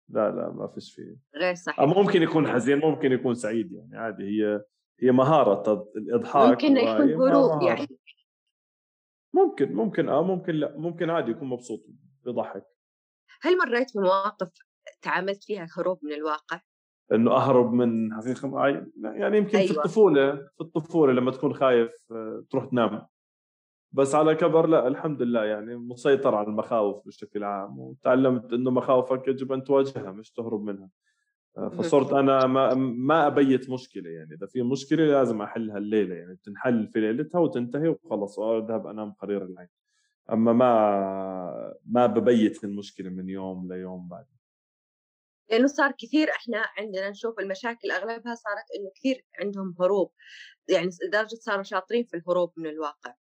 لا 0.08 0.30
لا 0.30 0.52
ما 0.52 0.66
فيش 0.66 0.94
فيه. 0.94 1.16
غير 1.36 1.54
صحيح. 1.54 1.80
ممكن 1.80 2.22
يكون 2.22 2.48
حزين 2.48 2.78
ممكن 2.78 3.12
يكون 3.12 3.34
سعيد 3.34 3.72
يعني 3.72 3.96
عادي. 3.96 4.24
هي 4.24 4.64
هي 5.00 5.12
مهارة 5.12 5.88
الإضحاك 5.96 6.50
ممكن 6.50 6.76
يكون 6.76 7.12
هروب 7.12 7.62
يعني. 7.62 7.88
ممكن 9.34 9.72
ممكن 9.72 10.08
آه 10.08 10.22
ممكن 10.22 10.54
لا 10.54 10.78
ممكن 10.78 11.10
عادي 11.10 11.30
يكون 11.30 11.48
مبسوط 11.48 11.86
بيضحك 12.24 12.64
هل 13.42 13.58
مريت 13.58 13.96
بمواقف 13.96 14.48
تعاملت 15.02 15.44
فيها 15.44 15.66
هروب 15.78 15.98
من 16.02 16.12
الواقع؟ 16.12 16.60
إنه 17.12 17.32
أهرب 17.32 17.72
من 17.72 18.14
حقيقه 18.14 18.48
معينه 18.48 18.86
يعني 18.96 19.38
يمكن 19.38 19.58
أيوة. 19.58 19.72
في 19.72 19.78
الطفولة 19.78 20.36
في 20.36 20.60
الطفولة 20.60 21.12
لما 21.12 21.30
تكون 21.30 21.54
خايف 21.54 21.92
آه، 22.10 22.44
تروح 22.50 22.64
تنام. 22.64 23.06
بس 23.94 24.14
على 24.14 24.34
كبر 24.34 24.66
لا 24.66 24.88
الحمد 24.88 25.22
لله 25.22 25.44
يعني 25.44 25.76
مسيطر 25.76 26.34
على 26.34 26.46
المخاوف 26.46 27.06
بشكل 27.06 27.44
عام 27.44 27.78
وتعلمت 27.78 28.52
إنه 28.52 28.70
مخاوفك 28.70 29.28
يجب 29.28 29.52
أن 29.52 29.64
تواجهها 29.64 30.12
مش 30.12 30.30
تهرب 30.30 30.62
منها. 30.62 30.90
آه، 31.58 31.68
فصرت 31.68 32.12
أنا 32.12 32.46
ما 32.46 32.74
ما 32.74 33.26
أبيت 33.26 33.70
مشكلة 33.70 34.10
يعني 34.10 34.34
إذا 34.34 34.46
في 34.46 34.62
مشكلة 34.62 35.04
لازم 35.04 35.42
أحلها 35.42 35.78
الليلة 35.78 36.14
يعني 36.14 36.36
تنحل 36.44 36.88
في 36.88 37.00
ليلتها 37.00 37.38
وتنتهي 37.38 37.88
وخلص 37.88 38.38
وأذهب 38.38 38.86
أنام 38.86 39.12
قرير 39.12 39.44
العين. 39.44 39.68
أما 40.32 40.52
ما 40.52 41.74
ما 41.86 42.06
ببيت 42.06 42.64
المشكلة 42.64 43.10
من 43.10 43.28
يوم 43.28 43.72
ليوم 43.72 44.08
بعد. 44.08 44.26
لأنه 45.50 45.66
صار 45.66 45.92
كثير 45.98 46.30
إحنا 46.30 46.64
عندنا 46.78 47.10
نشوف 47.10 47.38
المشاكل 47.38 47.90
أغلبها 47.90 48.34
صارت 48.34 48.64
إنه 48.78 48.90
كثير 48.94 49.24
عندهم 49.40 49.74
هروب 49.80 50.12
يعني 50.68 50.90
لدرجة 51.06 51.36
صاروا 51.40 51.62
شاطرين 51.62 52.04
في 52.04 52.16
الهروب 52.16 52.52
من 52.56 52.66
الواقع. 52.66 53.14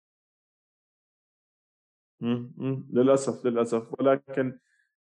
للأسف 2.93 3.45
للأسف. 3.45 3.99
ولكن 3.99 4.59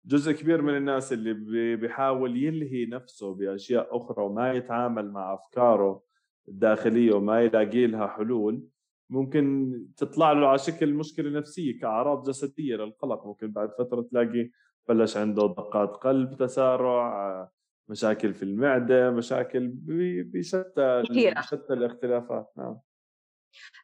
جزء 0.06 0.32
كبير 0.32 0.62
من 0.62 0.78
الناس 0.78 1.14
اللي 1.14 1.76
بيحاول 1.76 2.44
يلهي 2.44 2.86
نفسه 2.86 3.36
بأشياء 3.36 3.98
أخرى 3.98 4.24
وما 4.24 4.54
يتعامل 4.54 5.12
مع 5.12 5.34
أفكاره 5.34 6.04
الداخلية 6.48 7.14
وما 7.14 7.42
يلاقي 7.42 7.88
لها 7.88 8.08
حلول 8.08 8.64
ممكن 9.10 9.74
تطلع 9.98 10.32
له 10.32 10.48
على 10.48 10.58
شكل 10.58 10.94
مشكلة 10.94 11.30
نفسية 11.30 11.80
كأعراض 11.80 12.30
جسدية 12.30 12.76
للقلق. 12.76 13.26
ممكن 13.26 13.52
بعد 13.52 13.70
فترة 13.80 14.02
تلاقي 14.02 14.50
بلش 14.90 15.18
عنده 15.18 15.42
دقات 15.42 15.90
قلب 15.90 16.38
تسارع 16.38 17.52
مشاكل 17.90 18.34
في 18.34 18.44
المعدة 18.44 19.12
مشاكل 19.12 19.72
بشتى 20.24 21.04
بشتى 21.10 21.74
الاختلافات. 21.74 22.52
نعم. 22.58 22.78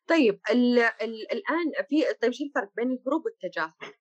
طيب 0.07 0.39
ال 0.51 0.79
ال 0.79 1.31
الآن 1.31 1.71
في 1.89 2.03
طيب 2.21 2.31
شو 2.31 2.43
الفرق 2.43 2.69
بين 2.75 2.91
الهروب 2.91 3.25
والتجاهل؟ 3.25 3.93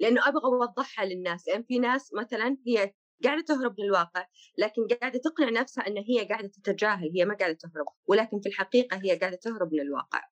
لأنه 0.00 0.28
أبغى 0.28 0.44
أوضحها 0.44 1.04
للناس 1.04 1.48
لأن 1.48 1.62
في 1.62 1.78
ناس 1.78 2.14
مثلا 2.14 2.56
هي 2.66 2.92
قاعدة 3.24 3.42
تهرب 3.42 3.74
من 3.78 3.84
الواقع 3.86 4.26
لكن 4.58 4.86
قاعدة 5.00 5.20
تقنع 5.24 5.50
نفسها 5.60 5.86
أن 5.86 5.96
هي 5.98 6.28
قاعدة 6.28 6.48
تتجاهل 6.48 7.10
هي 7.16 7.24
ما 7.24 7.34
قاعدة 7.34 7.54
تهرب 7.60 7.86
ولكن 8.06 8.40
في 8.40 8.48
الحقيقة 8.48 8.96
هي 9.04 9.18
قاعدة 9.18 9.36
تهرب 9.36 9.72
من 9.72 9.80
الواقع. 9.80 10.22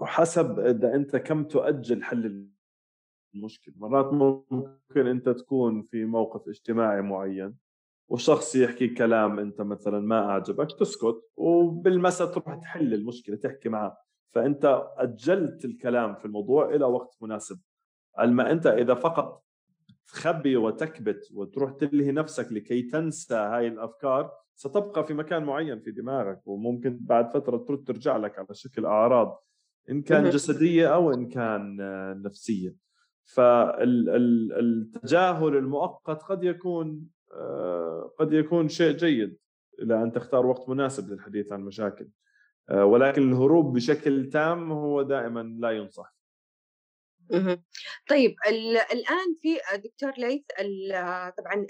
وحسب 0.00 0.58
إذا 0.58 0.94
أنت 0.94 1.16
كم 1.16 1.44
تؤجل 1.44 2.04
حل 2.04 2.48
المشكلة. 3.34 3.74
مرات 3.76 4.12
ممكن 4.12 5.06
أنت 5.06 5.28
تكون 5.28 5.82
في 5.82 6.04
موقف 6.04 6.48
اجتماعي 6.48 7.02
معين. 7.02 7.63
وشخص 8.08 8.56
يحكي 8.56 8.88
كلام 8.88 9.38
انت 9.38 9.60
مثلا 9.60 10.00
ما 10.00 10.30
أعجبك 10.30 10.78
تسكت 10.78 11.22
وبالمسا 11.36 12.24
تروح 12.24 12.54
تحل 12.54 12.94
المشكلة 12.94 13.36
تحكي 13.36 13.68
معه 13.68 13.96
فأنت 14.34 14.82
أجلت 14.96 15.64
الكلام 15.64 16.14
في 16.14 16.24
الموضوع 16.24 16.74
إلى 16.74 16.84
وقت 16.84 17.16
مناسب. 17.20 17.60
أما 18.20 18.52
أنت 18.52 18.66
إذا 18.66 18.94
فقط 18.94 19.44
تخبي 20.06 20.56
وتكبت 20.56 21.30
وتروح 21.34 21.72
تلهي 21.72 22.12
نفسك 22.12 22.52
لكي 22.52 22.82
تنسى 22.82 23.34
هاي 23.34 23.68
الأفكار 23.68 24.32
ستبقى 24.54 25.06
في 25.06 25.14
مكان 25.14 25.44
معين 25.44 25.80
في 25.80 25.90
دماغك 25.90 26.40
وممكن 26.46 26.98
بعد 27.00 27.30
فترة 27.30 27.56
ترد 27.56 27.84
ترجع 27.84 28.16
لك 28.16 28.38
على 28.38 28.48
شكل 28.52 28.86
أعراض 28.86 29.44
إن 29.90 30.02
كان 30.02 30.30
جسدية 30.30 30.94
أو 30.94 31.12
إن 31.12 31.28
كان 31.28 31.76
نفسية. 32.22 32.74
فالتجاهل 33.24 35.56
المؤقت 35.56 36.22
قد 36.22 36.44
يكون 36.44 36.98
آه، 36.98 37.04
قد 38.18 38.32
يكون 38.32 38.68
شيء 38.68 38.96
جيد 38.96 39.38
إلى 39.82 40.02
أن 40.02 40.12
تختار 40.12 40.46
وقت 40.46 40.68
مناسب 40.68 41.10
للحديث 41.10 41.52
عن 41.52 41.60
مشاكل. 41.60 42.08
آه، 42.70 42.84
ولكن 42.84 43.32
الهروب 43.32 43.74
بشكل 43.74 44.30
تام 44.30 44.72
هو 44.72 45.02
دائما 45.02 45.56
لا 45.60 45.70
ينصح. 45.70 46.14
طيب 48.10 48.34
الآن 48.92 49.36
في 49.42 49.58
دكتور 49.84 50.12
ليث 50.18 50.42
طبعا 51.38 51.66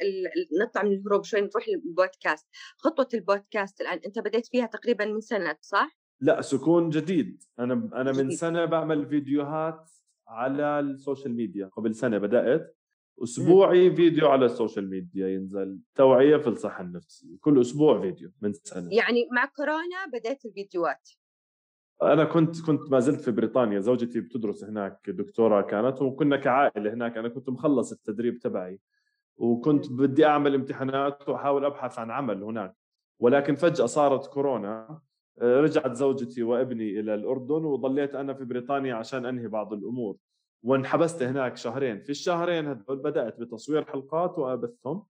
نطلع 0.62 0.82
من 0.82 0.92
الهروب 0.92 1.24
شوي 1.24 1.40
نروح 1.40 1.68
للبودكاست. 1.68 2.48
خطوة 2.78 3.08
البودكاست 3.14 3.80
الآن 3.80 4.00
أنت 4.06 4.18
بديت 4.18 4.46
فيها 4.46 4.66
تقريبا 4.66 5.04
من 5.04 5.20
سنة 5.20 5.56
صح؟ 5.60 5.98
لا 6.20 6.40
سكون 6.40 6.90
جديد. 6.90 7.42
أنا 7.58 7.90
أنا 7.94 8.12
من 8.12 8.30
سنة 8.30 8.64
بعمل 8.64 9.06
فيديوهات 9.06 9.90
على 10.28 10.80
ال 10.80 10.88
social 10.88 11.36
media. 11.36 11.66
قبل 11.66 11.94
سنة 11.94 12.18
بدأت. 12.18 12.76
أسبوعي 13.22 13.96
فيديو 13.96 14.28
على 14.28 14.44
ال 14.44 14.51
social 14.51 14.90
media 14.90 15.28
ينزل 15.28 15.78
توعية 15.94 16.36
في 16.36 16.46
الصحة 16.46 16.82
النفسية 16.84 17.36
كل 17.40 17.60
أسبوع 17.60 18.00
فيديو 18.00 18.30
من 18.42 18.52
سنه 18.52 18.94
يعني 18.94 19.28
مع 19.32 19.44
كورونا 19.44 20.06
بدأت 20.12 20.44
الفيديوهات؟ 20.44 21.10
أنا 22.02 22.24
كنت 22.24 22.60
كنت 22.60 22.90
ما 22.92 23.00
زلت 23.00 23.20
في 23.20 23.30
بريطانيا 23.30 23.80
زوجتي 23.80 24.20
بتدرس 24.20 24.64
هناك 24.64 25.10
دكتورة 25.10 25.62
كانت 25.62 26.02
وكنا 26.02 26.36
كعائلة 26.36 26.92
هناك 26.92 27.16
أنا 27.16 27.28
كنت 27.28 27.48
مخلص 27.48 27.92
التدريب 27.92 28.38
تبعي. 28.38 28.80
وكنت 29.36 29.92
بدي 29.92 30.26
أعمل 30.26 30.54
امتحانات 30.54 31.28
وأحاول 31.28 31.64
أبحث 31.64 31.98
عن 31.98 32.10
عمل 32.10 32.42
هناك. 32.42 32.76
ولكن 33.18 33.54
فجأة 33.54 33.86
صارت 33.86 34.26
كورونا 34.26 35.00
آه، 35.42 35.60
رجعت 35.60 35.92
زوجتي 35.92 36.42
وابني 36.42 37.00
إلى 37.00 37.14
الأردن 37.14 37.64
وضليت 37.64 38.14
أنا 38.14 38.34
في 38.34 38.44
بريطانيا 38.44 38.94
عشان 38.94 39.26
أنهي 39.26 39.48
بعض 39.48 39.72
الأمور. 39.72 40.16
وانحبست 40.64 41.22
هناك 41.22 41.56
شهرين. 41.56 42.02
في 42.02 42.10
الشهرين 42.10 42.66
هذول 42.66 42.98
بدأت 42.98 43.40
بتصوير 43.40 43.84
حلقات 43.84 44.38
وأبثهم 44.38 45.06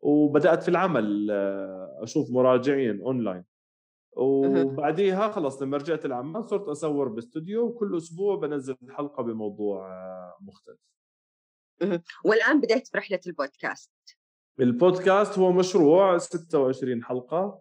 وبدأت 0.00 0.62
في 0.62 0.68
العمل 0.68 1.28
آه، 1.30 1.98
أشوف 2.02 2.30
مراجعين 2.30 3.00
أونلاين. 3.00 3.44
وبعديها 4.16 5.28
خلص 5.28 5.62
لما 5.62 5.76
رجعت 5.76 6.06
لعمان 6.06 6.42
صرت 6.42 6.68
أصور 6.68 7.08
باستوديو 7.08 7.66
وكل 7.66 7.96
أسبوع 7.96 8.36
بنزل 8.36 8.76
حلقة 8.90 9.22
بموضوع 9.22 9.92
آه، 9.92 10.36
مختلف. 10.40 10.78
والآن 12.24 12.60
بديت 12.60 12.88
برحلة 12.94 13.20
البودكاست. 13.26 13.90
البودكاست 14.60 15.38
هو 15.38 15.52
مشروع 15.52 16.18
26 16.18 17.04
حلقة 17.04 17.60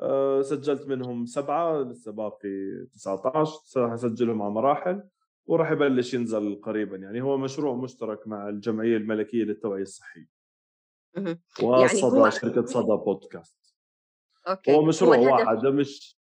آه، 0.00 0.42
سجلت 0.42 0.88
منهم 0.88 1.26
سبعة 1.26 1.82
لسه 1.82 2.12
باقي 2.12 2.86
19 2.92 3.90
حسجلهم 3.90 4.42
على 4.42 4.50
مراحل. 4.50 5.02
وراح 5.46 5.70
يبلش 5.70 6.14
ينزل 6.14 6.60
قريبا. 6.62 6.96
يعني 6.96 7.22
هو 7.22 7.38
مشروع 7.38 7.74
مشترك 7.74 8.28
مع 8.28 8.48
الجمعية 8.48 8.96
الملكية 8.96 9.44
للتوعية 9.44 9.82
الصحية. 9.82 10.28
وصدى 11.62 12.18
يعني 12.18 12.30
شركة 12.30 12.66
صدى 12.66 13.04
بودكاست. 13.04 13.74
أوكي. 14.48 14.72
هو 14.72 14.84
مشروع 14.84 15.16
هو 15.16 15.32
واحد 15.32 15.66
مش 15.66 16.18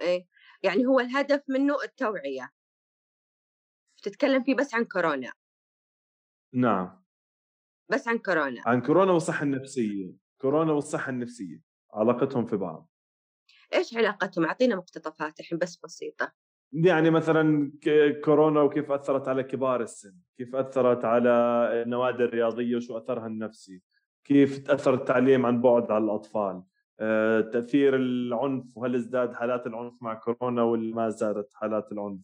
إيه. 0.00 0.26
يعني 0.62 0.86
هو 0.86 1.00
الهدف 1.00 1.42
منه 1.48 1.82
التوعية. 1.82 2.52
تتكلم 4.02 4.42
فيه 4.42 4.54
بس 4.54 4.74
عن 4.74 4.84
كورونا. 4.84 5.32
نعم. 6.52 7.04
بس 7.88 8.08
عن 8.08 8.18
كورونا. 8.18 8.62
عن 8.66 8.80
كورونا 8.80 9.12
والصحة 9.12 9.42
النفسية. 9.42 10.12
كورونا 10.40 10.72
والصحة 10.72 11.10
النفسية. 11.10 11.62
علاقتهم 11.92 12.46
في 12.46 12.56
بعض. 12.56 12.88
إيش 13.74 13.96
علاقتهم؟ 13.96 14.44
أعطينا 14.44 14.76
مقتطفات 14.76 15.40
الحين 15.40 15.58
بس 15.58 15.76
بسيطة. 15.84 16.32
يعني 16.72 17.10
مثلا 17.10 17.72
كورونا 18.24 18.60
وكيف 18.60 18.92
أثرت 18.92 19.28
على 19.28 19.42
كبار 19.42 19.82
السن، 19.82 20.14
كيف 20.36 20.56
أثرت 20.56 21.04
على 21.04 21.30
النوادي 21.86 22.24
الرياضية 22.24 22.76
وشو 22.76 22.98
أثرها 22.98 23.26
النفسي، 23.26 23.82
كيف 24.24 24.58
تأثر 24.58 24.94
التعليم 24.94 25.46
عن 25.46 25.60
بعد 25.60 25.90
على 25.90 26.04
الأطفال، 26.04 26.62
آه، 27.00 27.40
تأثير 27.40 27.96
العنف 27.96 28.76
وهل 28.76 28.94
ازداد 28.94 29.34
حالات 29.34 29.66
العنف 29.66 30.02
مع 30.02 30.14
كورونا 30.14 30.62
ولا 30.62 30.94
ما 30.94 31.08
زادت 31.08 31.54
حالات 31.54 31.92
العنف، 31.92 32.20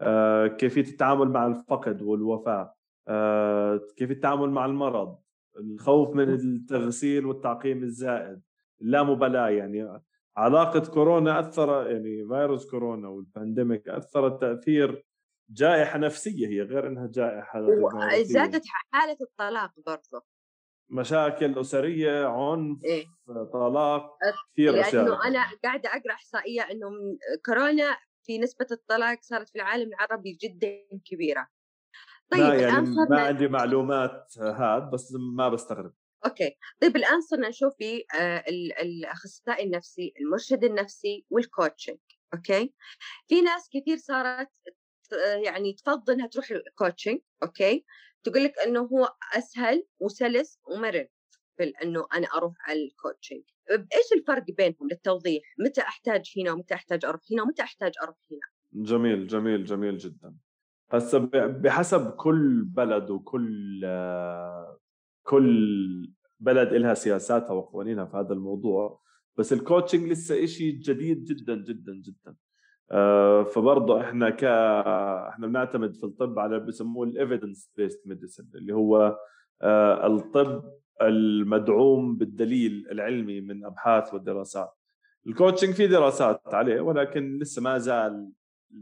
آه، 0.00 0.46
كيفية 0.46 0.90
التعامل 0.90 1.28
مع 1.28 1.46
الفقد 1.46 2.02
والوفاة، 2.02 2.74
آه، 3.08 3.80
كيف 3.96 4.10
التعامل 4.10 4.50
مع 4.50 4.66
المرض، 4.66 5.18
الخوف 5.60 6.14
من 6.14 6.28
التغسيل 6.28 7.26
والتعقيم 7.26 7.82
الزائد، 7.82 8.40
اللامبالاه 8.80 9.48
يعني. 9.48 10.02
علاقة 10.36 10.80
كورونا 10.80 11.40
اثر 11.40 11.90
يعني 11.90 12.28
فيروس 12.28 12.70
كورونا 12.70 13.08
والبانديميك 13.08 13.88
أثرت 13.88 14.40
تأثير 14.40 15.06
جائحة 15.50 15.98
نفسية 15.98 16.48
هي 16.48 16.62
غير 16.62 16.86
إنها 16.86 17.06
جائحة 17.06 17.60
زادت 18.22 18.62
حالة 18.66 19.16
الطلاق 19.20 19.70
برضه 19.86 20.26
مشاكل 20.90 21.58
أسرية 21.58 22.26
عنف 22.26 22.84
إيه؟ 22.84 23.06
طلاق 23.52 24.18
كثير 24.52 24.72
لأنه 24.72 25.24
أنا 25.24 25.44
قاعدة 25.64 25.88
أقرأ 25.88 26.12
إحصائية 26.12 26.62
إنه 26.62 26.88
من 26.90 27.16
كورونا 27.46 27.96
في 28.22 28.38
نسبة 28.38 28.66
الطلاق 28.70 29.18
صارت 29.22 29.48
في 29.48 29.56
العالم 29.56 29.88
العربي 29.88 30.38
جدا 30.42 31.00
كبيرة. 31.04 31.48
طيب 32.32 32.54
يعني 32.54 32.94
ما 33.10 33.20
عندي 33.20 33.48
معلومات 33.48 34.34
هاد 34.38 34.90
بس 34.90 35.16
ما 35.36 35.48
بستغرب. 35.48 35.92
أوكي. 36.26 36.56
طيب 36.80 36.96
الآن 36.96 37.20
صرنا 37.20 37.48
نشوف 37.48 37.74
في 37.78 38.04
آه، 38.20 38.44
الأخصائي 38.82 39.64
النفسي 39.64 40.14
المرشد 40.20 40.64
النفسي 40.64 41.26
وال 41.30 41.44
coaching 41.44 41.98
أوكي؟ 42.34 42.74
في 43.28 43.40
ناس 43.40 43.68
كثير 43.72 43.96
صارت 43.96 44.48
يعني 45.44 45.72
تفضل 45.72 46.12
إنها 46.12 46.26
تروح 46.26 46.50
ال 46.50 46.58
coaching 46.58 47.18
أوكي؟ 47.42 47.84
تقول 48.24 48.44
لك 48.44 48.58
إنه 48.58 48.80
هو 48.80 49.08
أسهل 49.36 49.86
وسلس 50.00 50.58
ومرن 50.64 51.06
في 51.56 51.72
إنه 51.82 52.06
أنا 52.14 52.26
أروح 52.26 52.54
على 52.60 52.84
ال 52.84 52.90
coaching 52.90 53.42
إيش 53.70 54.12
الفرق 54.16 54.44
بينهم 54.44 54.88
للتوضيح؟ 54.90 55.42
متى 55.58 55.80
أحتاج 55.80 56.32
هنا 56.38 56.52
ومتى 56.52 56.74
أحتاج 56.74 57.04
أروح 57.04 57.20
هنا 57.32 57.42
ومتى 57.42 57.62
أحتاج 57.62 57.92
أروح 58.02 58.16
هنا؟ 58.30 58.84
جميل 58.84 59.26
جميل 59.26 59.64
جميل 59.64 59.98
جدا. 59.98 60.34
هسه 60.90 61.18
بحسب 61.46 62.10
كل 62.10 62.64
بلد 62.64 63.10
وكل 63.10 63.82
آه، 63.84 64.80
كل 65.22 66.12
بلد 66.40 66.74
لها 66.74 66.94
سياساتها 66.94 67.52
وقوانينها 67.52 68.04
في 68.04 68.16
هذا 68.16 68.32
الموضوع 68.32 69.00
بس 69.38 69.52
ال 69.52 69.58
coaching 69.58 70.08
لسه 70.10 70.46
شيء 70.46 70.74
جديد 70.74 71.24
جدا 71.24 71.54
جدا 71.54 71.92
جدا. 71.92 72.36
آه، 72.90 73.42
فبرضه 73.42 74.00
إحنا 74.00 74.30
ك 74.30 74.44
إحنا 75.28 75.46
بنعتمد 75.46 75.94
في 75.94 76.04
الطب 76.04 76.38
على 76.38 76.60
بسموه 76.60 77.06
ال 77.06 77.72
evidence-based 77.76 78.06
medicine 78.06 78.48
اللي 78.54 78.74
هو 78.74 79.18
آه، 79.62 80.06
الطب 80.06 80.62
المدعوم 81.02 82.16
بالدليل 82.16 82.88
العلمي 82.90 83.40
من 83.40 83.64
أبحاث 83.64 84.14
ودراسات. 84.14 84.70
ال 85.26 85.31
coaching 85.31 85.74
في 85.74 85.86
دراسات 85.86 86.54
عليه 86.54 86.80
ولكن 86.80 87.38
لسه 87.38 87.62
ما 87.62 87.78
زال 87.78 88.32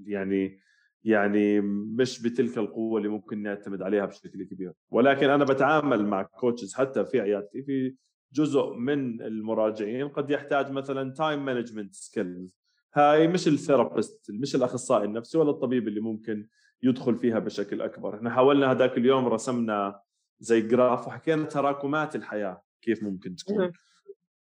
يعني 0.06 0.60
يعني 1.04 1.60
مش 1.60 2.22
بتلك 2.22 2.58
القوة 2.58 2.98
اللي 2.98 3.08
ممكن 3.08 3.42
نعتمد 3.42 3.82
عليها 3.82 4.06
بشكل 4.06 4.44
كبير. 4.44 4.72
ولكن 4.90 5.30
أنا 5.30 5.44
بتعامل 5.44 6.06
مع 6.06 6.22
coaches 6.22 6.74
حتى 6.74 7.04
في 7.04 7.20
عيادتي 7.20 7.62
في 7.62 7.94
جزء 8.32 8.72
من 8.74 9.22
المراجعين 9.22 10.08
قد 10.08 10.30
يحتاج 10.30 10.70
مثلا 10.70 11.14
time 11.14 11.44
management 11.44 11.94
skills 11.94 12.60
هاي 12.94 13.28
مش 13.28 13.48
ال 13.48 13.56
therapist 13.56 14.30
مش 14.30 14.56
الأخصائي 14.56 15.04
النفسي 15.04 15.38
ولا 15.38 15.50
الطبيب 15.50 15.88
اللي 15.88 16.00
ممكن 16.00 16.46
يدخل 16.82 17.16
فيها 17.16 17.38
بشكل 17.38 17.82
أكبر. 17.82 18.16
إحنا 18.16 18.30
حاولنا 18.30 18.70
هذاك 18.70 18.98
اليوم 18.98 19.26
رسمنا 19.28 20.00
زي 20.40 20.60
جراف 20.60 21.06
وحكينا 21.06 21.44
تراكمات 21.44 22.16
الحياة 22.16 22.62
كيف 22.82 23.02
ممكن 23.02 23.36
تكون. 23.36 23.72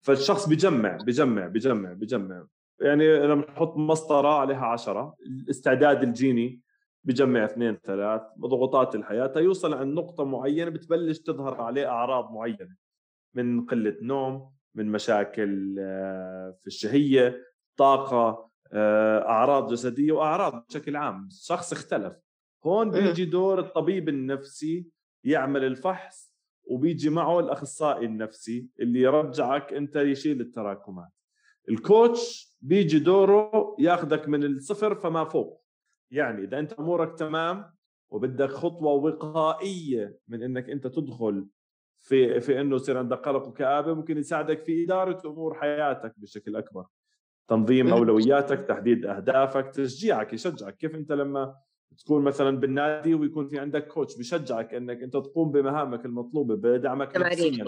فالشخص 0.01 0.49
بيجمع 0.49 0.97
بيجمع 0.97 1.47
بيجمع 1.47 1.93
بيجمع 1.93 2.45
يعني 2.81 3.19
لما 3.19 3.41
تحط 3.41 3.77
مسطرة 3.77 4.27
عليها 4.27 4.65
عشرة 4.65 5.15
الاستعداد 5.25 6.03
الجيني 6.03 6.61
بجمع 7.03 7.45
اثنين 7.45 7.77
ثلاث 7.83 8.21
ضغوطات 8.39 8.95
الحياة 8.95 9.33
يوصل 9.35 9.73
عند 9.73 9.93
نقطة 9.93 10.25
معينة 10.25 10.69
بتبلش 10.69 11.19
تظهر 11.19 11.61
عليه 11.61 11.87
أعراض 11.89 12.31
معينة 12.31 12.75
من 13.33 13.65
قلة 13.65 13.97
نوم 14.01 14.51
من 14.75 14.91
مشاكل 14.91 15.75
آه، 15.79 16.57
في 16.61 16.67
الشهية 16.67 17.43
طاقة 17.77 18.49
آه، 18.73 19.19
أعراض 19.19 19.71
جسدية 19.71 20.11
وأعراض 20.11 20.65
بشكل 20.69 20.95
عام 20.95 21.29
شخص 21.31 21.71
اختلف. 21.71 22.13
هون 22.65 22.91
بيجي 22.91 23.25
دور 23.25 23.59
الطبيب 23.59 24.09
النفسي 24.09 24.87
يعمل 25.23 25.63
الفحص 25.63 26.33
وبيجي 26.65 27.09
معه 27.09 27.39
الأخصائي 27.39 28.05
النفسي 28.05 28.67
اللي 28.79 29.01
يرجعك 29.01 29.73
أنت 29.73 29.95
يشيل 29.95 30.41
التراكمات. 30.41 31.16
الكوتش 31.69 32.57
بيجي 32.61 32.99
دوره 32.99 33.75
ياخذك 33.79 34.27
من 34.27 34.43
الصفر 34.43 34.95
فما 34.95 35.23
فوق. 35.23 35.63
يعني 36.11 36.43
إذا 36.43 36.59
أنت 36.59 36.73
أمورك 36.73 37.19
تمام 37.19 37.73
وبدك 38.09 38.49
خطوة 38.49 38.91
وقائية 38.93 40.17
من 40.27 40.43
إنك 40.43 40.69
أنت 40.69 40.87
تدخل 40.87 41.47
في 41.97 42.39
في 42.39 42.61
إنه 42.61 42.75
يصير 42.75 42.97
عندك 42.97 43.17
قلق 43.17 43.47
وكآبة 43.47 43.93
ممكن 43.93 44.17
يساعدك 44.17 44.59
في 44.59 44.83
إدارة 44.83 45.21
أمور 45.25 45.53
حياتك 45.53 46.13
بشكل 46.17 46.55
أكبر. 46.55 46.85
تنظيم 47.47 47.87
أولوياتك 47.87 48.61
تحديد 48.61 49.05
أهدافك 49.05 49.69
تشجيعك 49.69 50.33
يشجعك. 50.33 50.77
كيف 50.77 50.95
أنت 50.95 51.11
لما 51.11 51.55
تكون 51.97 52.23
مثلا 52.23 52.57
بالنادي 52.59 53.13
ويكون 53.13 53.47
في 53.47 53.59
عندك 53.59 53.87
كوتش 53.87 54.17
بشجعك 54.17 54.73
إنك 54.73 55.03
أنت 55.03 55.13
تقوم 55.13 55.51
بمهامك 55.51 56.05
المطلوبة 56.05 56.55
بدعمك 56.55 57.17
نفسيا. 57.17 57.63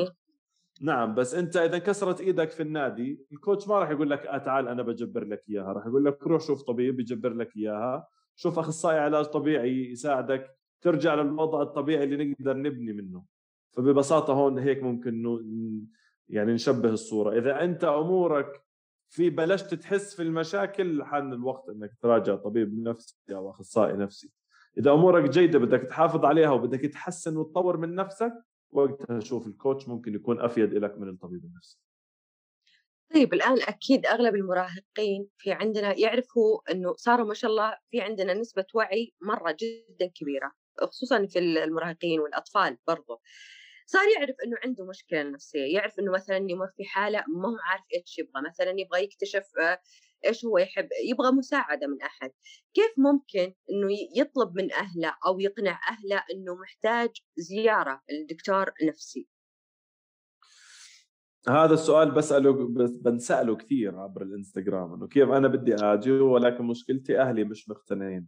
نعم 0.82 1.16
بس 1.16 1.34
أنت 1.34 1.58
إذا 1.58 1.78
كسرت 1.78 2.22
إيدك 2.22 2.50
في 2.50 2.64
النادي 2.64 3.26
الكوتش 3.32 3.68
ما 3.68 3.80
راح 3.80 3.90
يقول 3.90 4.10
لك 4.10 4.26
آه 4.26 4.38
تعال 4.38 4.68
أنا 4.68 4.84
بجبر 4.84 5.24
لك 5.24 5.44
إياها 5.50 5.74
راح 5.74 5.86
يقول 5.86 6.06
لك 6.06 6.28
روح 6.28 6.42
شوف 6.42 6.62
طبيب 6.62 7.00
يجبر 7.00 7.34
لك 7.34 7.58
إياها 7.58 8.08
شوف 8.36 8.60
أخصائي 8.60 9.00
علاج 9.00 9.26
طبيعي 9.26 9.92
يساعدك 9.92 10.60
ترجع 10.82 11.16
للوضع 11.16 11.62
الطبيعي 11.62 12.04
اللي 12.04 12.26
نقدر 12.26 12.58
نبني 12.58 12.94
منه. 12.94 13.24
فببساطة 13.72 14.34
هون 14.34 14.60
هيك 14.60 14.84
ممكن 14.84 15.40
يعني 16.30 16.54
نشبه 16.54 16.90
الصورة. 16.90 17.38
إذا 17.38 17.64
أنت 17.64 17.84
أمورك 17.84 18.64
في 19.10 19.30
بلشت 19.30 19.74
تحس 19.74 20.16
في 20.16 20.24
المشاكل 20.24 21.04
حان 21.04 21.34
الوقت 21.34 21.70
إنك 21.70 21.92
تراجع 22.02 22.36
طبيب 22.36 22.84
نفسي 22.84 23.16
أو 23.32 23.50
أخصائي 23.50 23.94
نفسي. 23.94 24.32
إذا 24.78 24.92
أمورك 24.92 25.30
جيدة 25.30 25.60
بدك 25.60 25.82
تحافظ 25.82 26.26
عليها 26.26 26.50
وبدك 26.50 26.80
تحسن 26.80 27.38
وتطور 27.38 27.78
من 27.78 27.96
نفسك 27.96 28.34
وقتها 28.72 29.20
شوف 29.20 29.48
الكوتش 29.48 29.88
ممكن 29.88 30.16
يكون 30.16 30.40
أفيد 30.42 30.74
لك 30.74 30.98
من 30.98 31.10
الطبيب 31.10 31.46
النفسي. 31.46 31.78
طيب 33.14 33.34
الآن 33.34 33.62
أكيد 33.62 34.06
أغلب 34.06 34.36
المراهقين 34.36 35.30
في 35.38 35.52
عندنا 35.52 36.00
يعرفوا 36.00 36.72
إنه 36.72 36.96
صاروا 36.98 37.28
ما 37.28 37.34
شاء 37.34 37.52
الله 37.52 37.78
في 37.92 38.02
عندنا 38.02 38.34
نسبة 38.34 38.66
وعي 38.76 39.14
مرة 39.22 39.56
جدا 39.60 40.12
كبيرة 40.16 40.52
خصوصا 40.82 41.26
في 41.26 41.40
المراهقين 41.40 42.20
والأطفال 42.20 42.78
برضو. 42.88 43.22
صار 43.86 44.02
يعرف 44.18 44.36
إنه 44.46 44.58
عنده 44.64 44.86
مشكلة 44.86 45.24
نفسية 45.24 45.74
يعرف 45.74 46.00
إنه 46.00 46.12
مثلا 46.12 46.38
يمر 46.38 46.68
في 46.78 46.86
حالة 46.86 47.24
ما 47.28 47.50
هو 47.50 47.58
عارف 47.64 47.84
إيش 47.94 48.20
يبغى 48.20 48.42
مثلا 48.50 48.74
يبغى 48.78 49.04
يكتشف 49.04 49.44
آه، 49.62 49.80
إيش 50.26 50.46
هو 50.46 50.58
يحب 50.58 50.88
يبغى 51.10 51.32
مساعدة 51.32 51.88
من 51.88 52.02
أحد. 52.02 52.32
كيف 52.74 52.92
ممكن 52.98 53.54
إنه 53.72 53.88
يطلب 54.16 54.56
من 54.56 54.72
أهله 54.72 55.16
أو 55.26 55.40
يقنع 55.40 55.80
أهله 55.90 56.24
إنه 56.34 56.56
محتاج 56.56 57.10
زيارة 57.38 58.02
لدكتور 58.12 58.72
نفسي؟ 58.84 59.28
هذا 61.50 61.74
السؤال 61.74 62.12
بسأله 62.12 62.52
بس 62.52 62.92
بنسأله 62.92 63.56
كثير 63.56 64.00
عبر 64.00 64.22
الإنستغرام 64.22 64.94
إنه 64.94 65.08
كيف 65.08 65.30
أنا 65.30 65.48
بدي 65.48 65.76
آجي 65.76 66.12
ولكن 66.12 66.64
مشكلتي 66.64 67.20
أهلي 67.20 67.44
مش 67.44 67.70
مقتنعين. 67.70 68.28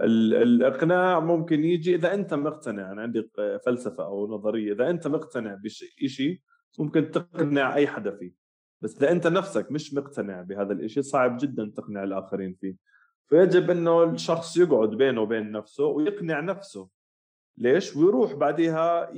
الإقناع 0.00 1.20
ممكن 1.20 1.64
يجي 1.64 1.94
إذا 1.94 2.14
أنت 2.14 2.34
مقتنع 2.34 2.92
أنا 2.92 3.02
عندي 3.02 3.30
فلسفة 3.66 4.04
أو 4.04 4.26
نظرية 4.26 4.72
إذا 4.72 4.90
أنت 4.90 5.06
مقتنع 5.06 5.54
بشيء 5.64 6.40
ممكن 6.78 7.10
تقنع 7.10 7.74
أي 7.74 7.86
حدا 7.86 8.16
فيه. 8.16 8.47
بس 8.80 8.96
إذا 8.96 9.12
أنت 9.12 9.26
نفسك 9.26 9.72
مش 9.72 9.94
مقتنع 9.94 10.42
بهذا 10.42 10.72
الشيء 10.72 11.02
صعب 11.02 11.36
جدا 11.40 11.72
تقنع 11.76 12.04
الآخرين 12.04 12.54
فيه. 12.60 12.76
فيجب 13.26 13.70
إنه 13.70 14.04
الشخص 14.04 14.56
يقعد 14.56 14.90
بينه 14.90 15.20
وبين 15.20 15.52
نفسه 15.52 15.84
ويقنع 15.84 16.40
نفسه. 16.40 16.88
ليش؟ 17.58 17.96
ويروح 17.96 18.34
بعدها 18.34 19.10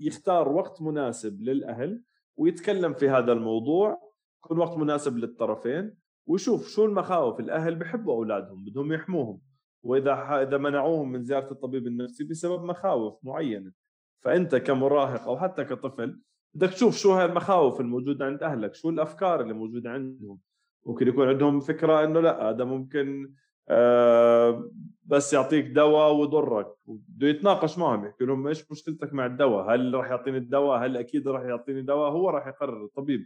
يختار 0.00 0.48
وقت 0.48 0.82
مناسب 0.82 1.42
للأهل 1.42 2.02
ويتكلم 2.36 2.94
في 2.94 3.08
هذا 3.08 3.32
الموضوع 3.32 4.12
يكون 4.44 4.58
وقت 4.58 4.76
مناسب 4.76 5.16
للطرفين 5.16 5.94
ويشوف 6.26 6.68
شو 6.68 6.84
المخاوف 6.84 7.40
الأهل 7.40 7.74
بحبوا 7.74 8.14
أولادهم 8.14 8.64
بدهم 8.64 8.92
يحموهم. 8.92 9.40
وإذا 9.82 10.42
إذا 10.42 10.58
منعوهم 10.58 11.12
من 11.12 11.24
زيارة 11.24 11.52
الطبيب 11.52 11.86
النفسي 11.86 12.24
بسبب 12.24 12.64
مخاوف 12.64 13.18
معينة. 13.22 13.72
فأنت 14.20 14.56
كمراهق 14.56 15.22
أو 15.22 15.38
حتى 15.38 15.64
كطفل 15.64 16.20
بدك 16.56 16.70
تشوف 16.70 16.96
شو 16.96 17.12
هاي 17.12 17.24
المخاوف 17.24 17.80
الموجودة 17.80 18.24
عند 18.24 18.42
أهلك 18.42 18.74
شو 18.74 18.90
الأفكار 18.90 19.40
اللي 19.40 19.54
موجودة 19.54 19.90
عندهم؟ 19.90 20.38
ممكن 20.86 21.08
يكون 21.08 21.28
عندهم 21.28 21.60
فكرة 21.60 22.04
إنه 22.04 22.20
لأ 22.20 22.50
هذا 22.50 22.64
ممكن 22.64 23.32
آه 23.68 24.70
بس 25.04 25.32
يعطيك 25.32 25.66
دواء 25.66 26.14
ويضرك 26.14 26.66
بده 26.86 27.28
يتناقش 27.28 27.78
معهم 27.78 28.04
يحكي 28.04 28.24
لهم 28.24 28.46
إيش 28.46 28.70
مشكلتك 28.70 29.12
مع 29.12 29.26
الدواء؟ 29.26 29.74
هل 29.74 29.94
راح 29.94 30.10
يعطيني 30.10 30.38
الدواء؟ 30.38 30.84
هل 30.84 30.96
أكيد 30.96 31.28
راح 31.28 31.42
يعطيني 31.42 31.82
دواء؟ 31.82 32.10
هو 32.10 32.30
راح 32.30 32.46
يقرر. 32.46 32.84
الطبيب 32.84 33.24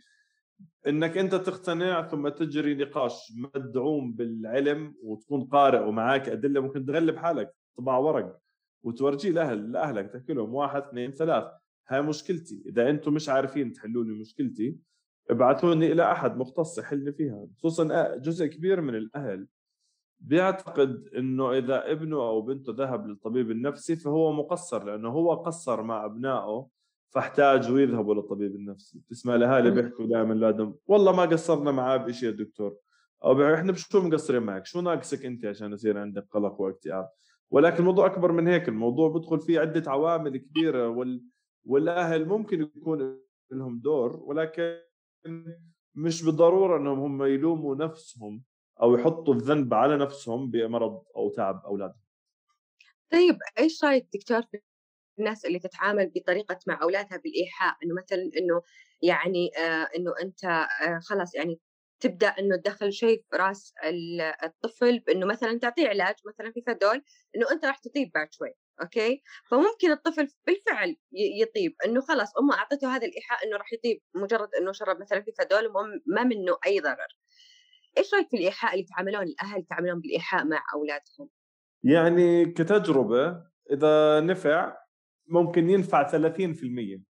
إنك 0.87 1.19
أنت 1.19 1.35
تقتنع 1.35 2.09
ثم 2.09 2.29
تجري 2.29 2.75
نقاش 2.75 3.33
مدعوم 3.55 4.13
بالعلم 4.13 4.95
وتكون 5.03 5.45
قارئ 5.45 5.89
ومعك 5.89 6.29
أدلة 6.29 6.61
ممكن 6.61 6.87
تغلب 6.87 7.17
حالك 7.17 7.55
طبع 7.79 7.97
ورق 7.97 8.39
وتورجيه 8.83 9.31
لأهل 9.31 9.73
لأهلك 9.73 10.13
تحكي 10.13 10.33
لهم 10.33 10.55
واحد 10.55 10.83
اثنين 10.83 11.13
ثلاث. 11.13 11.60
هاي 11.91 12.03
مشكلتي. 12.03 12.63
إذا 12.67 12.91
أنتم 12.91 13.15
مش 13.15 13.29
عارفين 13.29 13.73
تحلوا 13.73 14.05
لي 14.05 14.13
مشكلتي 14.13 14.77
ابعثوني 15.31 15.93
إلى 15.93 16.13
أحد 16.13 16.37
مختص 16.37 16.79
يحل 16.79 17.13
فيها. 17.13 17.47
خصوصا 17.59 18.17
جزء 18.17 18.47
كبير 18.47 18.81
من 18.81 18.95
الأهل 18.95 19.47
بيعتقد 20.21 21.09
إنه 21.17 21.59
إذا 21.59 21.93
ابنه 21.93 22.17
أو 22.17 22.43
بنته 22.43 22.73
ذهب 22.73 23.07
للطبيب 23.07 23.51
النفسي 23.51 23.97
فهو 23.97 24.33
مقصر 24.33 24.85
لأنه 24.85 25.09
هو 25.09 25.35
قصر 25.35 25.83
مع 25.83 26.05
أبنائه 26.05 26.67
فاحتاجوا 27.09 27.81
يذهبوا 27.81 28.15
للطبيب 28.15 28.55
النفسي. 28.55 29.01
تسمع 29.09 29.35
الاهالي 29.35 29.71
بيحكوا 29.71 30.07
دائما 30.07 30.35
لادم 30.35 30.75
والله 30.87 31.17
ما 31.17 31.23
قصرنا 31.23 31.71
معاه 31.71 31.97
بشيء 31.97 32.29
يا 32.29 32.35
دكتور. 32.35 32.77
أو 33.25 33.55
إحنا 33.55 33.73
شو 33.73 34.01
مقصرين 34.01 34.43
معك؟ 34.43 34.67
شو 34.67 34.81
ناقصك 34.81 35.25
أنت 35.27 35.45
عشان 35.45 35.73
يصير 35.73 35.99
عندك 35.99 36.27
قلق 36.31 36.61
واكتئاب؟ 36.61 37.09
ولكن 37.51 37.79
الموضوع 37.79 38.07
أكبر 38.07 38.33
من 38.33 38.49
هيك 38.49 38.69
الموضوع 38.69 39.09
بدخل 39.09 39.41
فيه 39.41 39.61
عدة 39.61 39.91
عوامل 39.91 40.37
كبيرة 40.37 40.89
وال... 40.89 41.23
والأهل 41.65 42.25
ممكن 42.25 42.63
يكون 42.63 43.21
لهم 43.51 43.81
دور 43.81 44.17
ولكن 44.17 44.81
مش 45.95 46.25
بالضرورة 46.25 46.77
إنهم 46.79 46.99
هم 46.99 47.25
يلوموا 47.25 47.77
نفسهم 47.77 48.45
أو 48.83 48.95
يحطوا 48.95 49.35
الذنب 49.35 49.75
على 49.75 49.97
نفسهم 49.97 50.51
بمرض 50.51 51.05
أو 51.17 51.31
تعب 51.31 51.63
أولادهم. 51.67 52.01
طيب 53.13 53.39
إيش 53.59 53.85
رأيك 53.85 54.09
دكتور 54.15 54.43
في 54.43 54.61
الناس 55.19 55.45
اللي 55.45 55.59
تتعامل 55.59 56.13
بطريقة 56.15 56.59
مع 56.67 56.83
أولادها 56.83 57.19
بالإيحاء 57.19 57.77
إنه 57.85 57.95
مثلا 57.95 58.31
إنه 58.39 58.63
يعني 59.03 59.51
آه 59.59 59.89
إنه 59.97 60.15
أنت 60.23 60.45
آه 60.45 61.01
خلاص 61.03 61.35
يعني 61.35 61.61
تبدأ 62.01 62.29
إنه 62.29 62.57
تدخل 62.57 62.93
شيء 62.93 63.25
في 63.31 63.37
رأس 63.37 63.75
الطفل 64.45 64.99
بإنه 64.99 65.27
مثلا 65.27 65.59
تعطيه 65.59 65.89
علاج 65.89 66.15
مثلا 66.27 66.53
في 66.53 66.63
فدول 66.67 67.03
إنه 67.37 67.47
أنت 67.53 67.65
راح 67.65 67.79
تطيب 67.79 68.11
بعد 68.15 68.33
شوي 68.33 68.55
أوكي؟ 68.83 69.23
فممكن 69.51 69.91
الطفل 69.91 70.29
بالفعل 70.47 70.97
يطيب 71.41 71.75
إنه 71.87 72.01
خلاص 72.01 72.39
أمه 72.39 72.55
أعطته 72.55 72.97
هذا 72.97 73.07
الإيحاء 73.07 73.47
إنه 73.47 73.57
راح 73.57 73.73
يطيب 73.73 74.01
مجرد 74.15 74.49
إنه 74.61 74.73
شرب 74.73 75.01
مثلا 75.01 75.21
في 75.21 75.33
فدول 75.39 75.73
ما 76.07 76.25
منه 76.25 76.57
أي 76.67 76.81
ضرر. 76.81 77.17
إيش 77.99 78.15
رأيك 78.15 78.29
في 78.31 78.37
الإيحاء 78.37 78.73
اللي 78.73 78.83
يتعاملون 78.83 79.23
الأهل 79.23 79.61
يتعاملون 79.61 80.01
بالإيحاء 80.01 80.45
مع 80.45 80.63
أولادهم؟ 80.75 81.29
يعني 81.85 82.47
كتجربة 82.47 83.43
إذا 83.71 84.21
نفع 84.21 84.77
ممكن 85.27 85.71
ينفع 85.71 86.11
30% 86.11 87.11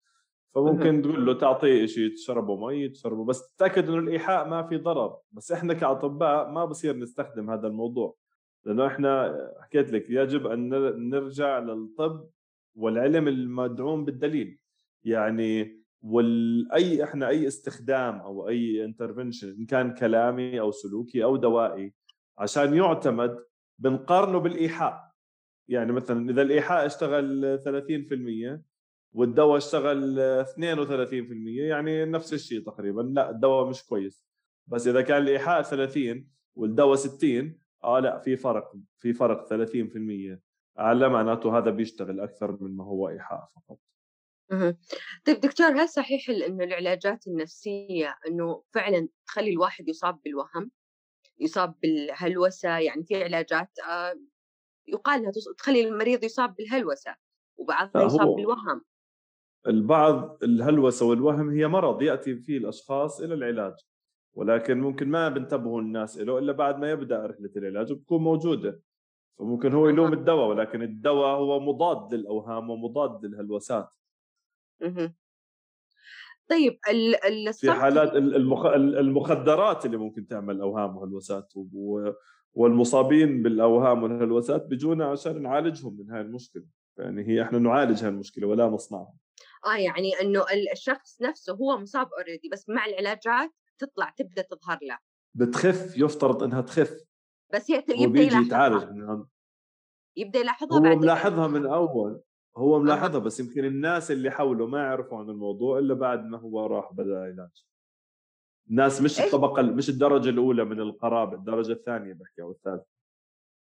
فممكن 0.55 1.03
تقول 1.03 1.27
له 1.27 1.39
تعطيه 1.39 1.87
شيء 1.87 2.15
تشربه 2.15 2.67
مي 2.67 2.89
تشربه 2.89 3.25
بس 3.25 3.55
تاكد 3.59 3.89
إنه 3.89 3.99
الإيحاء 3.99 4.49
ما 4.49 4.69
في 4.69 4.77
ضرر. 4.77 5.17
بس 5.33 5.53
إحنا 5.53 5.75
كأطباء 5.75 6.51
ما 6.51 6.65
بصير 6.65 6.97
نستخدم 6.97 7.51
هذا 7.51 7.67
الموضوع. 7.67 8.17
لأنه 8.65 8.87
إحنا 8.87 9.39
حكيت 9.61 9.93
لك 9.93 10.07
يجب 10.11 10.47
أن 10.47 10.69
نرجع 11.11 11.59
للطب 11.59 12.29
والعلم 12.75 13.29
المدعوم 13.29 14.05
بالدليل. 14.05 14.59
يعني 15.05 15.81
والاي 16.03 17.05
إحنا 17.05 17.29
أي 17.29 17.47
استخدام 17.47 18.15
أو 18.15 18.49
أي 18.49 18.85
intervention 18.85 19.49
إن 19.49 19.67
كان 19.67 19.95
كلامي 19.95 20.61
أو 20.61 20.71
سلوكي 20.71 21.25
أو 21.25 21.37
دوائي 21.37 21.95
عشان 22.39 22.75
يعتمد 22.75 23.39
بنقارنه 23.79 24.39
بالإيحاء. 24.39 25.11
يعني 25.69 25.93
مثلا 25.93 26.31
إذا 26.31 26.43
الإيحاء 26.43 26.87
اشتغل 26.87 27.59
30% 28.59 28.63
والدواء 29.13 29.57
اشتغل 29.57 30.45
32% 30.45 30.53
يعني 31.69 32.05
نفس 32.05 32.33
الشيء 32.33 32.61
تقريبا. 32.61 33.03
لا 33.03 33.31
الدواء 33.31 33.69
مش 33.69 33.85
كويس. 33.85 34.27
بس 34.67 34.87
إذا 34.87 35.01
كان 35.01 35.23
الإيحاء 35.23 35.63
30 35.63 36.27
والدواء 36.55 36.95
60 36.95 37.59
آه 37.85 38.01
لا 38.01 38.19
في 38.19 38.37
فرق 38.37 38.73
في 38.99 39.13
فرق 39.13 39.47
30% 39.49 40.41
على 40.77 41.09
معناته 41.09 41.59
هذا 41.59 41.71
بيشتغل 41.71 42.21
أكثر 42.21 42.59
من 42.61 42.77
ما 42.77 42.85
هو 42.85 43.09
إيحاء 43.09 43.49
فقط. 43.57 43.79
طيب 45.27 45.41
دكتور 45.41 45.67
هل 45.67 45.89
صحيح 45.89 46.29
إنه 46.31 46.65
العلاجات 46.65 47.27
النفسية 47.27 48.19
إنه 48.29 48.63
فعلا 48.75 49.09
تخلي 49.27 49.51
الواحد 49.51 49.89
يصاب 49.89 50.21
بالوهم؟ 50.25 50.71
يصاب 51.39 51.75
بالهلوسة؟ 51.83 52.79
يعني 52.79 53.05
في 53.05 53.25
علاجات 53.25 53.79
آه، 53.91 54.15
يقال 54.89 55.21
إنها 55.21 55.33
تخلي 55.59 55.89
المريض 55.89 56.25
يصاب 56.25 56.55
بالهلوسة 56.55 57.17
وبعضها 57.59 58.03
يصاب 58.03 58.29
بالوهم. 58.37 58.83
البعض 59.67 60.39
الهلوسة 60.45 61.07
والوهم 61.07 61.51
هي 61.51 61.69
مرض 61.69 62.03
يأتي 62.03 62.37
فيه 62.37 62.59
الأشخاص 62.59 63.21
إلى 63.21 63.35
العلاج. 63.35 63.75
ولكن 64.35 64.81
ممكن 64.81 65.09
ما 65.09 65.29
بنتبهوا 65.29 65.81
الناس 65.81 66.19
له 66.19 66.39
إلا 66.39 66.53
بعد 66.53 66.79
ما 66.79 66.91
يبدأ 66.91 67.27
رحلة 67.27 67.51
العلاج 67.57 67.93
وبتكون 67.93 68.23
موجودة. 68.23 68.81
فممكن 69.39 69.73
هو 69.73 69.89
يلوم 69.89 70.13
الدواء 70.13 70.49
ولكن 70.49 70.83
الدواء 70.83 71.37
هو 71.37 71.61
مضاد 71.61 72.15
للأوهام 72.15 72.71
ومضاد 72.71 73.25
للهلوسات. 73.27 73.95
طيب 76.49 76.79
في 77.53 77.73
حالات 77.73 78.17
المخدرات 78.75 79.87
اللي 79.87 79.97
ممكن 79.97 80.27
تعمل 80.27 80.61
أوهام 80.61 80.97
وهلوسات 80.97 81.53
والمصابين 82.55 83.43
بالأوهام 83.43 84.03
والهلوسات 84.03 84.67
بيجونا 84.67 85.05
عشان 85.05 85.43
نعالجهم 85.43 85.97
من 85.99 86.11
هاي 86.11 86.21
المشكلة. 86.21 86.65
يعني 86.99 87.29
هي 87.29 87.43
إحنا 87.43 87.59
نعالج 87.59 88.03
هاي 88.03 88.09
المشكلة 88.09 88.47
ولا 88.47 88.67
نصنعها. 88.67 89.15
آه 89.67 89.77
يعني 89.77 90.13
إنه 90.21 90.45
الشخص 90.73 91.23
نفسه 91.23 91.53
هو 91.53 91.79
مصاب 91.79 92.09
اوريدي 92.19 92.49
بس 92.53 92.69
مع 92.69 92.87
العلاجات 92.87 93.51
تطلع 93.81 94.11
تبدأ 94.11 94.43
تظهر 94.43 94.79
له 94.83 94.99
بتخف 95.35 95.99
يفترض 95.99 96.43
إنها 96.43 96.61
تخف. 96.61 97.05
بس 97.53 97.71
يبدأ 97.71 97.95
يبدا 97.95 98.23
يتعالج 98.23 98.91
من 98.91 99.25
يبدأ 100.17 100.39
يلاحظها 100.39 100.79
هو 100.79 100.97
ملاحظها 100.97 101.47
من 101.47 101.67
اول 101.67 102.23
هو 102.57 102.79
ملاحظها 102.79 103.19
بس 103.19 103.41
يمكن 103.41 103.65
الناس 103.65 104.11
اللي 104.11 104.31
حوله 104.31 104.67
ما 104.67 104.79
يعرفوا 104.79 105.19
عن 105.19 105.31
الموضوع 105.31 105.79
إلا 105.79 105.95
بعد 105.95 106.25
ما 106.25 106.39
هو 106.39 106.67
راح 106.67 106.93
بدأ 106.93 107.19
علاج. 107.19 107.65
الناس 108.71 109.03
مش 109.03 109.21
إيش؟ 109.21 109.35
الطبقة 109.35 109.63
مش 109.63 109.89
الدرجة 109.89 110.29
الأولى 110.29 110.65
من 110.65 110.81
القرابة 110.81 111.37
الدرجة 111.37 111.73
الثانية 111.73 112.13
بحكي 112.13 112.43
أو 112.43 112.51
الثالثة. 112.51 112.87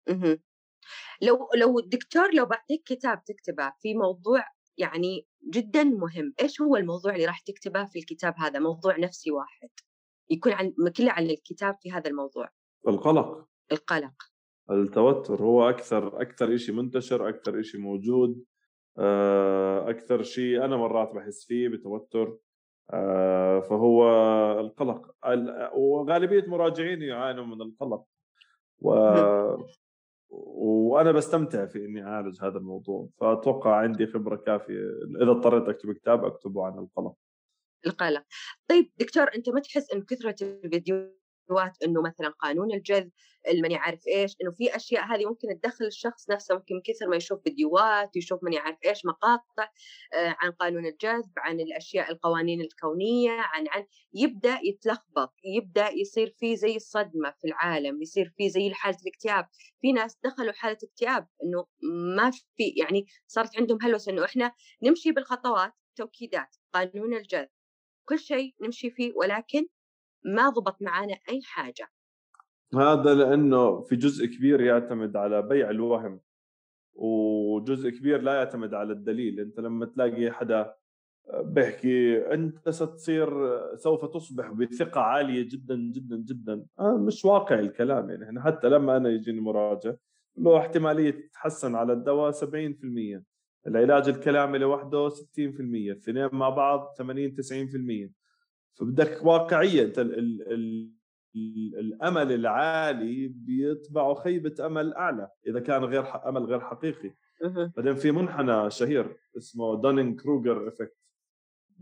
أها. 0.09 0.39
لو 1.23 1.49
لو 1.57 1.79
الدكتور 1.79 2.35
لو 2.35 2.47
بعطيك 2.47 2.83
كتاب 2.87 3.25
تكتبه 3.25 3.73
في 3.81 3.95
موضوع 3.95 4.45
يعني 4.79 5.27
جدا 5.51 5.85
مهم 5.85 6.35
إيش 6.41 6.61
هو 6.61 6.77
الموضوع 6.77 7.15
اللي 7.15 7.27
راح 7.27 7.41
تكتبه 7.41 7.85
في 7.85 7.99
الكتاب 7.99 8.35
هذا؟ 8.39 8.59
موضوع 8.59 8.97
نفسي 8.99 9.31
واحد. 9.31 9.71
يكون 10.31 10.53
عن 10.53 10.75
كله 10.97 11.13
عن 11.13 11.23
الكتاب 11.23 11.77
في 11.81 11.93
هذا 11.93 12.11
الموضوع. 12.11 12.49
القلق. 12.89 13.47
القلق. 13.73 14.13
التوتر 14.71 15.43
هو 15.43 15.69
أكثر 15.69 16.23
أكثر 16.23 16.57
شيء 16.57 16.75
منتشر 16.75 17.29
أكثر 17.29 17.63
شيء 17.63 17.81
موجود 17.81 18.45
أكثر 19.89 20.23
شيء 20.23 20.65
أنا 20.65 20.77
مرات 20.77 21.15
بحس 21.15 21.45
فيه 21.45 21.69
بتوتر 21.69 22.37
فهو 23.61 24.11
القلق. 24.61 25.15
وغالبية 25.75 26.45
مراجعيني 26.47 27.07
يعانوا 27.07 27.47
من 27.47 27.63
القلق. 27.63 28.05
و 28.79 28.91
وأنا 30.31 31.13
بستمتع 31.13 31.67
في 31.67 31.85
إني 31.85 32.03
أعالج 32.05 32.45
هذا 32.45 32.59
الموضوع 32.59 33.09
فأتوقع 33.21 33.77
عندي 33.77 34.07
خبرة 34.07 34.37
كافية. 34.37 34.81
إذا 35.23 35.31
اضطريت 35.31 35.69
أكتب 35.69 35.93
كتاب 35.93 36.25
أكتبه 36.25 36.67
عن 36.67 36.79
القلق. 36.79 37.15
القلق 37.87 38.25
طيب 38.69 38.93
دكتور 38.99 39.35
أنت 39.35 39.49
ما 39.49 39.61
تحس 39.61 39.91
ان 39.91 40.03
كثرة 40.03 40.37
الفيديوهات 40.43 41.83
إنه 41.85 42.03
مثلا 42.03 42.29
قانون 42.29 42.73
الجذب 42.73 43.11
الماني 43.49 43.77
عارف 43.77 44.01
إيش 44.09 44.37
إنه 44.43 44.51
في 44.51 44.77
أشياء 44.77 45.05
هذه 45.05 45.27
ممكن 45.27 45.49
تدخل 45.63 45.85
الشخص 45.85 46.31
نفسه 46.31 46.55
ممكن 46.55 46.81
كثر 46.85 47.09
ما 47.09 47.17
يشوف 47.17 47.43
فيديوهات 47.43 48.17
يشوف 48.17 48.45
ماني 48.45 48.59
عارف 48.59 48.79
إيش 48.87 49.07
مقاطع 49.07 49.71
آه 50.15 50.37
عن 50.39 50.51
قانون 50.51 50.87
الجذب 50.87 51.33
عن 51.39 51.61
الأشياء 51.61 52.13
القوانين 52.13 52.61
الكونية 52.61 53.31
عن 53.31 53.69
عن 53.69 53.87
يبدأ 54.15 54.59
يتلخبط 54.63 55.35
يبدأ 55.45 55.89
يصير 55.91 56.35
في 56.39 56.57
زي 56.57 56.77
الصدمه 56.77 57.35
في 57.41 57.47
العالم 57.49 58.03
يصير 58.03 58.33
في 58.37 58.51
زي 58.51 58.71
حالة 58.75 58.97
الاكتئاب. 59.03 59.47
في 59.81 59.93
ناس 59.93 60.19
دخلوا 60.25 60.53
حالة 60.53 60.79
اكتئاب 60.85 61.27
إنه 61.45 61.67
ما 62.17 62.31
في 62.31 62.75
يعني 62.77 63.07
صارت 63.27 63.59
عندهم 63.59 63.79
هلوسة 63.83 64.13
إنه 64.13 64.25
إحنا 64.25 64.53
نمشي 64.83 65.13
بالخطوات 65.13 65.73
توكيدات 65.97 66.57
قانون 66.75 67.15
الجذب. 67.15 67.49
كل 68.09 68.19
شيء 68.19 68.55
نمشي 68.63 68.91
فيه 68.91 69.13
ولكن 69.17 69.67
ما 70.25 70.49
ضبط 70.49 70.83
معانا 70.83 71.17
أي 71.29 71.41
حاجة. 71.45 71.89
هذا 72.75 73.15
لأنه 73.15 73.81
في 73.81 73.97
جزء 73.97 74.27
كبير 74.27 74.61
يعتمد 74.61 75.17
على 75.17 75.43
بيع 75.43 75.71
الوهم 75.71 76.21
وجزء 76.95 77.91
كبير 77.91 78.23
لا 78.23 78.35
يعتمد 78.35 78.75
على 78.75 78.93
الدليل. 78.93 79.41
أنت 79.41 79.61
لما 79.61 79.87
تلاقي 79.87 80.31
حدا 80.31 80.75
بيحكي 81.35 82.19
أنت 82.35 82.69
ستصير 82.69 83.29
سوف 83.77 84.05
تصبح 84.05 84.53
بثقة 84.53 85.01
عالية 85.01 85.49
جدا 85.49 85.77
جدا 85.77 86.17
جدا. 86.17 86.67
آه 86.81 86.97
مش 86.97 87.25
واقع 87.25 87.59
الكلام 87.59 88.11
يعني. 88.11 88.43
حتى 88.43 88.69
لما 88.69 88.97
أنا 88.97 89.09
يجيني 89.09 89.41
مراجع 89.41 89.95
له 90.37 90.59
احتمالية 90.59 91.11
تتحسن 91.11 91.75
على 91.75 91.93
الدواء 91.93 92.33
70% 92.33 93.23
العلاج 93.69 94.09
الكلامي 94.09 94.59
لوحده 94.59 95.09
60% 95.09 95.21
الاثنين 95.39 96.29
مع 96.33 96.49
بعض 96.49 96.95
80 96.99 97.37
90% 98.09 98.11
فبدك 98.75 99.25
واقعيه 99.25 99.83
انت 99.83 99.99
ال 99.99 100.19
ال 100.53 100.91
الأمل 101.79 102.33
العالي 102.33 103.29
بيتبعه 103.29 104.15
خيبة 104.15 104.67
أمل 104.67 104.95
أعلى 104.95 105.31
إذا 105.47 105.61
كان 105.61 105.85
غير 105.85 106.29
أمل 106.29 106.45
غير 106.45 106.61
حقيقي. 106.61 107.15
بعدين 107.77 107.95
في 107.95 108.11
منحنى 108.13 108.71
شهير 108.71 109.17
اسمه 109.37 109.81
Dunning 109.83 110.21
Kruger 110.21 110.69
effect 110.69 110.97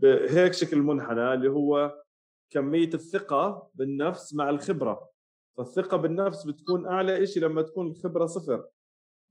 هيك 0.03 0.53
شكل 0.53 0.77
المنحنى 0.77 1.33
اللي 1.33 1.49
هو 1.49 2.01
كمية 2.49 2.89
الثقة 2.93 3.69
بالنفس 3.75 4.33
مع 4.33 4.49
الخبرة. 4.49 5.09
فالثقة 5.57 5.97
بالنفس 5.97 6.45
بتكون 6.47 6.85
أعلى 6.87 7.27
شيء 7.27 7.43
لما 7.43 7.61
تكون 7.61 7.87
الخبرة 7.87 8.25
صفر. 8.25 8.65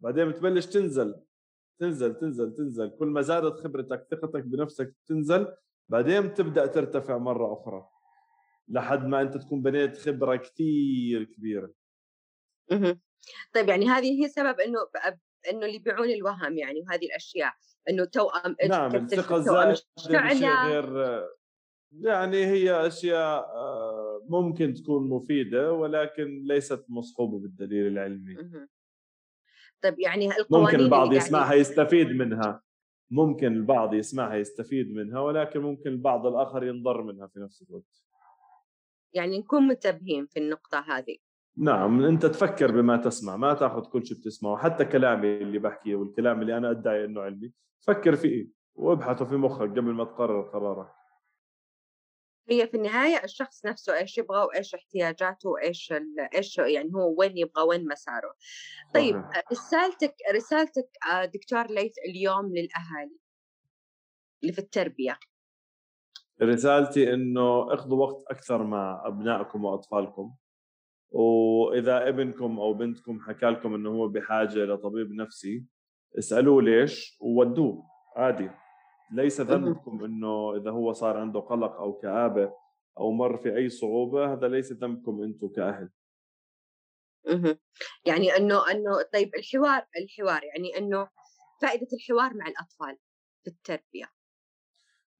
بعدين 0.00 0.28
بتبلش 0.28 0.66
تنزل. 0.66 1.14
تنزل 1.78 2.14
تنزل 2.14 2.54
تنزل. 2.54 2.88
كل 2.88 3.06
ما 3.06 3.20
زادت 3.20 3.60
خبرتك 3.60 4.06
ثقتك 4.10 4.44
بنفسك 4.44 4.94
تنزل 5.06 5.46
بعدين 5.88 6.28
بتبدأ 6.28 6.66
ترتفع 6.66 7.18
مرة 7.18 7.52
أخرى. 7.52 7.88
لحد 8.68 9.06
ما 9.06 9.22
أنت 9.22 9.36
تكون 9.36 9.62
بنيت 9.62 9.96
خبرة 9.96 10.36
كثير 10.36 11.24
كبيرة. 11.24 11.72
طيب 13.54 13.68
يعني 13.68 13.88
هذه 13.88 14.22
هي 14.22 14.28
سبب 14.28 14.60
إنه 14.60 14.78
إنه 15.50 15.66
اللي 15.66 15.74
يبيعون 15.74 16.10
الوهم 16.10 16.58
يعني 16.58 16.80
وهذه 16.80 17.06
الأشياء. 17.06 17.52
إنه 17.90 18.04
توأم 18.04 18.56
نعم 18.68 18.94
الثقة 18.94 19.36
الزائده 19.36 20.66
غير 20.66 21.26
يعني 21.92 22.46
هي 22.46 22.86
أشياء 22.86 23.40
آه، 23.40 24.26
ممكن 24.28 24.74
تكون 24.74 25.08
مفيدة 25.08 25.72
ولكن 25.72 26.44
ليست 26.44 26.84
مصحوبة 26.88 27.38
بالدليل 27.38 27.86
العلمي. 27.86 28.36
طيب 29.82 29.98
يعني 29.98 30.26
القوانين 30.26 30.66
ممكن 30.66 30.80
البعض 30.80 31.12
يسمعها 31.12 31.54
يستفيد 31.54 32.08
منها. 32.08 32.62
ممكن 33.10 33.52
البعض 33.52 33.94
يسمعها 33.94 34.34
يستفيد 34.34 34.94
منها 34.94 35.20
ولكن 35.20 35.60
ممكن 35.60 35.90
البعض 35.90 36.26
الآخر 36.26 36.64
ينضر 36.64 37.02
منها 37.02 37.26
في 37.26 37.40
نفس 37.40 37.62
الوقت. 37.62 38.02
يعني 39.12 39.38
نكون 39.38 39.62
منتبهين 39.62 40.26
في 40.26 40.40
النقطة 40.40 40.78
هذه. 40.78 41.16
نعم 41.58 42.04
أنت 42.04 42.26
تفكر 42.26 42.70
بما 42.70 42.96
تسمع 42.96 43.36
ما 43.36 43.54
تأخذ 43.54 43.82
كل 43.82 44.06
شيء 44.06 44.18
بتسمعه. 44.18 44.56
حتى 44.56 44.84
كلامي 44.84 45.36
اللي 45.36 45.58
بحكيه 45.58 45.94
والكلام 45.96 46.42
اللي 46.42 46.56
أنا 46.56 46.70
أدعي 46.70 47.04
إنه 47.04 47.20
علمي 47.20 47.52
فكر 47.80 48.16
فيه 48.16 48.48
وابحثه 48.74 49.24
في 49.24 49.36
مخك 49.36 49.70
قبل 49.70 49.92
ما 49.92 50.04
تقرر 50.04 50.42
قرارك. 50.42 50.88
هي 52.48 52.66
في 52.66 52.76
النهاية 52.76 53.24
الشخص 53.24 53.66
نفسه 53.66 53.96
إيش 53.96 54.18
يبغى 54.18 54.44
وإيش 54.44 54.74
احتياجاته 54.74 55.48
وإيش 55.48 55.94
إيش 56.34 56.58
يعني 56.58 56.90
هو 56.94 57.14
وين 57.18 57.38
يبغى 57.38 57.62
وين 57.62 57.88
مساره. 57.88 58.34
طيب 58.94 59.24
رسالتك 59.52 60.14
رسالتك 60.34 60.88
آه، 61.12 61.24
دكتور 61.24 61.66
ليث 61.66 61.92
اليوم 62.08 62.46
للأهالي. 62.46 63.18
اللي 64.42 64.52
في 64.52 64.58
التربية. 64.58 65.18
رسالتي 66.42 67.14
إنه 67.14 67.74
أخذوا 67.74 68.06
وقت 68.06 68.24
أكثر 68.30 68.62
مع 68.62 69.02
أبنائكم 69.06 69.64
وأطفالكم. 69.64 70.34
وإذا 71.10 72.08
ابنكم 72.08 72.60
أو 72.60 72.74
بنتكم 72.74 73.20
حكى 73.20 73.46
لكم 73.46 73.74
إنه 73.74 73.90
هو 73.90 74.08
بحاجة 74.08 74.64
لطبيب 74.64 75.12
نفسي 75.12 75.64
اسألوه 76.18 76.62
ليش 76.62 77.16
وودوه 77.20 77.84
عادي. 78.16 78.50
ليس 79.12 79.40
ذنبكم 79.40 80.04
إنه 80.04 80.56
إذا 80.56 80.70
هو 80.70 80.92
صار 80.92 81.16
عنده 81.16 81.40
قلق 81.40 81.72
أو 81.72 81.92
كآبة 81.92 82.52
أو 82.98 83.12
مر 83.12 83.36
في 83.36 83.56
أي 83.56 83.68
صعوبة 83.68 84.32
هذا 84.32 84.48
ليس 84.48 84.72
ذنبكم 84.72 85.22
أنتم 85.22 85.48
كأهل. 85.48 85.90
يعني 88.06 88.36
إنه 88.36 88.70
إنه 88.70 89.02
طيب 89.12 89.34
الحوار 89.34 89.86
الحوار 90.02 90.44
يعني 90.44 90.78
إنه 90.78 91.08
فائدة 91.62 91.86
الحوار 91.92 92.34
مع 92.34 92.46
الأطفال 92.46 92.98
في 93.44 93.50
التربية. 93.50 94.10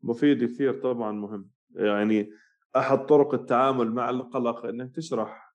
مفيد 0.03 0.45
كثير 0.45 0.83
طبعا 0.83 1.13
مهم. 1.13 1.51
يعني 1.75 2.31
أحد 2.77 3.07
طرق 3.07 3.35
التعامل 3.35 3.93
مع 3.93 4.11
القلق 4.11 4.67
إنك 4.67 4.97
تشرح 4.97 5.55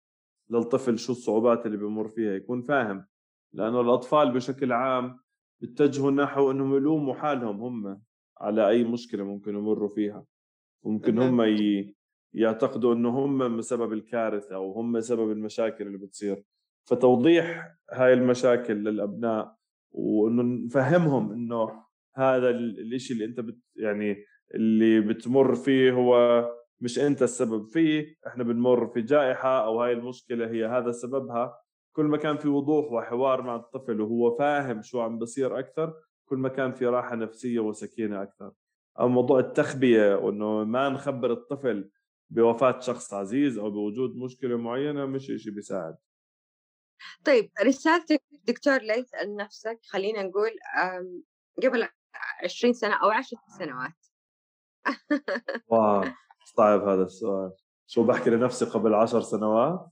للطفل 0.50 1.00
شو 1.00 1.12
الصعوبات 1.12 1.66
اللي 1.66 1.78
بمر 1.78 2.08
فيها 2.08 2.34
يكون 2.34 2.62
فاهم. 2.62 3.08
لأنه 3.54 3.82
الأطفال 3.82 4.32
بشكل 4.32 4.72
عام 4.72 5.20
بيتجهوا 5.60 6.12
نحو 6.12 6.52
إنهم 6.52 6.76
يلوموا 6.76 7.14
حالهم 7.14 7.62
هم. 7.62 8.02
على 8.42 8.70
أي 8.70 8.84
مشكلة 8.84 9.24
ممكن 9.24 9.56
يمروا 9.56 9.90
فيها. 9.90 10.26
ممكن 10.86 11.20
هم 11.20 11.42
ي... 11.42 11.96
يعتقدوا 12.34 12.94
إنه 12.94 13.10
هم 13.10 13.62
سبب 13.62 13.94
الكارثة 13.94 14.56
أو 14.56 14.72
هم 14.72 15.00
سبب 15.00 15.32
المشاكل 15.32 15.88
اللي 15.88 15.98
بتصير. 15.98 16.44
فتوضيح 16.90 17.76
هاي 17.92 18.14
المشاكل 18.14 18.74
للأبناء 18.74 19.56
وإنه 19.92 20.44
نفهمهم 20.44 21.32
إنه 21.32 21.84
هذا 22.16 22.50
الشيء 22.50 23.16
اللي 23.16 23.26
أنت 23.26 23.40
بت 23.40 23.58
يعني 23.76 24.26
اللي 24.56 25.02
بتمر 25.02 25.56
فيه 25.56 25.92
هو 25.92 26.46
مش 26.82 27.00
أنت 27.00 27.22
السبب 27.24 27.66
فيه 27.66 28.16
إحنا 28.28 28.44
بنمر 28.44 28.88
في 28.88 29.02
جائحة 29.02 29.66
أو 29.66 29.82
هاي 29.82 29.92
المشكلة 29.94 30.52
هي 30.52 30.66
هذا 30.66 30.92
سببها. 30.92 31.58
كل 31.96 32.06
ما 32.06 32.18
كان 32.18 32.38
في 32.38 32.48
وضوح 32.48 32.92
وحوار 32.92 33.42
مع 33.42 33.56
الطفل 33.56 34.02
وهو 34.02 34.38
فاهم 34.38 34.82
شو 34.82 35.02
عم 35.02 35.20
بصير 35.20 35.60
أكثر 35.60 35.94
كل 36.32 36.38
ما 36.38 36.50
كان 36.50 36.74
في 36.74 36.86
راحة 36.86 37.16
نفسية 37.16 37.60
وسكينة 37.60 38.24
أكثر. 38.24 38.52
أو 39.00 39.08
موضوع 39.08 39.40
التخبية 39.40 40.16
وإنه 40.16 40.64
ما 40.64 40.90
نخبر 40.90 41.32
الطفل 41.32 41.90
بوفاة 42.30 42.80
شخص 42.80 43.14
عزيز 43.14 43.58
أو 43.58 43.72
بوجود 43.72 44.16
مشكلة 44.16 44.58
معينة 44.58 45.06
مش 45.06 45.26
شيء 45.26 45.54
بيساعد. 45.54 45.98
طيب 47.26 47.52
رسالتك 47.64 48.24
دكتور 48.48 48.78
ليث 48.78 49.10
لنفسك 49.26 49.80
خلينا 49.90 50.24
نقول 50.24 50.52
قبل 51.64 51.88
20 52.44 52.74
سنة 52.74 52.94
أو 53.04 53.10
10 53.10 53.38
سنوات. 53.60 54.06
واو 55.68 56.04
صعب 56.58 56.88
هذا 56.88 57.04
السؤال؟ 57.04 57.52
شو 57.88 58.04
بحكي 58.04 58.30
لنفسي 58.30 58.66
قبل 58.66 58.94
عشر 58.94 59.22
سنوات؟ 59.22 59.86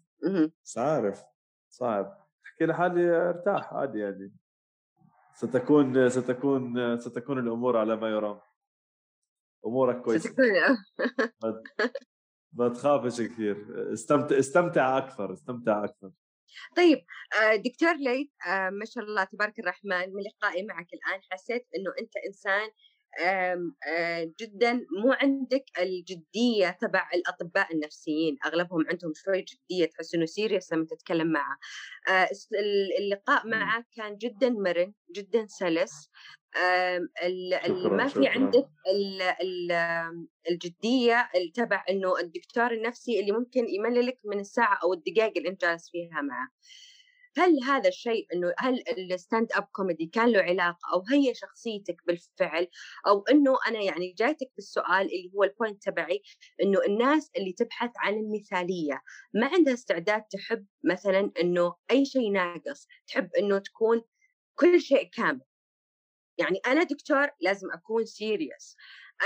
مش 0.65 0.77
عارف 0.77 1.23
صعب. 1.69 2.27
بحكي 2.43 2.65
لحالي 2.65 3.29
أرتاح 3.29 3.73
عادي 3.73 3.99
يعني. 3.99 4.33
ستكون 5.41 6.09
ستكون 6.09 6.97
ستكون 6.99 7.39
الأمور 7.39 7.77
على 7.77 7.95
ما 7.95 8.09
يرام. 8.09 8.39
أمورك 9.65 10.01
كويسة. 10.01 10.35
ما 12.57 12.69
تخافش 12.69 13.21
كثير. 13.21 13.65
استمتع 13.93 14.39
استمتع 14.39 14.97
أكثر 14.97 15.33
استمتع 15.33 15.83
أكثر. 15.83 16.11
طيب 16.75 17.05
آه، 17.41 17.55
دكتور 17.55 17.93
ليث 17.93 18.27
آه، 18.47 18.69
ما 18.69 18.85
شاء 18.85 19.03
الله 19.03 19.23
تبارك 19.23 19.59
الرحمن 19.59 20.13
من 20.13 20.23
لقائي 20.23 20.63
معك 20.63 20.87
الآن 20.93 21.21
حسيت 21.31 21.67
إنه 21.75 21.91
أنت 22.01 22.11
إنسان 22.27 22.69
جدا 24.41 24.74
مو 24.74 25.12
عندك 25.12 25.64
الجدية 25.80 26.70
تبع 26.82 27.10
الأطباء 27.14 27.74
النفسيين 27.74 28.38
أغلبهم 28.45 28.86
عندهم 28.89 29.14
شوي 29.16 29.41
جدية 29.41 29.86
تحس 29.86 30.16
إنه 30.16 30.26
سيريس 30.26 30.74
لما 30.74 30.86
تتكلم 30.86 31.32
معه. 31.32 31.57
اللقاء 32.99 33.47
معك 33.47 33.86
كان 33.95 34.18
جدا 34.18 34.49
مرن 34.49 34.93
جدا 35.16 35.45
سلس. 35.47 36.10
ما 37.91 38.07
في 38.07 38.28
عندك 38.28 38.68
الجدية 40.49 41.30
تبع 41.53 41.86
إنه 41.89 42.20
الدكتور 42.20 42.72
النفسي 42.72 43.20
اللي 43.20 43.32
ممكن 43.32 43.70
يمللك 43.70 44.18
من 44.26 44.39
الساعة 44.39 44.80
أو 44.84 44.93
الدقائق 44.93 45.34
اللي 45.38 45.49
أنت 45.49 45.62
جالس 45.62 45.89
فيها 45.91 46.22
معه. 46.22 46.49
هل 47.38 47.63
هذا 47.63 47.89
الشيء 47.89 48.27
إنه 48.34 48.53
هل 48.57 48.84
ال 48.97 49.51
stand-up 49.53 49.63
comedy 49.71 50.05
كان 50.05 50.30
له 50.30 50.41
علاقة 50.41 50.93
أو 50.93 51.03
هي 51.11 51.34
شخصيتك 51.34 51.97
بالفعل؟ 52.07 52.67
أو 53.07 53.23
إنه 53.32 53.57
أنا 53.67 53.82
يعني 53.82 54.13
جايتك 54.17 54.51
بالسؤال 54.55 55.01
اللي 55.01 55.32
هو 55.36 55.43
ال 55.43 55.50
point 55.50 55.84
تبعي 55.84 56.21
إنه 56.63 56.80
الناس 56.88 57.32
اللي 57.38 57.53
تبحث 57.53 57.91
عن 57.97 58.13
المثالية 58.13 59.01
ما 59.34 59.47
عندها 59.47 59.73
استعداد 59.73 60.23
تحب 60.23 60.65
مثلا 60.84 61.32
إنه 61.41 61.75
أي 61.91 62.05
شيء 62.05 62.32
ناقص 62.32 62.88
تحب 63.07 63.30
إنه 63.39 63.57
تكون 63.59 64.01
كل 64.55 64.82
شيء 64.82 65.09
كامل. 65.09 65.41
يعني 66.38 66.59
أنا 66.67 66.84
دكتور 66.84 67.30
لازم 67.41 67.71
أكون 67.71 68.05
serious 68.05 68.75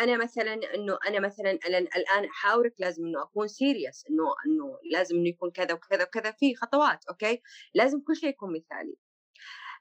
أنا 0.02 0.24
مثلا 0.24 0.54
إنه 0.54 0.98
أنا 1.08 1.20
مثلا 1.20 1.52
الآن 1.98 2.26
أحاورك 2.26 2.74
لازم 2.80 3.06
إنه 3.06 3.24
أكون 3.24 3.48
serious 3.48 4.06
إنه 4.10 4.24
إنه 4.48 4.78
لازم 4.92 5.16
إنه 5.16 5.30
يكون 5.30 5.52
كذا 5.52 5.74
وكذا 5.74 6.04
وكذا 6.04 6.32
في 6.32 6.56
خطوات 6.56 7.06
okay؟ 7.10 7.42
لازم 7.76 8.02
كل 8.02 8.16
شيء 8.16 8.30
يكون 8.30 8.54
مثالي. 8.54 8.96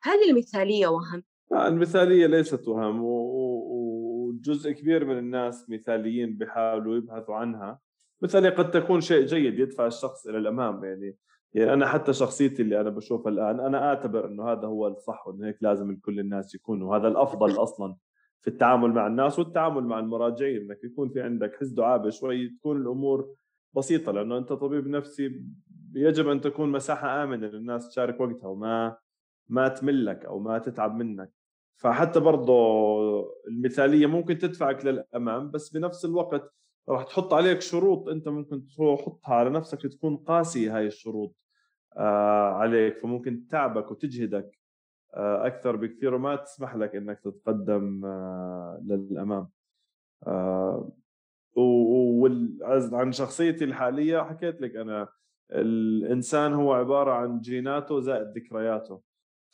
هل 0.03 0.31
المثالية 0.31 0.87
وهم؟ 0.87 1.23
المثالية 1.53 2.27
ليست 2.27 2.69
وهم 2.69 3.01
وجزء 3.03 4.73
كبير 4.73 5.05
من 5.05 5.19
الناس 5.19 5.71
مثاليين 5.71 6.37
بيحاولوا 6.37 6.97
يبحثوا 6.97 7.35
عنها. 7.35 7.81
مثالية 8.23 8.51
قد 8.51 8.71
تكون 8.71 9.01
شيء 9.01 9.27
جيد 9.27 9.59
يدفع 9.59 9.87
الشخص 9.87 10.27
إلى 10.27 10.39
الأمام 10.39 10.85
يعني 10.85 11.17
يعني 11.55 11.73
أنا 11.73 11.87
حتى 11.87 12.13
شخصيتي 12.13 12.63
اللي 12.63 12.81
أنا 12.81 12.91
بشوفها 12.91 13.33
الآن 13.33 13.61
أنا 13.61 13.89
أعتبر 13.89 14.27
إنه 14.27 14.53
هذا 14.53 14.67
هو 14.67 14.87
الصح 14.87 15.27
وإنه 15.27 15.49
هيك 15.49 15.57
لازم 15.61 15.97
كل 15.97 16.21
الناس 16.21 16.55
يكونوا 16.55 16.97
هذا 16.97 17.09
الأفضل 17.09 17.63
أصلا. 17.63 17.97
في 18.43 18.49
التعامل 18.49 18.93
مع 18.93 19.07
الناس 19.07 19.39
والتعامل 19.39 19.85
مع 19.85 19.99
المراجعين. 19.99 20.63
إنك 20.63 20.85
يكون 20.85 21.09
في 21.09 21.21
عندك 21.21 21.57
حس 21.61 21.69
دعابه 21.69 22.11
شوي 22.11 22.49
تكون 22.49 22.83
الأمور 22.83 23.35
بسيطة 23.75 24.13
لأنه 24.13 24.39
أنت 24.39 24.53
طبيب 24.53 24.89
نفسي 24.89 25.43
يجب 25.95 26.29
أن 26.29 26.41
تكون 26.41 26.69
مساحة 26.73 27.25
آمنة 27.25 27.47
للناس 27.47 27.89
تشارك 27.89 28.21
وقتها 28.21 28.49
وما 28.49 28.97
ما 29.49 29.69
تملك 29.69 30.25
أو 30.25 30.39
ما 30.39 30.59
تتعب 30.59 30.97
منك. 30.97 31.31
فحتى 31.77 32.21
برضه 32.21 32.53
المثالية 33.49 34.07
ممكن 34.07 34.39
تدفعك 34.39 34.85
للأمام 34.87 35.51
بس 35.51 35.71
بنفس 35.71 36.05
الوقت 36.05 36.53
راح 36.89 37.03
تحط 37.05 37.35
عليك 37.35 37.61
شروط 37.61 38.09
أنت 38.09 38.29
ممكن 38.29 38.67
تحطها 38.67 39.35
على 39.35 39.51
نفسك 39.51 39.83
تكون 39.83 40.17
قاسيه 40.17 40.77
هاي 40.77 40.87
الشروط 40.87 41.37
آه 41.97 42.53
عليك. 42.53 42.99
فممكن 42.99 43.47
تعبك 43.47 43.91
وتجهدك 43.91 44.62
أكثر 45.15 45.77
بكثير 45.77 46.15
وما 46.15 46.37
تسمح 46.37 46.77
لك 46.77 46.97
إنك 46.97 47.21
تتقدم 47.21 48.05
آه 48.05 48.81
للأمام. 48.85 49.49
آه 50.27 50.93
وعن 51.57 53.13
شخصيتي 53.13 53.65
الحالية 53.65 54.23
حكيت 54.23 54.61
لك 54.61 54.77
أنا 54.77 55.09
الإنسان 55.53 56.53
هو 56.53 56.73
عبارة 56.73 57.11
عن 57.13 57.41
جيناته 57.41 58.01
زائد 58.01 58.39
ذكرياته. 58.39 59.01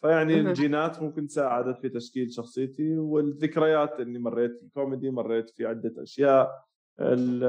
فيعني 0.02 0.40
الجينات 0.40 1.02
ممكن 1.02 1.28
ساعدت 1.28 1.78
في 1.80 1.88
تشكيل 1.88 2.32
شخصيتي 2.32 2.98
والذكريات 2.98 4.00
إني 4.00 4.18
مريت 4.18 4.58
في 4.58 4.68
كوميدي 4.74 5.10
مريت 5.10 5.50
في 5.50 5.66
عدة 5.66 6.02
أشياء 6.02 6.64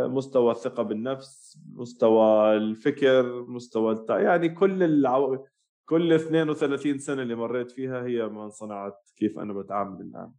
مستوى 0.07 0.51
الثقة 0.51 0.83
بالنفس 0.83 1.59
مستوى 1.73 2.57
الفكر 2.57 3.45
مستوى 3.47 3.91
التع... 3.91 4.19
يعني 4.19 4.49
كل 4.49 4.83
العو... 4.83 5.45
كل 5.89 6.13
32 6.13 6.99
سنة 6.99 7.21
اللي 7.21 7.35
مريت 7.35 7.71
فيها 7.71 8.05
هي 8.05 8.27
ما 8.27 8.49
صنعت 8.49 9.09
كيف 9.15 9.39
أنا 9.39 9.53
بتعامل 9.53 10.01
الآن. 10.01 10.33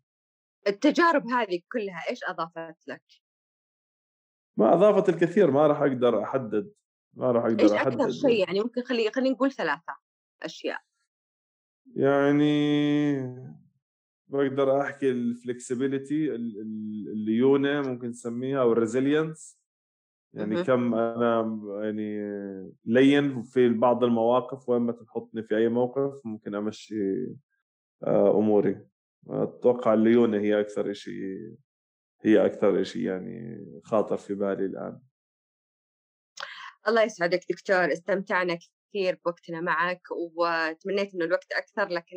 التجارب 0.67 1.27
هذه 1.27 1.61
كلها 1.73 2.09
إيش 2.11 2.21
أضافت 2.25 2.89
لك؟ 2.89 3.03
ما 4.57 4.75
أضافت 4.75 5.09
الكثير 5.09 5.51
ما 5.51 5.67
راح 5.67 5.83
أقدر 5.83 6.23
أحدد 6.23 6.73
ما 7.15 7.33
راح 7.33 7.45
أقدر 7.45 7.63
إيش 7.63 7.73
أحدد. 7.73 7.93
أكثر 7.93 8.11
شيء 8.11 8.47
يعني؟ 8.47 8.61
ممكن 8.61 8.83
خلي 8.83 9.11
خلينا 9.11 9.35
نقول 9.35 9.53
ثلاثة 9.53 9.97
أشياء. 10.43 10.81
يعني 11.97 13.15
بقدر 14.29 14.81
أحكي 14.81 15.11
ال 15.11 15.21
flexibility 15.21 16.35
الليونة 16.35 17.83
ممكن 17.83 18.13
تسميها 18.13 18.61
أو 18.61 18.73
ال 18.73 18.80
resilience. 18.80 19.60
يعني 20.35 20.65
كم 20.65 20.95
أنا 20.95 21.61
يعني 21.83 22.21
لين 22.85 23.43
في 23.43 23.69
بعض 23.69 24.05
المواقف 24.05 24.69
وين 24.69 24.83
ما 24.83 24.93
تحطني 24.93 25.43
في 25.43 25.57
أي 25.57 25.69
موقف 25.69 26.21
ممكن 26.25 26.55
أمشي 26.55 27.27
آه، 28.05 28.39
أموري. 28.39 28.87
أتوقع 29.29 29.95
الليونة 29.95 30.39
هي 30.39 30.61
أكثر 30.61 30.93
شيء 30.93 31.55
هي 32.25 32.47
أكثر 32.47 32.83
شيء 32.83 33.03
يعني 33.03 33.65
خاطر 33.85 34.17
في 34.17 34.35
بالي 34.35 34.67
الآن. 34.67 35.01
الله 36.89 37.03
يسعدك 37.03 37.41
دكتور 37.51 37.93
استمتعنا 37.93 38.59
كثير 38.91 39.21
بوقتنا 39.25 39.61
معك 39.61 40.03
وتمنيت 40.11 41.15
إنه 41.15 41.25
الوقت 41.25 41.53
أكثر 41.53 41.89
لكن 41.89 42.17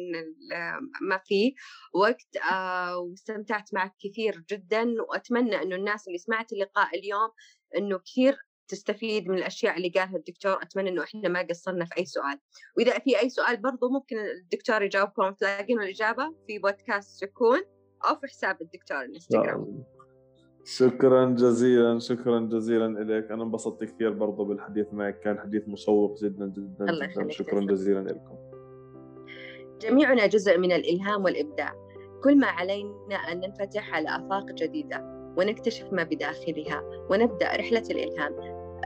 ما 1.02 1.18
في 1.26 1.56
وقت 1.94 2.38
آه، 2.52 2.98
واستمتعت 2.98 3.74
معك 3.74 3.96
كثير 4.00 4.44
جدا 4.50 4.96
وأتمنى 5.10 5.62
إنه 5.62 5.76
الناس 5.76 6.08
اللي 6.08 6.18
سمعت 6.18 6.54
اللقاء 6.54 7.00
اليوم 7.00 7.30
إنه 7.78 7.98
كثير 7.98 8.38
تستفيد 8.68 9.28
من 9.28 9.38
الأشياء 9.38 9.78
اللي 9.78 9.90
قالها 9.90 10.16
الدكتور 10.16 10.54
أتمنى 10.62 10.90
إنه 10.90 11.04
إحنا 11.04 11.30
ما 11.30 11.42
قصرنا 11.42 11.86
في 11.86 11.98
أي 11.98 12.06
سؤال. 12.06 12.40
وإذا 12.78 13.00
في 13.00 13.20
أي 13.20 13.30
سؤال 13.30 13.58
برضو 13.58 13.90
ممكن 13.90 14.18
الدكتور 14.20 14.82
يجاوبكم 14.82 15.32
تلاقين 15.32 15.82
الإجابة 15.82 16.36
في 16.48 16.60
بودكاست 16.60 17.26
سكون 17.26 17.60
أو 18.10 18.16
في 18.16 18.28
حساب 18.28 18.62
الدكتور 18.62 19.02
الإنستغرام. 19.02 19.84
شكرا 20.66 21.26
جزيلا 21.26 22.00
شكرا 22.00 22.40
جزيلا 22.40 22.88
لك 22.88 23.32
أنا 23.32 23.44
انبسطت 23.44 23.84
كثير 23.84 24.14
برضه 24.14 24.46
بالحديث 24.46 24.88
معك 24.92 25.20
كان 25.20 25.40
حديث 25.40 25.68
مشوق 25.68 26.24
جدا 26.24 26.46
جدا 26.46 26.86
الله 26.90 27.06
جدا. 27.06 27.30
شكرا 27.30 27.60
جزيلا 27.60 28.00
لكم 28.00 28.38
جميعنا 29.82 30.28
جزء 30.28 30.58
من 30.58 30.72
الإلهام 30.72 31.24
والإبداع. 31.24 31.74
كل 32.24 32.38
ما 32.38 32.48
علينا 32.48 33.16
أن 33.16 33.40
ننفتح 33.40 33.94
على 33.94 34.10
آفاق 34.10 34.46
جديدة. 34.46 35.13
ونكتشف 35.38 35.94
ما 35.94 36.04
بداخلها 36.04 36.84
ونبدأ 37.10 37.56
رحلة 37.56 37.84
الإلهام. 37.92 38.34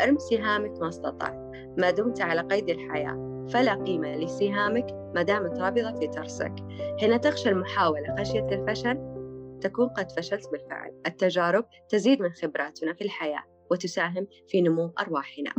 ارم 0.01 0.17
سهامك 0.17 0.81
ما 0.81 0.89
استطعت 0.89 1.51
ما 1.77 1.91
دمت 1.91 2.21
على 2.21 2.41
قيد 2.41 2.69
الحياة. 2.69 3.47
فلا 3.53 3.73
قيمة 3.73 4.15
لسهامك 4.15 5.11
ما 5.15 5.21
دامت 5.21 5.59
رابضة 5.59 5.99
في 5.99 6.07
ترسك. 6.07 6.55
حين 6.99 7.21
تخشى 7.21 7.49
المحاولة 7.49 8.15
خشية 8.19 8.47
الفشل 8.51 8.97
تكون 9.61 9.89
قد 9.89 10.11
فشلت 10.11 10.51
بالفعل. 10.51 11.01
التجارب 11.07 11.65
تزيد 11.89 12.21
من 12.21 12.29
خبراتنا 12.29 12.93
في 12.93 13.03
الحياة 13.03 13.43
وتساهم 13.71 14.27
في 14.47 14.61
نمو 14.61 14.93
أرواحنا. 14.99 15.53